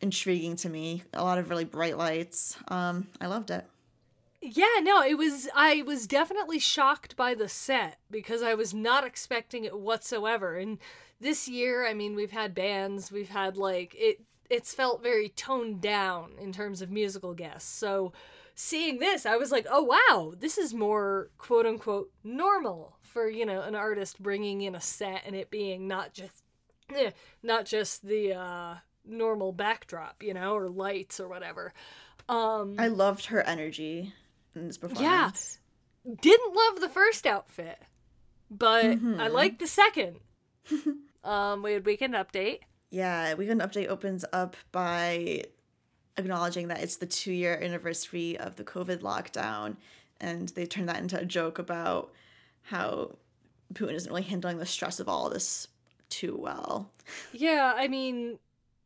intriguing 0.00 0.54
to 0.56 0.68
me. 0.68 1.02
A 1.12 1.24
lot 1.24 1.38
of 1.38 1.50
really 1.50 1.64
bright 1.64 1.98
lights. 1.98 2.56
Um, 2.68 3.08
I 3.20 3.26
loved 3.26 3.50
it. 3.50 3.66
Yeah, 4.40 4.78
no, 4.82 5.02
it 5.02 5.18
was. 5.18 5.48
I 5.52 5.82
was 5.82 6.06
definitely 6.06 6.60
shocked 6.60 7.16
by 7.16 7.34
the 7.34 7.48
set 7.48 7.98
because 8.12 8.42
I 8.42 8.54
was 8.54 8.72
not 8.72 9.04
expecting 9.04 9.64
it 9.64 9.76
whatsoever. 9.76 10.56
And 10.56 10.78
this 11.20 11.48
year, 11.48 11.84
I 11.84 11.94
mean, 11.94 12.14
we've 12.14 12.30
had 12.30 12.54
bands, 12.54 13.10
we've 13.10 13.28
had 13.28 13.56
like 13.56 13.96
it. 13.98 14.20
It's 14.50 14.74
felt 14.74 15.02
very 15.02 15.28
toned 15.30 15.80
down 15.80 16.32
in 16.40 16.52
terms 16.52 16.82
of 16.82 16.90
musical 16.90 17.32
guests. 17.34 17.70
So 17.72 18.12
seeing 18.54 18.98
this, 18.98 19.24
I 19.24 19.36
was 19.36 19.50
like, 19.52 19.66
oh 19.70 19.82
wow, 19.84 20.34
this 20.36 20.58
is 20.58 20.74
more 20.74 21.30
quote 21.38 21.64
unquote 21.66 22.10
normal 22.24 22.96
for 23.00 23.28
you 23.28 23.46
know 23.46 23.62
an 23.62 23.74
artist 23.74 24.22
bringing 24.22 24.60
in 24.62 24.74
a 24.74 24.80
set 24.80 25.22
and 25.24 25.34
it 25.34 25.50
being 25.50 25.88
not 25.88 26.12
just, 26.12 26.42
eh, 26.94 27.10
not 27.42 27.64
just 27.64 28.04
the 28.06 28.34
uh, 28.34 28.74
normal 29.04 29.52
backdrop, 29.52 30.22
you 30.22 30.34
know, 30.34 30.54
or 30.54 30.68
lights 30.68 31.20
or 31.20 31.28
whatever. 31.28 31.72
Um, 32.28 32.76
I 32.78 32.88
loved 32.88 33.26
her 33.26 33.42
energy 33.42 34.12
in 34.54 34.66
this 34.66 34.78
performance. 34.78 35.58
Yeah, 36.04 36.14
didn't 36.20 36.54
love 36.54 36.80
the 36.80 36.88
first 36.88 37.26
outfit, 37.26 37.78
but 38.50 38.84
I 38.84 38.96
Mhm. 38.96 39.32
liked 39.32 39.58
the 39.58 39.66
second. 39.66 40.20
um, 41.24 41.62
we 41.62 41.72
had 41.72 41.84
weekend 41.86 42.14
update. 42.14 42.60
Yeah, 42.90 43.34
Weekend 43.34 43.60
Update 43.60 43.88
opens 43.88 44.24
up 44.32 44.56
by 44.72 45.44
acknowledging 46.16 46.68
that 46.68 46.82
it's 46.82 46.96
the 46.96 47.06
two 47.06 47.32
year 47.32 47.58
anniversary 47.60 48.38
of 48.38 48.56
the 48.56 48.64
COVID 48.64 48.98
lockdown. 48.98 49.76
And 50.20 50.48
they 50.50 50.66
turn 50.66 50.86
that 50.86 50.98
into 50.98 51.18
a 51.18 51.24
joke 51.24 51.58
about 51.58 52.12
how 52.62 53.16
Putin 53.72 53.94
isn't 53.94 54.10
really 54.10 54.22
handling 54.22 54.58
the 54.58 54.66
stress 54.66 55.00
of 55.00 55.08
all 55.08 55.30
this 55.30 55.68
too 56.08 56.36
well. 56.36 56.90
Yeah, 57.32 57.72
I 57.76 57.88
mean, 57.88 58.38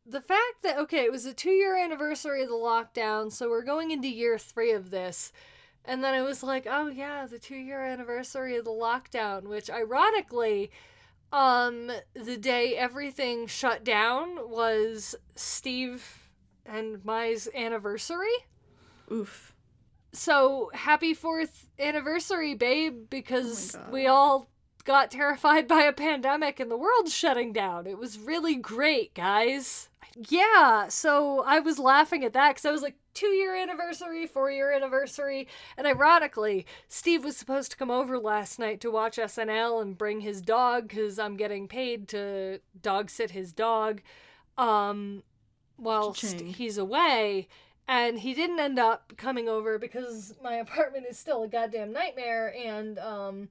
the 0.05 0.21
fact 0.21 0.63
that 0.63 0.77
okay, 0.77 1.03
it 1.03 1.11
was 1.11 1.25
a 1.25 1.33
two 1.33 1.51
year 1.51 1.75
anniversary 1.77 2.43
of 2.43 2.49
the 2.49 2.55
lockdown, 2.55 3.31
so 3.31 3.49
we're 3.49 3.63
going 3.63 3.91
into 3.91 4.07
year 4.07 4.37
three 4.37 4.71
of 4.71 4.91
this. 4.91 5.31
And 5.87 6.03
then 6.03 6.15
it 6.15 6.21
was 6.21 6.41
like, 6.41 6.65
oh 6.69 6.87
yeah, 6.87 7.27
the 7.27 7.39
two 7.39 7.55
year 7.55 7.83
anniversary 7.83 8.55
of 8.55 8.65
the 8.65 8.71
lockdown, 8.71 9.43
which 9.43 9.69
ironically, 9.69 10.71
um, 11.35 11.91
the 12.13 12.37
day 12.37 12.77
everything 12.77 13.45
shut 13.45 13.83
down 13.83 14.49
was 14.49 15.15
Steve 15.35 16.31
and 16.65 17.03
Mai's 17.03 17.49
anniversary. 17.53 18.33
Oof. 19.11 19.53
So 20.13 20.71
happy 20.73 21.13
fourth 21.13 21.67
anniversary, 21.77 22.55
babe, 22.55 23.09
because 23.09 23.75
Oh 23.75 23.91
we 23.91 24.07
all 24.07 24.47
got 24.85 25.11
terrified 25.11 25.67
by 25.67 25.81
a 25.81 25.91
pandemic 25.91 26.59
and 26.59 26.71
the 26.71 26.77
world 26.77 27.09
shutting 27.09 27.51
down. 27.51 27.87
It 27.87 27.97
was 27.97 28.19
really 28.19 28.55
great, 28.55 29.13
guys. 29.13 29.89
Yeah, 30.29 30.87
so 30.87 31.43
I 31.45 31.59
was 31.59 31.77
laughing 31.77 32.23
at 32.23 32.33
that 32.33 32.51
because 32.51 32.65
I 32.65 32.71
was 32.71 32.81
like, 32.81 32.95
two 33.13 33.27
year 33.27 33.55
anniversary, 33.55 34.27
four 34.27 34.51
year 34.51 34.71
anniversary. 34.71 35.47
And 35.77 35.87
ironically, 35.87 36.65
Steve 36.87 37.23
was 37.23 37.35
supposed 37.35 37.71
to 37.71 37.77
come 37.77 37.91
over 37.91 38.19
last 38.19 38.59
night 38.59 38.79
to 38.81 38.91
watch 38.91 39.17
SNL 39.17 39.81
and 39.81 39.97
bring 39.97 40.21
his 40.21 40.41
dog 40.41 40.87
because 40.87 41.17
I'm 41.17 41.35
getting 41.35 41.67
paid 41.67 42.07
to 42.09 42.59
dog 42.81 43.09
sit 43.09 43.31
his 43.31 43.51
dog 43.51 44.01
um, 44.57 45.23
whilst 45.77 46.21
Cha-ching. 46.21 46.47
he's 46.47 46.77
away. 46.77 47.47
And 47.87 48.19
he 48.19 48.33
didn't 48.33 48.59
end 48.59 48.79
up 48.79 49.13
coming 49.17 49.47
over 49.47 49.77
because 49.77 50.33
my 50.43 50.55
apartment 50.55 51.05
is 51.09 51.17
still 51.17 51.43
a 51.43 51.47
goddamn 51.47 51.91
nightmare. 51.91 52.53
And 52.55 52.97
um, 52.99 53.49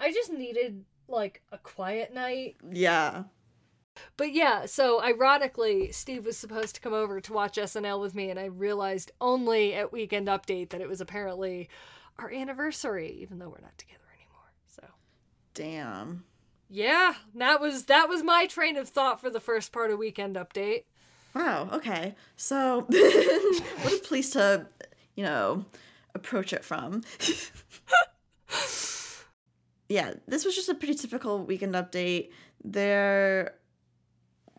I 0.00 0.12
just 0.12 0.32
needed 0.32 0.84
like 1.08 1.42
a 1.52 1.58
quiet 1.58 2.14
night 2.14 2.56
Yeah. 2.70 3.24
but 4.16 4.32
yeah, 4.32 4.66
so 4.66 5.02
ironically, 5.02 5.92
Steve 5.92 6.24
was 6.24 6.36
supposed 6.38 6.74
to 6.76 6.80
come 6.80 6.92
over 6.94 7.20
to 7.20 7.32
watch 7.32 7.56
SNL 7.56 8.00
with 8.00 8.14
me, 8.14 8.30
and 8.30 8.38
I 8.38 8.46
realized 8.46 9.10
only 9.20 9.74
at 9.74 9.92
Weekend 9.92 10.28
Update 10.28 10.70
that 10.70 10.80
it 10.80 10.88
was 10.88 11.00
apparently 11.00 11.68
our 12.18 12.30
anniversary, 12.32 13.10
even 13.20 13.38
though 13.38 13.48
we're 13.48 13.60
not 13.60 13.76
together 13.78 14.04
anymore. 14.16 14.52
So 14.66 14.82
Damn. 15.54 16.24
yeah, 16.68 17.14
that 17.34 17.60
was 17.60 17.86
that 17.86 18.08
was 18.08 18.22
my 18.22 18.46
train 18.46 18.76
of 18.76 18.88
thought 18.88 19.20
for 19.20 19.28
the 19.30 19.40
first 19.40 19.72
part 19.72 19.90
of 19.90 19.98
Weekend 19.98 20.36
Update. 20.36 20.84
Wow. 21.34 21.68
Okay. 21.72 22.14
So, 22.36 22.86
what 22.88 23.92
a 23.92 24.00
place 24.02 24.30
to, 24.30 24.66
you 25.14 25.24
know, 25.24 25.64
approach 26.14 26.52
it 26.52 26.64
from. 26.64 27.02
yeah, 29.90 30.14
this 30.28 30.44
was 30.44 30.54
just 30.54 30.68
a 30.68 30.74
pretty 30.74 30.94
typical 30.94 31.44
weekend 31.44 31.74
update. 31.74 32.30
There 32.62 33.56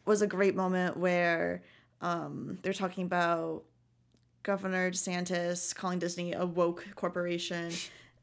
was 0.06 0.22
a 0.22 0.28
great 0.28 0.56
moment 0.56 0.98
where 0.98 1.64
um, 2.02 2.60
they're 2.62 2.74
talking 2.74 3.06
about 3.06 3.64
Governor 4.44 4.92
DeSantis 4.92 5.74
calling 5.74 6.00
Disney 6.00 6.34
a 6.34 6.46
woke 6.46 6.86
corporation 6.96 7.72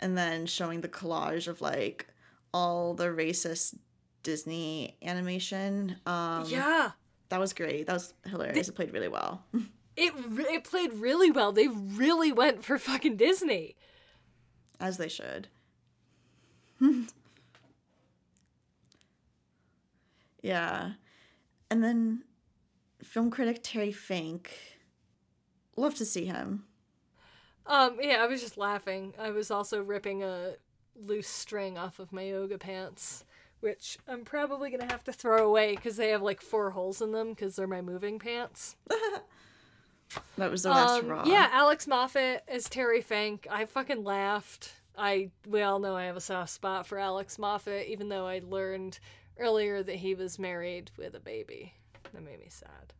and 0.00 0.18
then 0.18 0.44
showing 0.44 0.82
the 0.82 0.88
collage 0.88 1.48
of 1.48 1.62
like 1.62 2.06
all 2.52 2.92
the 2.92 3.06
racist 3.06 3.74
Disney 4.22 4.98
animation. 5.02 5.96
Um, 6.04 6.44
yeah, 6.46 6.90
that 7.30 7.40
was 7.40 7.54
great. 7.54 7.86
That 7.86 7.94
was 7.94 8.12
hilarious. 8.26 8.68
it 8.68 8.74
played 8.74 8.92
really 8.92 9.08
well. 9.08 9.42
it 9.96 10.12
it 10.16 10.64
played 10.64 10.92
really 10.92 11.30
well. 11.30 11.52
They 11.52 11.68
really 11.68 12.32
went 12.32 12.66
for 12.66 12.76
fucking 12.76 13.16
Disney. 13.16 13.76
As 14.78 14.98
they 14.98 15.08
should. 15.08 15.48
yeah. 20.42 20.92
And 21.70 21.82
then 21.84 22.22
film 23.02 23.30
critic 23.30 23.60
Terry 23.62 23.92
Fink. 23.92 24.50
Love 25.76 25.94
to 25.96 26.04
see 26.04 26.24
him. 26.24 26.64
Um, 27.66 27.98
yeah, 28.00 28.22
I 28.22 28.26
was 28.26 28.40
just 28.40 28.56
laughing. 28.56 29.12
I 29.18 29.30
was 29.30 29.50
also 29.50 29.82
ripping 29.82 30.22
a 30.22 30.54
loose 31.06 31.28
string 31.28 31.76
off 31.78 31.98
of 31.98 32.12
my 32.12 32.22
yoga 32.22 32.56
pants, 32.58 33.24
which 33.60 33.98
I'm 34.08 34.24
probably 34.24 34.70
gonna 34.70 34.90
have 34.90 35.04
to 35.04 35.12
throw 35.12 35.46
away 35.46 35.76
because 35.76 35.96
they 35.96 36.08
have 36.08 36.22
like 36.22 36.40
four 36.40 36.70
holes 36.70 37.02
in 37.02 37.12
them 37.12 37.30
because 37.30 37.56
they're 37.56 37.66
my 37.66 37.82
moving 37.82 38.18
pants. 38.18 38.76
That 40.38 40.50
was 40.50 40.62
the 40.62 40.70
last 40.70 41.00
Um, 41.02 41.06
hurrah. 41.08 41.24
yeah, 41.26 41.50
Alex 41.52 41.86
Moffat 41.86 42.42
as 42.48 42.66
Terry 42.70 43.02
Fink. 43.02 43.46
I 43.50 43.66
fucking 43.66 44.04
laughed. 44.04 44.72
I 44.98 45.30
we 45.46 45.62
all 45.62 45.78
know 45.78 45.96
I 45.96 46.04
have 46.04 46.16
a 46.16 46.20
soft 46.20 46.50
spot 46.50 46.86
for 46.86 46.98
Alex 46.98 47.38
Moffat, 47.38 47.86
even 47.88 48.08
though 48.08 48.26
I 48.26 48.42
learned 48.44 48.98
earlier 49.38 49.82
that 49.82 49.96
he 49.96 50.14
was 50.14 50.38
married 50.38 50.90
with 50.96 51.14
a 51.14 51.20
baby. 51.20 51.74
That 52.12 52.22
made 52.22 52.40
me 52.40 52.48
sad. 52.48 52.94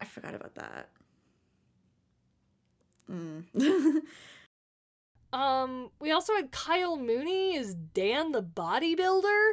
I 0.00 0.06
forgot 0.06 0.34
about 0.34 0.54
that. 0.54 0.88
Mm. 3.10 4.02
Um, 5.32 5.90
we 6.00 6.10
also 6.10 6.34
had 6.34 6.50
Kyle 6.50 6.96
Mooney 6.96 7.56
as 7.56 7.74
Dan 7.74 8.32
the 8.32 8.42
bodybuilder, 8.42 9.52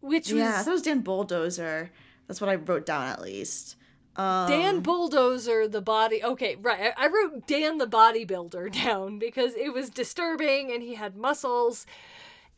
which 0.00 0.32
was 0.32 0.40
yeah, 0.40 0.62
that 0.62 0.70
was 0.70 0.82
Dan 0.82 1.00
Bulldozer. 1.00 1.90
That's 2.26 2.40
what 2.40 2.50
I 2.50 2.56
wrote 2.56 2.84
down 2.84 3.06
at 3.06 3.22
least. 3.22 3.76
Um, 4.18 4.48
Dan 4.48 4.80
Bulldozer, 4.80 5.68
the 5.68 5.80
body. 5.80 6.22
Okay, 6.22 6.56
right. 6.60 6.92
I, 6.96 7.06
I 7.06 7.08
wrote 7.08 7.46
Dan 7.46 7.78
the 7.78 7.86
bodybuilder 7.86 8.72
down 8.84 9.18
because 9.18 9.54
it 9.54 9.72
was 9.72 9.88
disturbing 9.88 10.72
and 10.72 10.82
he 10.82 10.94
had 10.94 11.16
muscles. 11.16 11.86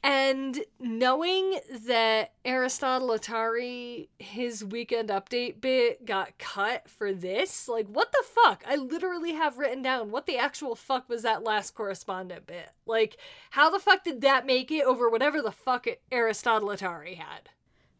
And 0.03 0.61
knowing 0.79 1.61
that 1.87 2.33
Aristotle 2.47 3.11
Athari, 3.11 4.09
his 4.19 4.65
weekend 4.65 5.11
update 5.11 5.61
bit 5.61 6.07
got 6.07 6.39
cut 6.39 6.89
for 6.89 7.13
this, 7.13 7.69
like, 7.69 7.87
what 7.87 8.11
the 8.11 8.25
fuck? 8.25 8.65
I 8.67 8.77
literally 8.77 9.35
have 9.35 9.59
written 9.59 9.83
down 9.83 10.11
what 10.11 10.25
the 10.25 10.39
actual 10.39 10.75
fuck 10.75 11.07
was 11.11 11.23
that 11.25 11.45
last 11.45 11.75
correspondent 11.75 12.47
bit? 12.47 12.71
Like, 12.87 13.19
how 13.51 13.69
the 13.69 13.79
fuck 13.79 14.03
did 14.03 14.23
that 14.23 14.47
make 14.47 14.71
it 14.71 14.85
over 14.87 15.11
whatever 15.11 15.43
the 15.43 15.53
fuck 15.53 15.87
Aristotle 16.11 16.71
Athari 16.71 17.19
had? 17.19 17.51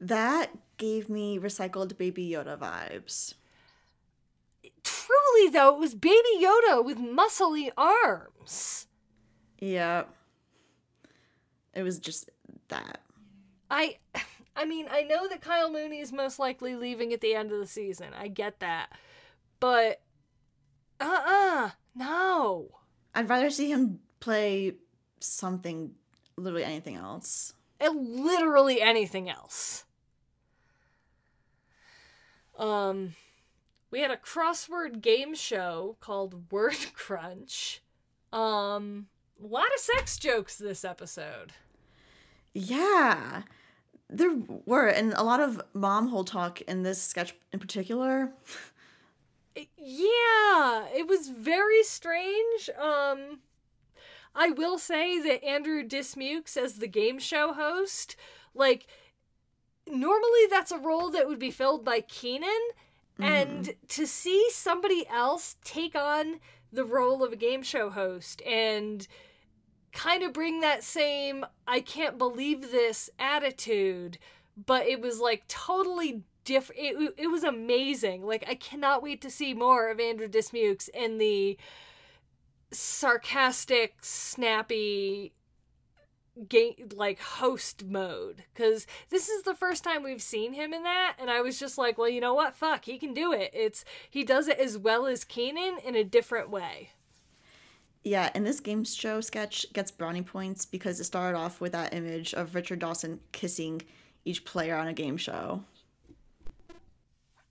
that 0.01 0.51
gave 0.79 1.09
me 1.09 1.39
recycled 1.39 1.97
Baby 1.97 2.31
Yoda 2.31 2.59
vibes. 2.59 3.35
Truly, 4.83 5.51
though, 5.51 5.75
it 5.75 5.81
was 5.81 5.95
Baby 5.95 6.17
Yoda 6.39 6.85
with 6.85 6.99
muscly 6.99 7.71
arms. 7.77 8.87
Yeah. 9.59 10.05
It 11.75 11.83
was 11.83 11.99
just 11.99 12.31
that. 12.69 13.01
I 13.71 13.99
I 14.57 14.65
mean, 14.65 14.87
I 14.91 15.03
know 15.03 15.29
that 15.29 15.41
Kyle 15.41 15.71
Mooney 15.71 16.01
is 16.01 16.13
most 16.13 16.39
likely 16.39 16.75
leaving 16.75 17.13
at 17.13 17.21
the 17.21 17.35
end 17.35 17.53
of 17.53 17.59
the 17.59 17.67
season. 17.67 18.09
I 18.19 18.29
get 18.29 18.61
that. 18.61 18.91
But 19.61 20.01
uh-uh, 21.01 21.71
no. 21.95 22.69
I'd 23.15 23.29
rather 23.29 23.51
see 23.51 23.71
him 23.71 24.01
play 24.21 24.75
something, 25.21 25.93
literally 26.37 26.65
anything 26.65 26.97
else. 26.97 27.55
And 27.81 28.21
literally 28.21 28.83
anything 28.83 29.31
else. 29.31 29.85
Um 32.59 33.15
we 33.91 34.01
had 34.01 34.11
a 34.11 34.17
crossword 34.17 35.01
game 35.01 35.35
show 35.35 35.97
called 36.01 36.51
Word 36.53 36.77
Crunch. 36.95 37.83
Um 38.33 39.07
a 39.43 39.47
lot 39.47 39.67
of 39.75 39.81
sex 39.81 40.19
jokes 40.19 40.57
this 40.57 40.85
episode. 40.85 41.53
Yeah. 42.53 43.43
There 44.13 44.37
were, 44.67 44.89
and 44.89 45.13
a 45.13 45.23
lot 45.23 45.41
of 45.41 45.63
mom 45.73 46.09
hole 46.09 46.25
talk 46.25 46.61
in 46.63 46.83
this 46.83 47.01
sketch 47.01 47.35
in 47.53 47.61
particular. 47.61 48.33
Yeah, 49.55 50.87
it 50.95 51.07
was 51.09 51.29
very 51.29 51.83
strange. 51.83 52.71
Um 52.79 53.41
I 54.35 54.51
will 54.51 54.79
say 54.79 55.21
that 55.21 55.45
Andrew 55.45 55.83
Dismukes 55.83 56.57
as 56.57 56.75
the 56.75 56.87
game 56.87 57.19
show 57.19 57.53
host, 57.53 58.15
like 58.55 58.87
normally 59.89 60.47
that's 60.49 60.71
a 60.71 60.79
role 60.79 61.11
that 61.11 61.27
would 61.27 61.41
be 61.41 61.51
filled 61.51 61.85
by 61.85 62.01
Kenan 62.01 62.69
and 63.19 63.65
mm-hmm. 63.65 63.87
to 63.89 64.07
see 64.07 64.47
somebody 64.51 65.07
else 65.09 65.57
take 65.65 65.95
on 65.95 66.41
the 66.73 66.85
role 66.85 67.25
of 67.25 67.33
a 67.33 67.37
game 67.37 67.63
show 67.63 67.91
host 67.91 68.41
and 68.43 69.07
kind 69.93 70.23
of 70.23 70.33
bring 70.33 70.61
that 70.61 70.85
same 70.85 71.45
I 71.67 71.81
can't 71.81 72.17
believe 72.17 72.71
this 72.71 73.11
attitude, 73.19 74.19
but 74.67 74.87
it 74.87 75.01
was 75.01 75.21
like 75.21 75.47
totally 75.49 76.23
different. 76.45 76.81
It, 76.81 77.15
it 77.17 77.27
was 77.29 77.45
amazing. 77.45 78.27
Like, 78.27 78.45
I 78.49 78.55
cannot 78.55 79.03
wait 79.03 79.21
to 79.23 79.31
see 79.31 79.55
more 79.55 79.91
of 79.91 80.01
Andrew 80.01 80.29
Dismukes 80.29 80.89
in 80.89 81.19
the 81.19 81.59
sarcastic, 82.73 83.97
snappy 84.03 85.33
game 86.49 86.89
like 86.95 87.21
host 87.21 87.85
mode 87.85 88.45
because 88.55 88.87
this 89.11 89.29
is 89.29 89.43
the 89.43 89.55
first 89.55 89.85
time 89.85 90.03
we've 90.03 90.23
seen 90.23 90.53
him 90.53 90.73
in 90.73 90.83
that 90.85 91.17
and 91.19 91.31
i 91.31 91.41
was 91.41 91.59
just 91.59 91.77
like 91.77 91.99
well 91.99 92.09
you 92.09 92.21
know 92.21 92.35
what 92.35 92.55
fuck 92.55 92.85
he 92.85 92.99
can 92.99 93.13
do 93.13 93.33
it 93.33 93.51
it's 93.53 93.85
he 94.09 94.25
does 94.25 94.49
it 94.49 94.59
as 94.59 94.79
well 94.79 95.07
as 95.07 95.25
Kenan 95.25 95.79
in 95.85 95.95
a 95.97 96.05
different 96.05 96.49
way 96.51 96.91
Yeah, 98.03 98.31
and 98.35 98.47
this 98.47 98.61
game 98.61 98.85
show 98.85 99.21
sketch 99.21 99.67
gets 99.73 99.91
brownie 99.91 100.23
points 100.23 100.65
because 100.65 101.01
it 101.01 101.05
started 101.05 101.37
off 101.37 101.61
with 101.61 101.73
that 101.73 101.93
image 101.93 102.33
of 102.33 102.55
Richard 102.55 102.79
Dawson 102.79 103.21
kissing 103.33 103.83
each 104.25 104.45
player 104.45 104.77
on 104.77 104.87
a 104.89 104.93
game 104.95 105.17
show. 105.17 105.65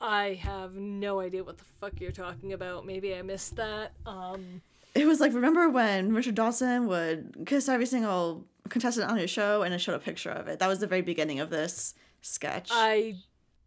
I 0.02 0.40
have 0.42 0.76
no 0.76 1.20
idea 1.20 1.44
what 1.44 1.58
the 1.58 1.66
fuck 1.80 2.00
you're 2.00 2.12
talking 2.12 2.54
about. 2.54 2.86
Maybe 2.86 3.14
I 3.16 3.22
missed 3.22 3.58
that. 3.58 3.92
Um, 4.06 4.62
It 4.96 5.06
was 5.06 5.20
like, 5.20 5.34
remember 5.34 5.70
when 5.70 6.14
Richard 6.14 6.36
Dawson 6.36 6.88
would 6.88 7.44
kiss 7.46 7.68
every 7.68 7.86
single 7.86 8.46
contestant 8.70 9.10
on 9.10 9.18
his 9.18 9.30
show 9.30 9.64
and 9.64 9.74
it 9.74 9.80
showed 9.80 9.96
a 9.96 10.00
picture 10.00 10.32
of 10.32 10.48
it? 10.48 10.60
That 10.60 10.68
was 10.68 10.80
the 10.80 10.88
very 10.88 11.02
beginning 11.02 11.40
of 11.40 11.50
this 11.50 11.96
sketch. 12.22 12.70
I 12.72 13.16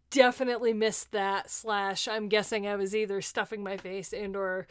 definitely 0.09 0.73
missed 0.73 1.11
that. 1.11 1.49
Slash, 1.49 2.07
I'm 2.07 2.29
guessing 2.29 2.67
I 2.67 2.75
was 2.75 2.95
either 2.95 3.21
stuffing 3.21 3.63
my 3.63 3.77
face 3.77 4.13
and 4.13 4.35
or 4.35 4.67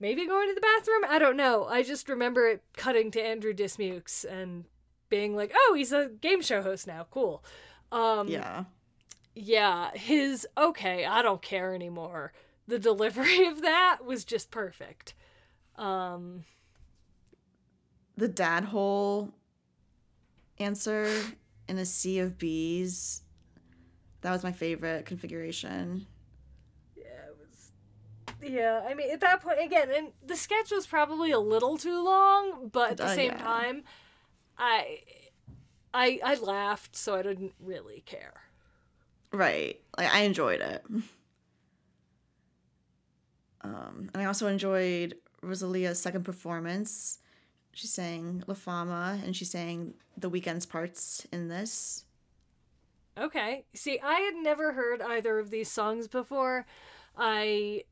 maybe 0.00 0.26
going 0.26 0.48
to 0.48 0.54
the 0.54 0.60
bathroom. 0.60 1.04
I 1.08 1.18
don't 1.18 1.36
know. 1.36 1.64
I 1.64 1.82
just 1.82 2.08
remember 2.08 2.46
it 2.48 2.62
cutting 2.76 3.10
to 3.12 3.22
Andrew 3.22 3.52
Dismukes 3.54 4.24
and 4.24 4.64
being 5.08 5.34
like, 5.36 5.52
"Oh, 5.54 5.74
he's 5.76 5.92
a 5.92 6.08
game 6.08 6.42
show 6.42 6.62
host 6.62 6.86
now. 6.86 7.06
Cool." 7.10 7.44
Um 7.90 8.28
Yeah. 8.28 8.64
yeah, 9.34 9.90
his 9.94 10.46
okay, 10.56 11.04
I 11.04 11.22
don't 11.22 11.42
care 11.42 11.74
anymore. 11.74 12.32
The 12.68 12.78
delivery 12.78 13.46
of 13.48 13.62
that 13.62 14.04
was 14.04 14.24
just 14.24 14.50
perfect. 14.50 15.14
Um 15.76 16.44
The 18.16 18.28
dad 18.28 18.64
hole 18.64 19.32
answer 20.62 21.08
in 21.68 21.78
a 21.78 21.84
sea 21.86 22.18
of 22.20 22.38
bees. 22.38 23.22
That 24.22 24.30
was 24.32 24.42
my 24.44 24.52
favorite 24.52 25.06
configuration. 25.06 26.06
yeah, 26.96 27.04
it 27.28 27.36
was 27.38 27.72
Yeah, 28.40 28.82
I 28.88 28.94
mean 28.94 29.10
at 29.10 29.20
that 29.20 29.42
point 29.42 29.60
again, 29.60 29.90
and 29.90 30.12
the 30.24 30.36
sketch 30.36 30.70
was 30.70 30.86
probably 30.86 31.30
a 31.32 31.40
little 31.40 31.76
too 31.76 32.02
long, 32.04 32.68
but 32.68 32.92
at 32.92 32.96
the 32.98 33.06
Uh, 33.06 33.14
same 33.14 33.32
yeah. 33.32 33.38
time 33.38 33.84
I 34.58 35.00
I 35.94 36.20
I 36.24 36.34
laughed, 36.36 36.96
so 36.96 37.14
I 37.16 37.22
didn't 37.22 37.54
really 37.60 38.02
care. 38.06 38.42
Right. 39.32 39.80
Like 39.98 40.12
I 40.12 40.20
enjoyed 40.22 40.60
it. 40.60 40.84
Um, 43.62 44.10
and 44.12 44.22
I 44.22 44.26
also 44.26 44.46
enjoyed 44.48 45.16
Rosalia's 45.42 46.00
second 46.00 46.24
performance. 46.24 47.18
She 47.72 47.86
sang 47.86 48.42
La 48.46 48.54
Fama 48.54 49.18
and 49.24 49.34
she 49.34 49.44
sang 49.44 49.94
the 50.16 50.30
Weeknd's 50.30 50.66
parts 50.66 51.26
in 51.32 51.48
this. 51.48 52.04
Okay. 53.18 53.64
See, 53.74 53.98
I 54.02 54.20
had 54.20 54.34
never 54.34 54.72
heard 54.72 55.00
either 55.02 55.38
of 55.38 55.50
these 55.50 55.70
songs 55.70 56.08
before. 56.08 56.66
I 57.16 57.84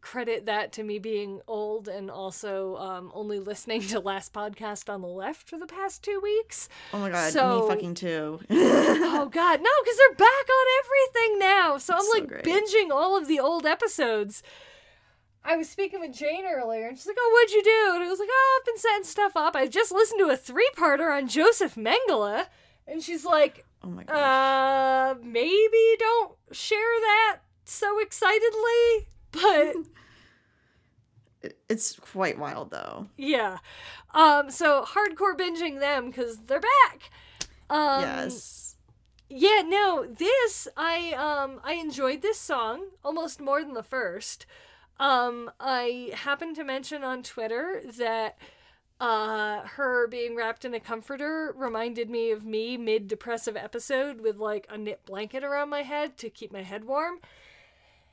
credit 0.00 0.46
that 0.46 0.72
to 0.72 0.82
me 0.82 0.98
being 0.98 1.40
old 1.46 1.86
and 1.86 2.10
also 2.10 2.74
um, 2.76 3.12
only 3.14 3.38
listening 3.38 3.80
to 3.82 4.00
Last 4.00 4.32
Podcast 4.32 4.92
on 4.92 5.00
the 5.00 5.06
Left 5.08 5.48
for 5.48 5.56
the 5.58 5.66
past 5.66 6.02
two 6.02 6.18
weeks. 6.20 6.68
Oh 6.92 6.98
my 6.98 7.10
god, 7.10 7.32
So- 7.32 7.62
me 7.62 7.68
fucking 7.74 7.94
too. 7.94 8.40
Oh, 8.50 9.28
God. 9.28 9.60
No, 9.60 9.70
because 9.84 9.98
they're 9.98 10.14
back 10.16 10.48
on 10.50 10.66
everything 10.80 11.38
now. 11.38 11.78
So 11.78 11.94
I'm 11.94 12.00
So 12.02 12.10
like 12.18 12.26
great. 12.26 12.44
binging 12.44 12.90
all 12.90 13.16
of 13.16 13.28
the 13.28 13.38
old 13.38 13.66
episodes. 13.66 14.42
I 15.44 15.56
was 15.56 15.68
speaking 15.68 16.00
with 16.00 16.12
Jane 16.14 16.44
earlier, 16.46 16.86
and 16.88 16.96
she's 16.96 17.06
like, 17.06 17.16
"Oh, 17.18 17.30
what'd 17.34 17.54
you 17.54 17.62
do?" 17.64 17.94
And 17.94 18.04
I 18.04 18.08
was 18.08 18.18
like, 18.20 18.28
"Oh, 18.30 18.60
I've 18.60 18.66
been 18.66 18.78
setting 18.78 19.04
stuff 19.04 19.36
up. 19.36 19.56
I 19.56 19.66
just 19.66 19.90
listened 19.92 20.20
to 20.20 20.30
a 20.30 20.36
three-parter 20.36 21.14
on 21.16 21.26
Joseph 21.28 21.74
Mengele." 21.74 22.46
And 22.86 23.02
she's 23.02 23.24
like, 23.24 23.64
oh 23.84 23.88
my 23.88 24.02
god. 24.04 24.16
uh, 24.16 25.14
maybe 25.22 25.96
don't 25.98 26.32
share 26.50 26.78
that 26.78 27.38
so 27.64 27.98
excitedly, 28.00 29.06
but 29.30 29.76
it's 31.68 31.96
quite 31.98 32.38
wild 32.38 32.70
though. 32.70 33.08
yeah. 33.16 33.58
Um, 34.14 34.50
so 34.50 34.84
hardcore 34.84 35.36
binging 35.36 35.78
them 35.80 36.06
because 36.10 36.38
they're 36.46 36.60
back. 36.60 37.10
Um, 37.70 38.02
yes. 38.02 38.76
Yeah, 39.30 39.62
no, 39.64 40.06
this 40.06 40.68
I 40.76 41.12
um 41.12 41.60
I 41.64 41.74
enjoyed 41.74 42.20
this 42.20 42.38
song 42.38 42.88
almost 43.02 43.40
more 43.40 43.62
than 43.62 43.72
the 43.74 43.82
first. 43.82 44.44
Um, 44.98 45.50
I 45.58 46.10
happened 46.14 46.56
to 46.56 46.64
mention 46.64 47.02
on 47.02 47.22
Twitter 47.22 47.82
that 47.98 48.38
uh 49.00 49.62
her 49.62 50.06
being 50.06 50.36
wrapped 50.36 50.64
in 50.64 50.74
a 50.74 50.80
comforter 50.80 51.52
reminded 51.56 52.08
me 52.08 52.30
of 52.30 52.44
me 52.44 52.76
mid 52.76 53.08
depressive 53.08 53.56
episode 53.56 54.20
with 54.20 54.36
like 54.36 54.66
a 54.70 54.78
knit 54.78 55.04
blanket 55.06 55.42
around 55.42 55.70
my 55.70 55.82
head 55.82 56.16
to 56.18 56.30
keep 56.30 56.52
my 56.52 56.62
head 56.62 56.84
warm. 56.84 57.18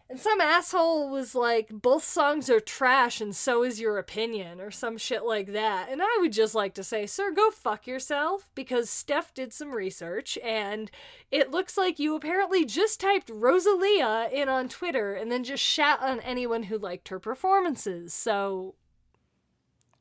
And 0.09 0.19
some 0.19 0.41
asshole 0.41 1.11
was 1.11 1.35
like, 1.35 1.69
both 1.69 2.03
songs 2.03 2.49
are 2.49 2.59
trash 2.59 3.21
and 3.21 3.35
so 3.35 3.63
is 3.63 3.79
your 3.79 3.99
opinion, 3.99 4.59
or 4.59 4.71
some 4.71 4.97
shit 4.97 5.23
like 5.23 5.53
that. 5.53 5.89
And 5.91 6.01
I 6.01 6.17
would 6.19 6.33
just 6.33 6.55
like 6.55 6.73
to 6.75 6.83
say, 6.83 7.05
sir, 7.05 7.31
go 7.31 7.51
fuck 7.51 7.85
yourself, 7.85 8.49
because 8.55 8.89
Steph 8.89 9.35
did 9.35 9.53
some 9.53 9.71
research, 9.71 10.35
and 10.43 10.89
it 11.29 11.51
looks 11.51 11.77
like 11.77 11.99
you 11.99 12.15
apparently 12.15 12.65
just 12.65 12.99
typed 12.99 13.29
Rosalia 13.29 14.29
in 14.33 14.49
on 14.49 14.67
Twitter 14.67 15.13
and 15.13 15.31
then 15.31 15.43
just 15.43 15.63
shat 15.63 15.99
on 16.01 16.19
anyone 16.21 16.63
who 16.63 16.79
liked 16.79 17.09
her 17.09 17.19
performances. 17.19 18.11
So, 18.11 18.73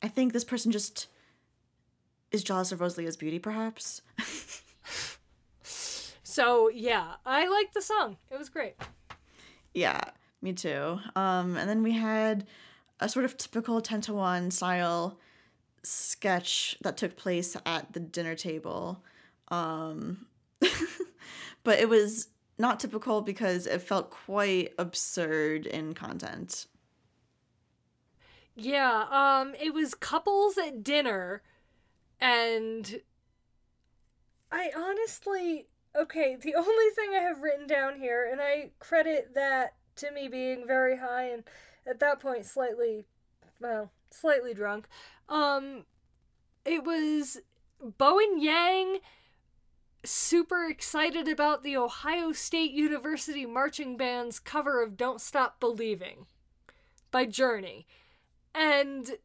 I 0.03 0.09
think 0.09 0.33
this 0.33 0.45
person 0.45 0.73
just 0.73 1.09
is 2.31 2.43
jealous 2.43 2.73
of 2.73 2.81
Rosalia's 2.81 3.19
beauty, 3.19 3.39
perhaps. 3.39 4.01
so 5.63 6.71
yeah, 6.71 7.17
I 7.27 7.47
liked 7.47 7.75
the 7.75 7.83
song. 7.83 8.17
It 8.31 8.39
was 8.39 8.49
great. 8.49 8.77
Yeah, 9.75 10.01
me 10.43 10.53
too. 10.53 10.99
Um, 11.15 11.57
and 11.57 11.69
then 11.69 11.83
we 11.83 11.93
had 11.93 12.47
a 13.01 13.09
sort 13.09 13.25
of 13.25 13.37
typical 13.37 13.81
10 13.81 14.01
to 14.03 14.15
1 14.15 14.51
style 14.51 15.19
sketch 15.83 16.77
that 16.83 16.97
took 16.97 17.17
place 17.17 17.57
at 17.65 17.93
the 17.93 18.01
dinner 18.01 18.35
table. 18.35 19.03
Um, 19.49 20.27
but 21.65 21.79
it 21.79 21.89
was 21.89 22.29
not 22.59 22.81
typical 22.81 23.21
because 23.21 23.67
it 23.67 23.83
felt 23.83 24.11
quite 24.11 24.73
absurd 24.79 25.67
in 25.67 25.95
content. 25.95 26.67
Yeah, 28.57 29.05
um, 29.11 29.55
it 29.55 29.73
was 29.73 29.95
couples 29.95 30.59
at 30.59 30.83
dinner, 30.83 31.43
and 32.21 33.01
I 34.51 34.71
honestly, 34.77 35.69
okay, 35.99 36.37
the 36.37 36.55
only 36.57 36.91
thing 36.95 37.11
I 37.15 37.23
have 37.23 37.43
written 37.43 37.67
down 37.67 37.99
here, 37.99 38.29
and 38.31 38.41
I 38.41 38.71
credit 38.79 39.35
that 39.35 39.75
to 39.97 40.11
me 40.13 40.29
being 40.29 40.67
very 40.67 40.99
high 40.99 41.25
and 41.25 41.43
at 41.87 42.01
that 42.01 42.21
point 42.21 42.47
slightly, 42.47 43.05
well, 43.61 43.91
slightly 44.11 44.55
drunk. 44.55 44.87
Um, 45.29 45.85
it 46.65 46.85
was 46.85 47.41
Bowen 47.81 48.41
Yang 48.41 48.99
super 50.05 50.65
excited 50.65 51.27
about 51.27 51.63
the 51.63 51.77
Ohio 51.77 52.33
State 52.33 52.71
University 52.71 53.45
Marching 53.47 53.97
Band's 53.97 54.39
cover 54.39 54.83
of 54.83 54.97
Don't 54.97 55.21
Stop 55.21 55.59
Believing 55.59 56.27
by 57.11 57.25
Journey 57.25 57.87
and 58.55 59.19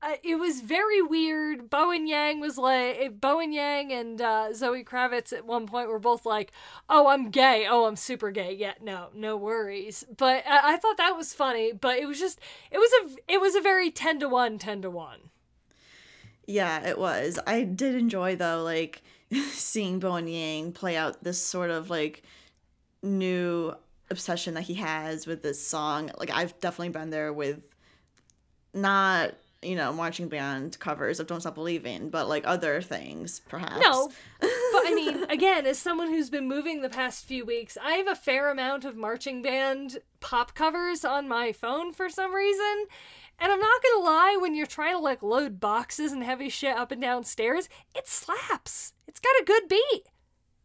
uh, 0.00 0.12
it 0.22 0.36
was 0.36 0.60
very 0.60 1.02
weird. 1.02 1.68
Bowen 1.68 2.06
Yang 2.06 2.40
was 2.40 2.56
like 2.56 3.20
Bowen 3.20 3.52
Yang 3.52 3.92
and 3.92 4.20
uh, 4.20 4.52
Zoe 4.52 4.84
Kravitz 4.84 5.32
at 5.32 5.44
one 5.44 5.66
point 5.66 5.88
were 5.88 5.98
both 5.98 6.24
like, 6.24 6.52
"Oh, 6.88 7.08
I'm 7.08 7.30
gay. 7.30 7.66
Oh, 7.68 7.84
I'm 7.86 7.96
super 7.96 8.30
gay." 8.30 8.54
Yeah, 8.54 8.74
no, 8.80 9.08
no 9.12 9.36
worries. 9.36 10.04
But 10.16 10.44
I, 10.46 10.74
I 10.74 10.76
thought 10.76 10.98
that 10.98 11.16
was 11.16 11.34
funny. 11.34 11.72
But 11.72 11.98
it 11.98 12.06
was 12.06 12.20
just, 12.20 12.38
it 12.70 12.78
was 12.78 12.90
a, 12.92 13.32
it 13.32 13.40
was 13.40 13.56
a 13.56 13.60
very 13.60 13.90
ten 13.90 14.20
to 14.20 14.28
one, 14.28 14.58
ten 14.58 14.82
to 14.82 14.90
one. 14.90 15.30
Yeah, 16.46 16.86
it 16.86 16.98
was. 16.98 17.38
I 17.46 17.64
did 17.64 17.96
enjoy 17.96 18.36
though, 18.36 18.62
like 18.62 19.02
seeing 19.50 19.98
Bowen 19.98 20.28
Yang 20.28 20.72
play 20.72 20.96
out 20.96 21.24
this 21.24 21.42
sort 21.42 21.70
of 21.70 21.90
like 21.90 22.22
new 23.02 23.74
obsession 24.10 24.54
that 24.54 24.62
he 24.62 24.74
has 24.74 25.26
with 25.26 25.42
this 25.42 25.64
song. 25.64 26.12
Like 26.18 26.30
I've 26.30 26.58
definitely 26.60 26.90
been 26.90 27.10
there 27.10 27.32
with 27.32 27.60
not 28.72 29.34
you 29.62 29.74
know 29.74 29.92
marching 29.92 30.28
band 30.28 30.78
covers 30.78 31.18
of 31.18 31.26
Don't 31.26 31.40
Stop 31.40 31.54
Believing, 31.54 32.10
but 32.10 32.28
like 32.28 32.46
other 32.46 32.80
things 32.80 33.40
perhaps. 33.48 33.80
No, 33.80 34.08
but 34.40 34.50
I 34.50 34.92
mean, 34.94 35.24
again, 35.24 35.66
as 35.66 35.78
someone 35.78 36.08
who's 36.08 36.30
been 36.30 36.46
moving 36.48 36.80
the 36.80 36.88
past 36.88 37.24
few 37.24 37.44
weeks, 37.44 37.76
I 37.82 37.92
have 37.92 38.08
a 38.08 38.14
fair 38.14 38.50
amount 38.50 38.84
of 38.84 38.96
marching 38.96 39.42
band 39.42 39.98
pop 40.20 40.54
covers 40.54 41.04
on 41.04 41.28
my 41.28 41.52
phone 41.52 41.92
for 41.92 42.08
some 42.08 42.34
reason. 42.34 42.86
And 43.40 43.52
I'm 43.52 43.60
not 43.60 43.82
gonna 43.82 44.04
lie, 44.04 44.36
when 44.40 44.54
you're 44.54 44.66
trying 44.66 44.94
to 44.94 45.00
like 45.00 45.22
load 45.22 45.60
boxes 45.60 46.12
and 46.12 46.24
heavy 46.24 46.48
shit 46.48 46.76
up 46.76 46.90
and 46.90 47.00
down 47.00 47.24
stairs, 47.24 47.68
it 47.94 48.08
slaps. 48.08 48.92
It's 49.06 49.20
got 49.20 49.40
a 49.40 49.44
good 49.44 49.68
beat. 49.68 50.04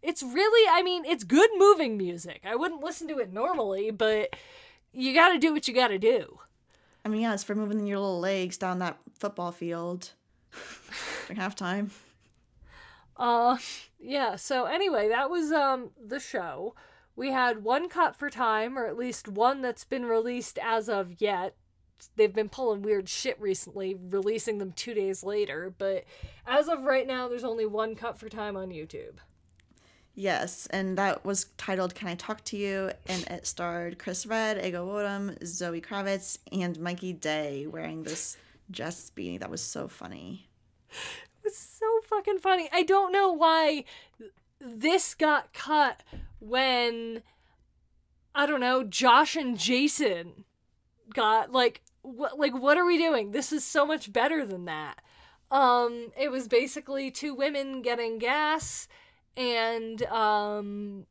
It's 0.02 0.22
really, 0.22 0.70
I 0.70 0.82
mean, 0.84 1.06
it's 1.06 1.24
good 1.24 1.52
moving 1.56 1.98
music. 1.98 2.42
I 2.44 2.56
wouldn't 2.56 2.84
listen 2.84 3.08
to 3.10 3.20
it 3.20 3.32
normally, 3.32 3.92
but 3.92 4.36
you 4.92 5.14
gotta 5.14 5.40
do 5.40 5.54
what 5.54 5.68
you 5.68 5.74
gotta 5.74 6.00
do. 6.00 6.40
I 7.06 7.10
mean, 7.10 7.22
yeah, 7.22 7.34
it's 7.34 7.44
for 7.44 7.56
moving 7.56 7.86
your 7.86 8.00
little 8.00 8.20
legs 8.20 8.58
down 8.58 8.80
that 8.80 8.98
football 9.20 9.52
field 9.52 10.12
during 11.28 11.42
halftime. 11.42 11.90
Uh 13.18 13.58
yeah, 14.00 14.36
so 14.36 14.66
anyway, 14.66 15.10
that 15.10 15.30
was 15.30 15.52
um 15.52 15.92
the 16.04 16.20
show. 16.20 16.76
We 17.16 17.32
had 17.32 17.64
one 17.64 17.90
cut 17.90 18.16
for 18.16 18.30
time, 18.30 18.78
or 18.78 18.88
at 18.88 18.98
least 18.98 19.28
one 19.28 19.62
that's 19.62 19.86
been 19.86 20.06
released 20.06 20.58
as 20.58 20.90
of 20.90 21.22
yet. 21.22 21.56
They've 22.16 22.34
been 22.34 22.50
pulling 22.50 22.82
weird 22.82 23.08
shit 23.08 23.40
recently, 23.40 23.96
releasing 23.96 24.58
them 24.58 24.72
two 24.74 24.94
days 24.94 25.24
later, 25.24 25.74
but 25.78 26.06
as 26.46 26.68
of 26.68 26.84
right 26.84 27.08
now, 27.08 27.28
there's 27.30 27.44
only 27.44 27.66
one 27.66 27.96
cut 27.96 28.18
for 28.18 28.30
time 28.30 28.58
on 28.58 28.70
YouTube. 28.70 29.18
Yes, 30.16 30.68
and 30.70 30.98
that 30.98 31.26
was 31.26 31.46
titled 31.58 31.96
"Can 31.96 32.08
I 32.08 32.16
Talk 32.16 32.44
to 32.46 32.58
You?" 32.58 32.92
and 33.08 33.24
it 33.28 33.48
starred 33.48 33.98
Chris 33.98 34.26
Redd, 34.26 34.64
Ego 34.64 34.86
Nwodim, 34.86 35.44
Zoe 35.46 35.82
Kravitz, 35.82 36.38
and 36.52 36.80
Mikey 36.80 37.14
Day 37.14 37.66
wearing 37.66 38.04
this 38.04 38.38
Jess 38.70 39.12
beanie 39.16 39.40
that 39.40 39.50
was 39.50 39.62
so 39.62 39.88
funny. 39.88 40.50
It 40.92 41.44
was 41.44 41.58
so 41.58 41.88
fucking 42.06 42.40
funny. 42.40 42.70
I 42.72 42.84
don't 42.84 43.12
know 43.12 43.32
why 43.32 43.86
this 44.62 45.14
got 45.16 45.52
cut 45.52 46.04
when 46.40 47.24
I 48.36 48.46
don't 48.46 48.62
know, 48.62 48.84
Josh 48.84 49.36
and 49.36 49.58
Jason 49.58 50.46
got 51.14 51.52
like 51.52 51.82
what 52.02 52.40
like 52.40 52.54
what 52.54 52.78
are 52.78 52.86
we 52.86 52.98
doing? 52.98 53.32
This 53.32 53.52
is 53.52 53.64
so 53.64 53.86
much 53.86 54.14
better 54.14 54.46
than 54.46 54.66
that. 54.66 55.02
Um, 55.52 56.12
it 56.20 56.32
was 56.32 56.48
basically 56.48 57.12
two 57.12 57.36
women 57.36 57.82
getting 57.82 58.18
gas 58.18 58.88
and 59.36 60.04
um, 60.04 61.06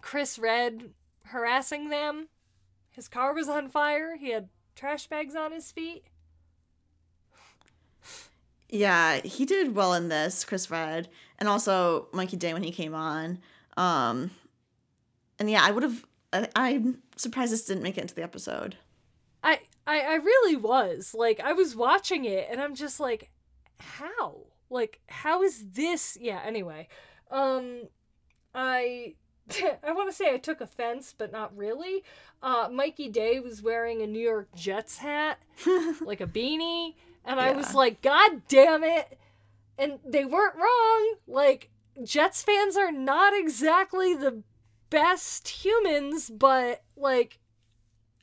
Chris 0.00 0.38
Redd 0.38 0.90
harassing 1.24 1.90
them. 1.90 2.28
His 2.90 3.08
car 3.08 3.34
was 3.34 3.48
on 3.48 3.68
fire. 3.68 4.16
He 4.16 4.30
had 4.30 4.48
trash 4.74 5.06
bags 5.06 5.36
on 5.36 5.52
his 5.52 5.70
feet. 5.70 6.04
Yeah, 8.68 9.20
he 9.20 9.46
did 9.46 9.74
well 9.74 9.94
in 9.94 10.08
this, 10.08 10.44
Chris 10.44 10.70
Redd, 10.70 11.08
and 11.38 11.48
also 11.48 12.08
Mikey 12.12 12.36
Day 12.36 12.52
when 12.52 12.62
he 12.62 12.70
came 12.70 12.94
on. 12.94 13.38
Um, 13.76 14.30
and 15.38 15.50
yeah, 15.50 15.62
I 15.62 15.70
would 15.70 15.82
have. 15.82 16.04
I, 16.32 16.48
I'm 16.54 16.98
surprised 17.16 17.52
this 17.52 17.64
didn't 17.64 17.82
make 17.82 17.96
it 17.96 18.02
into 18.02 18.14
the 18.14 18.22
episode. 18.22 18.76
I, 19.42 19.60
I 19.86 20.00
I 20.00 20.14
really 20.16 20.56
was 20.56 21.14
like 21.16 21.40
I 21.40 21.52
was 21.52 21.74
watching 21.74 22.24
it 22.24 22.48
and 22.50 22.60
I'm 22.60 22.74
just 22.74 23.00
like, 23.00 23.30
how? 23.80 24.46
Like 24.68 25.00
how 25.08 25.42
is 25.42 25.64
this? 25.70 26.18
Yeah. 26.20 26.42
Anyway, 26.44 26.88
um, 27.30 27.88
I 28.54 29.14
I 29.82 29.92
want 29.92 30.10
to 30.10 30.14
say 30.14 30.32
I 30.32 30.38
took 30.38 30.60
offense, 30.60 31.14
but 31.16 31.32
not 31.32 31.56
really. 31.56 32.04
Uh, 32.42 32.68
Mikey 32.70 33.08
Day 33.08 33.40
was 33.40 33.62
wearing 33.62 34.02
a 34.02 34.06
New 34.06 34.20
York 34.20 34.48
Jets 34.54 34.98
hat, 34.98 35.38
like 36.00 36.20
a 36.20 36.26
beanie, 36.26 36.94
and 37.24 37.40
I 37.40 37.52
was 37.52 37.74
like, 37.74 38.02
God 38.02 38.42
damn 38.48 38.84
it! 38.84 39.18
And 39.78 39.98
they 40.04 40.24
weren't 40.24 40.56
wrong. 40.56 41.14
Like 41.26 41.70
Jets 42.04 42.42
fans 42.42 42.76
are 42.76 42.92
not 42.92 43.32
exactly 43.36 44.14
the 44.14 44.42
best 44.90 45.48
humans, 45.48 46.30
but 46.30 46.82
like, 46.96 47.38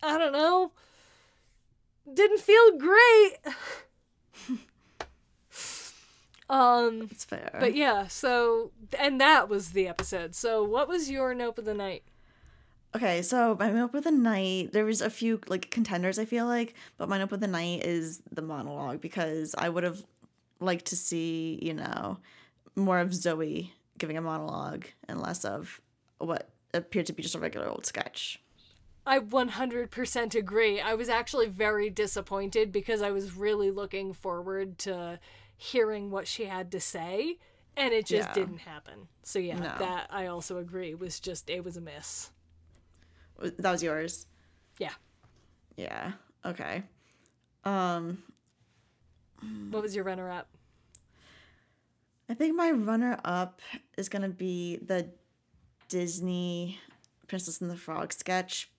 I 0.01 0.17
don't 0.17 0.33
know. 0.33 0.71
Didn't 2.11 2.39
feel 2.39 2.77
great. 2.77 3.37
um, 6.49 7.07
It's 7.11 7.25
fair. 7.25 7.55
but 7.59 7.75
yeah, 7.75 8.07
so 8.07 8.71
and 8.99 9.19
that 9.19 9.49
was 9.49 9.71
the 9.71 9.87
episode. 9.87 10.35
So 10.35 10.63
what 10.63 10.87
was 10.87 11.09
your 11.09 11.33
nope 11.33 11.57
of 11.57 11.65
the 11.65 11.73
night? 11.73 12.03
Okay, 12.95 13.21
so 13.23 13.57
my 13.59 13.71
nope 13.71 13.93
of 13.93 14.03
the 14.05 14.11
night, 14.11 14.71
there 14.71 14.85
was 14.85 15.01
a 15.01 15.09
few 15.09 15.41
like 15.47 15.69
contenders 15.69 16.17
I 16.17 16.25
feel 16.25 16.45
like, 16.45 16.75
but 16.97 17.09
my 17.09 17.17
nope 17.17 17.31
of 17.33 17.41
the 17.41 17.47
night 17.47 17.83
is 17.83 18.21
the 18.31 18.41
monologue 18.41 19.01
because 19.01 19.53
I 19.57 19.67
would 19.69 19.83
have 19.83 20.05
liked 20.61 20.85
to 20.85 20.95
see, 20.95 21.59
you 21.61 21.73
know, 21.73 22.19
more 22.75 22.99
of 22.99 23.13
Zoe 23.13 23.73
giving 23.97 24.17
a 24.17 24.21
monologue 24.21 24.85
and 25.07 25.21
less 25.21 25.43
of 25.43 25.81
what 26.19 26.49
appeared 26.73 27.05
to 27.07 27.13
be 27.13 27.23
just 27.23 27.35
a 27.35 27.39
regular 27.39 27.67
old 27.67 27.85
sketch. 27.85 28.39
I 29.07 29.19
100% 29.19 30.35
agree. 30.35 30.81
I 30.81 30.95
was 30.95 31.09
actually 31.09 31.47
very 31.47 31.89
disappointed 31.89 32.71
because 32.71 33.01
I 33.01 33.11
was 33.11 33.35
really 33.35 33.71
looking 33.71 34.13
forward 34.13 34.77
to 34.79 35.19
hearing 35.57 36.11
what 36.11 36.27
she 36.27 36.45
had 36.45 36.71
to 36.71 36.79
say 36.79 37.37
and 37.77 37.93
it 37.93 38.05
just 38.05 38.29
Yeah. 38.29 38.33
didn't 38.33 38.59
happen. 38.59 39.07
So 39.23 39.39
yeah, 39.39 39.57
No. 39.59 39.75
that 39.79 40.07
I 40.09 40.27
also 40.27 40.57
agree 40.57 40.93
was 40.95 41.19
just 41.19 41.49
it 41.49 41.63
was 41.63 41.77
a 41.77 41.81
miss. 41.81 42.31
That 43.39 43.71
was 43.71 43.83
yours. 43.83 44.27
Yeah. 44.79 44.93
Yeah. 45.75 46.13
Okay. 46.45 46.83
Um 47.63 48.23
What 49.69 49.81
was 49.81 49.95
your 49.95 50.03
runner 50.05 50.29
up? 50.29 50.47
I 52.29 52.33
think 52.33 52.55
my 52.55 52.71
runner 52.71 53.19
up 53.23 53.61
is 53.97 54.09
gonna 54.09 54.29
be 54.29 54.77
the 54.77 55.09
Disney 55.89 56.79
Princess 57.27 57.61
and 57.61 57.69
the 57.69 57.75
Frog 57.75 58.13
sketch 58.13 58.71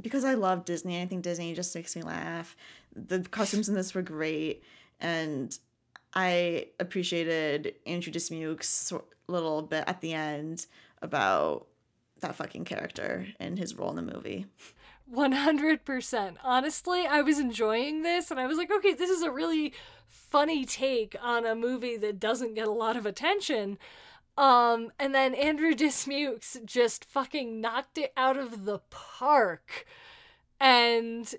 because 0.00 0.24
I 0.24 0.34
love 0.34 0.64
Disney. 0.64 1.00
I 1.00 1.06
think 1.06 1.22
Disney 1.22 1.54
just 1.54 1.74
makes 1.74 1.94
me 1.96 2.02
laugh. 2.02 2.56
The 2.94 3.20
costumes 3.20 3.68
in 3.68 3.74
this 3.74 3.94
were 3.94 4.02
great, 4.02 4.62
and 4.98 5.56
I 6.14 6.66
appreciated 6.78 7.74
Andrew 7.86 8.12
Dismuke's 8.12 8.92
little 9.28 9.62
bit 9.62 9.84
at 9.86 10.00
the 10.00 10.12
end 10.12 10.66
about 11.02 11.66
that 12.20 12.34
fucking 12.34 12.64
character 12.64 13.26
and 13.38 13.58
his 13.58 13.74
role 13.76 13.90
in 13.90 13.96
the 13.96 14.14
movie. 14.14 14.46
100%. 15.12 16.36
Honestly, 16.44 17.06
I 17.06 17.22
was 17.22 17.38
enjoying 17.38 18.02
this 18.02 18.30
and 18.30 18.38
I 18.38 18.46
was 18.46 18.58
like, 18.58 18.70
okay, 18.70 18.94
this 18.94 19.10
is 19.10 19.22
a 19.22 19.30
really 19.30 19.72
funny 20.06 20.64
take 20.64 21.16
on 21.20 21.46
a 21.46 21.54
movie 21.54 21.96
that 21.96 22.20
doesn't 22.20 22.54
get 22.54 22.68
a 22.68 22.72
lot 22.72 22.96
of 22.96 23.06
attention. 23.06 23.78
Um, 24.36 24.92
and 24.98 25.14
then 25.14 25.34
Andrew 25.34 25.74
Dismukes 25.74 26.64
just 26.64 27.04
fucking 27.04 27.60
knocked 27.60 27.98
it 27.98 28.12
out 28.16 28.36
of 28.36 28.64
the 28.64 28.80
park. 28.90 29.86
And 30.60 31.34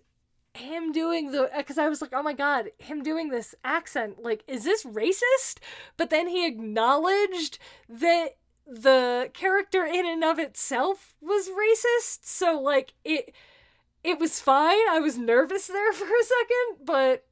him 0.53 0.91
doing 0.91 1.31
the 1.31 1.49
because 1.55 1.77
I 1.77 1.89
was 1.89 2.01
like, 2.01 2.11
oh 2.13 2.23
my 2.23 2.33
god, 2.33 2.71
him 2.77 3.03
doing 3.03 3.29
this 3.29 3.55
accent, 3.63 4.21
like, 4.21 4.43
is 4.47 4.63
this 4.63 4.83
racist? 4.83 5.59
But 5.97 6.09
then 6.09 6.27
he 6.27 6.45
acknowledged 6.45 7.57
that 7.87 8.37
the 8.67 9.29
character 9.33 9.85
in 9.85 10.05
and 10.05 10.23
of 10.23 10.39
itself 10.39 11.15
was 11.21 11.49
racist. 11.49 12.19
So 12.23 12.59
like 12.59 12.93
it 13.03 13.33
it 14.03 14.19
was 14.19 14.39
fine. 14.39 14.87
I 14.89 14.99
was 14.99 15.17
nervous 15.17 15.67
there 15.67 15.93
for 15.93 16.05
a 16.05 16.23
second, 16.23 16.85
but 16.85 17.25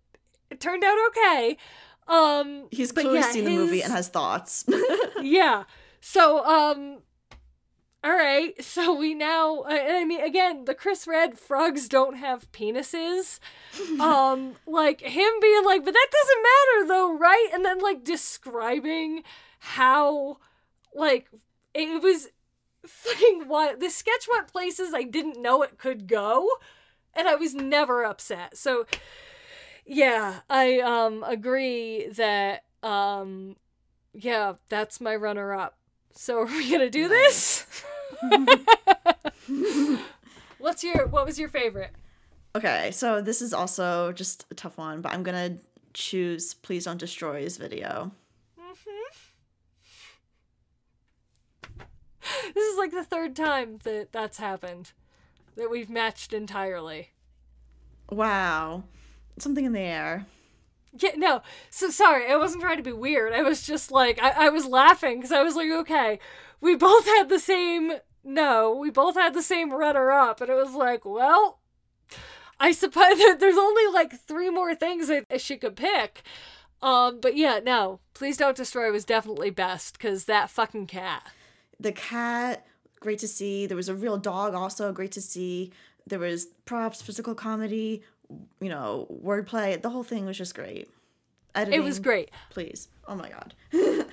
it 0.50 0.60
turned 0.60 0.84
out 0.84 0.98
okay. 1.10 1.58
Um 2.08 2.68
He's 2.72 2.92
clearly 2.92 3.20
yeah, 3.20 3.32
seen 3.32 3.46
the 3.46 3.52
movie 3.52 3.82
and 3.82 3.94
has 3.94 4.08
thoughts. 4.08 4.66
yeah. 5.22 5.64
So, 6.02 6.46
um, 6.46 7.00
all 8.04 8.12
right. 8.12 8.54
So 8.64 8.94
we 8.94 9.14
now, 9.14 9.64
I, 9.68 10.02
I 10.02 10.06
mean, 10.06 10.22
again, 10.22 10.66
the 10.66 10.76
Chris 10.76 11.08
Redd 11.08 11.40
frogs 11.40 11.88
don't 11.90 12.18
have 12.18 12.52
penises. 12.52 13.40
um, 14.00 14.56
like 14.66 15.02
him 15.02 15.32
being 15.42 15.66
like, 15.66 15.84
but 15.84 15.94
that 15.94 16.08
doesn't 16.12 16.44
matter 16.44 16.88
though, 16.88 17.18
right? 17.18 17.50
And 17.54 17.66
then 17.66 17.80
like 17.80 18.04
describing 18.04 19.24
how, 19.60 20.38
like, 20.94 21.30
it 21.74 22.02
was 22.02 22.30
fucking 22.86 23.48
what 23.48 23.80
the 23.80 23.90
sketch 23.90 24.28
went 24.32 24.48
places 24.52 24.94
I 24.94 25.04
didn't 25.04 25.42
know 25.42 25.64
it 25.64 25.78
could 25.78 26.08
go, 26.08 26.48
and 27.14 27.28
I 27.28 27.36
was 27.36 27.54
never 27.56 28.04
upset. 28.06 28.58
So, 28.58 28.86
yeah, 29.86 30.42
I 30.50 30.80
um 30.80 31.24
agree 31.28 32.08
that 32.16 32.64
um 32.84 33.56
yeah, 34.14 34.54
that's 34.70 35.02
my 35.02 35.16
runner 35.16 35.54
up. 35.54 35.79
So 36.14 36.40
are 36.40 36.46
we 36.46 36.70
gonna 36.70 36.90
do 36.90 37.08
this? 37.08 37.66
What's 40.58 40.84
your 40.84 41.08
what 41.08 41.26
was 41.26 41.40
your 41.40 41.50
favorite? 41.50 41.92
Okay, 42.56 42.92
so 42.92 43.22
this 43.22 43.42
is 43.42 43.54
also 43.54 44.12
just 44.12 44.46
a 44.52 44.56
tough 44.56 44.78
one, 44.78 45.02
but 45.02 45.14
I'm 45.14 45.24
gonna 45.24 45.58
choose 45.94 46.54
Please 46.54 46.86
Don't 46.86 46.98
destroy 46.98 47.42
Destroy's 47.42 47.58
video. 47.58 48.12
Mm-hmm. 48.60 48.90
This 52.54 52.66
is 52.66 52.78
like 52.78 52.92
the 52.92 53.04
third 53.04 53.36
time 53.36 53.80
that 53.84 54.12
that's 54.12 54.38
happened. 54.38 54.92
That 55.56 55.70
we've 55.70 55.90
matched 55.90 56.34
entirely. 56.34 57.10
Wow. 58.10 58.84
Something 59.38 59.66
in 59.66 59.74
the 59.74 59.80
air. 59.80 60.26
Yeah, 60.98 61.12
no. 61.16 61.42
So 61.70 61.90
sorry, 61.90 62.32
I 62.32 62.36
wasn't 62.36 62.62
trying 62.62 62.78
to 62.78 62.84
be 62.84 62.92
weird. 62.92 63.34
I 63.34 63.42
was 63.44 63.66
just 63.66 63.92
like, 63.92 64.22
I, 64.22 64.48
I 64.48 64.50
was 64.50 64.66
laughing 64.66 65.18
because 65.18 65.32
I 65.32 65.44
was 65.44 65.56
like, 65.56 65.70
okay, 65.70 66.20
we 66.62 66.76
both 66.76 67.06
had 67.06 67.30
the 67.30 67.40
same. 67.40 67.94
No, 68.24 68.76
we 68.76 68.90
both 68.90 69.16
had 69.16 69.34
the 69.34 69.42
same 69.42 69.72
runner 69.72 70.12
up, 70.12 70.42
and 70.42 70.50
it 70.50 70.56
was 70.56 70.74
like, 70.74 71.06
well, 71.06 71.60
I 72.60 72.72
suppose 72.72 73.18
there's 73.40 73.58
only 73.58 73.88
like 73.94 74.20
three 74.20 74.50
more 74.50 74.76
things 74.76 75.08
that 75.08 75.42
she 75.42 75.58
could 75.58 75.76
pick. 75.76 76.24
Um, 76.82 77.20
but 77.20 77.36
yeah, 77.36 77.60
no, 77.64 78.00
please 78.14 78.38
don't 78.38 78.56
destroy 78.56 78.92
was 78.92 79.06
definitely 79.06 79.50
best 79.50 79.94
because 79.94 80.26
that 80.26 80.50
fucking 80.50 80.88
cat. 80.88 81.24
The 81.80 81.92
cat, 81.92 82.66
great 83.00 83.20
to 83.20 83.28
see. 83.28 83.68
There 83.68 83.78
was 83.78 83.90
a 83.90 83.96
real 83.96 84.18
dog, 84.18 84.54
also 84.54 84.92
great 84.92 85.12
to 85.14 85.22
see. 85.22 85.72
There 86.08 86.20
was 86.20 86.48
props, 86.66 87.02
physical 87.02 87.36
comedy, 87.36 88.04
you 88.60 88.70
know, 88.70 89.08
wordplay. 89.24 89.82
The 89.82 89.90
whole 89.90 90.04
thing 90.04 90.26
was 90.26 90.38
just 90.38 90.56
great. 90.56 90.90
Editing, 91.56 91.80
It 91.80 91.84
was 91.84 92.00
great. 92.00 92.30
Please. 92.52 92.90
Oh 93.08 93.16
my 93.16 93.30
god. 93.30 93.54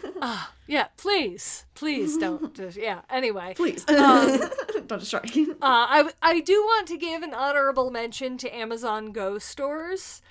Yeah, 0.68 0.88
please, 0.96 1.64
please 1.74 2.16
don't. 2.18 2.52
Just, 2.56 2.76
yeah. 2.76 3.02
Anyway, 3.08 3.54
Please. 3.54 3.88
Um, 3.88 4.40
Don't 4.86 4.98
destroy. 4.98 5.20
Uh, 5.20 5.54
I, 5.62 6.10
I 6.20 6.40
do 6.40 6.54
want 6.54 6.88
to 6.88 6.96
give 6.96 7.22
an 7.22 7.32
honorable 7.34 7.92
mention 7.92 8.36
to 8.38 8.52
Amazon 8.54 9.12
Go 9.12 9.38
stores 9.38 10.22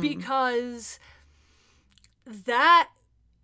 because 0.00 0.98
that 2.26 2.88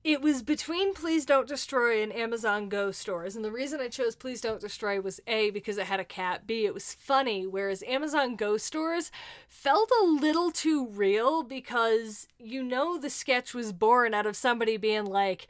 it 0.05 0.20
was 0.20 0.42
between 0.42 0.94
Please 0.94 1.24
Don't 1.24 1.46
Destroy 1.46 2.03
and 2.03 2.12
Amazon 2.12 2.68
Go 2.68 2.90
stores. 2.90 3.36
And 3.36 3.44
the 3.44 3.53
reason 3.53 3.80
I 3.80 3.88
chose 3.88 4.16
Please 4.16 4.40
Don't 4.40 4.61
Destroy 4.61 5.00
was 5.00 5.20
A, 5.26 5.50
because 5.50 5.78
it 5.78 5.86
had 5.86 6.00
a 6.00 6.05
cat, 6.05 6.46
B, 6.46 6.64
it 6.64 6.74
was 6.74 6.92
funny, 6.94 7.46
whereas 7.46 7.84
Amazon 7.84 8.34
Go 8.34 8.57
stores 8.57 9.12
felt 9.48 9.90
a 10.03 10.05
little 10.05 10.50
too 10.50 10.88
real 10.88 11.42
because 11.44 12.26
you 12.38 12.62
know 12.62 12.98
the 12.98 13.11
sketch 13.11 13.55
was 13.55 13.72
born 13.72 14.12
out 14.12 14.26
of 14.26 14.36
somebody 14.36 14.76
being 14.76 15.05
like, 15.05 15.46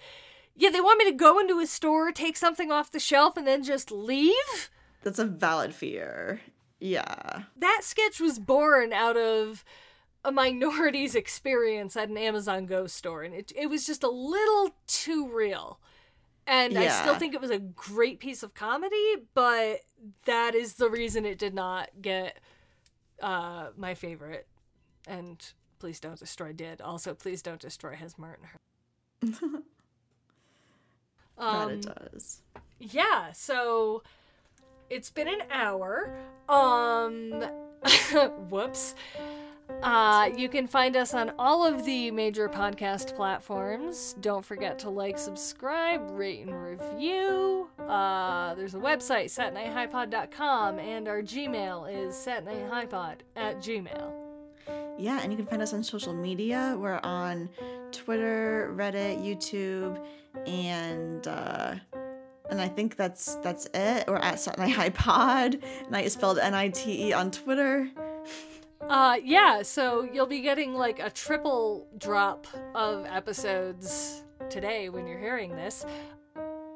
yeah, 0.54 0.68
they 0.68 0.80
want 0.80 0.98
me 0.98 1.10
to 1.10 1.16
go 1.16 1.38
into 1.38 1.58
a 1.58 1.66
store, 1.66 2.12
take 2.12 2.36
something 2.36 2.70
off 2.70 2.92
the 2.92 3.00
shelf, 3.00 3.38
and 3.38 3.46
then 3.46 3.62
just 3.62 3.90
leave? 3.90 4.70
That's 5.02 5.18
a 5.18 5.24
valid 5.24 5.74
fear. 5.74 6.40
Yeah. 6.78 7.44
that 7.56 7.80
sketch 7.82 8.20
was 8.20 8.40
born 8.40 8.92
out 8.92 9.16
of 9.16 9.64
a 10.24 10.32
minority's 10.32 11.14
experience 11.22 11.96
at 11.96 12.08
an 12.08 12.16
Amazon 12.18 12.66
Go 12.66 12.86
store, 12.86 13.22
and 13.22 13.34
it 13.34 13.52
it 13.56 13.66
was 13.68 13.86
just 13.86 14.02
a 14.02 14.10
little 14.10 14.70
too 14.86 15.28
real. 15.28 15.78
And 16.46 16.76
I 16.76 16.88
still 16.88 17.14
think 17.14 17.34
it 17.34 17.40
was 17.40 17.50
a 17.52 17.58
great 17.60 18.18
piece 18.18 18.42
of 18.42 18.52
comedy, 18.52 19.14
but 19.32 19.80
that 20.24 20.56
is 20.56 20.74
the 20.74 20.90
reason 20.90 21.24
it 21.24 21.38
did 21.38 21.54
not 21.54 21.90
get 22.00 22.38
uh, 23.22 23.68
my 23.76 23.94
favorite. 23.94 24.48
And 25.06 25.40
Please 25.78 26.00
Don't 26.00 26.18
Destroy 26.18 26.52
did. 26.52 26.80
Also, 26.80 27.14
Please 27.14 27.42
Don't 27.42 27.60
Destroy 27.60 27.94
has 27.94 28.18
Martin. 28.18 28.46
Hur- 29.22 29.28
that 31.38 31.44
Um, 31.44 31.70
it 31.70 31.82
does. 31.82 32.42
yeah, 32.80 33.30
so 33.32 34.02
it's 34.90 35.10
been 35.10 35.28
an 35.28 35.42
hour. 35.50 36.12
Um 36.48 37.30
whoops. 38.50 38.94
Uh, 39.82 40.30
you 40.36 40.48
can 40.48 40.66
find 40.66 40.96
us 40.96 41.14
on 41.14 41.32
all 41.38 41.64
of 41.64 41.84
the 41.84 42.10
major 42.10 42.48
podcast 42.48 43.16
platforms. 43.16 44.14
Don't 44.20 44.44
forget 44.44 44.78
to 44.80 44.90
like, 44.90 45.18
subscribe, 45.18 46.10
rate, 46.12 46.46
and 46.46 46.54
review. 46.54 47.68
Uh, 47.88 48.54
there's 48.54 48.74
a 48.74 48.78
website, 48.78 49.26
satnighthighpod.com, 49.26 50.78
and 50.78 51.08
our 51.08 51.22
Gmail 51.22 51.90
is 51.92 52.14
satnighthighpod 52.14 53.16
at 53.36 53.58
gmail. 53.58 54.12
Yeah, 54.98 55.20
and 55.22 55.32
you 55.32 55.36
can 55.36 55.46
find 55.46 55.62
us 55.62 55.72
on 55.72 55.82
social 55.82 56.12
media. 56.12 56.76
We're 56.78 57.00
on 57.02 57.48
Twitter, 57.90 58.72
Reddit, 58.76 59.24
YouTube, 59.24 59.98
and 60.46 61.26
uh, 61.26 61.74
and 62.50 62.60
I 62.60 62.68
think 62.68 62.96
that's 62.96 63.36
that's 63.36 63.66
it. 63.74 64.04
We're 64.06 64.16
at 64.16 64.38
Saturday 64.38 64.70
High 64.70 64.90
Pod. 64.90 65.58
Night 65.90 66.04
is 66.04 66.12
spelled 66.12 66.38
N-I-T-E 66.38 67.12
on 67.12 67.30
Twitter. 67.30 67.88
Uh, 68.88 69.16
yeah, 69.22 69.62
so 69.62 70.02
you'll 70.12 70.26
be 70.26 70.40
getting 70.40 70.74
like 70.74 70.98
a 70.98 71.10
triple 71.10 71.86
drop 71.98 72.46
of 72.74 73.06
episodes 73.06 74.22
today 74.50 74.88
when 74.88 75.06
you're 75.06 75.18
hearing 75.18 75.54
this. 75.56 75.86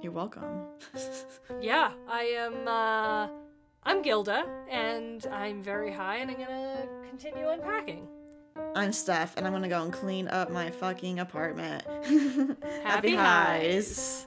You're 0.02 0.12
welcome. 0.12 0.66
Yeah, 1.60 1.92
I 2.08 2.22
am. 2.22 2.68
Uh, 2.68 3.28
I'm 3.82 4.02
Gilda, 4.02 4.44
and 4.70 5.26
I'm 5.26 5.62
very 5.62 5.92
high, 5.92 6.16
and 6.16 6.30
I'm 6.30 6.38
gonna 6.38 6.86
continue 7.08 7.48
unpacking. 7.48 8.06
I'm 8.74 8.92
Steph, 8.92 9.36
and 9.36 9.46
I'm 9.46 9.52
gonna 9.52 9.68
go 9.68 9.82
and 9.82 9.92
clean 9.92 10.28
up 10.28 10.50
my 10.50 10.70
fucking 10.70 11.18
apartment. 11.20 11.84
Happy, 12.84 13.14
highs. 13.14 14.26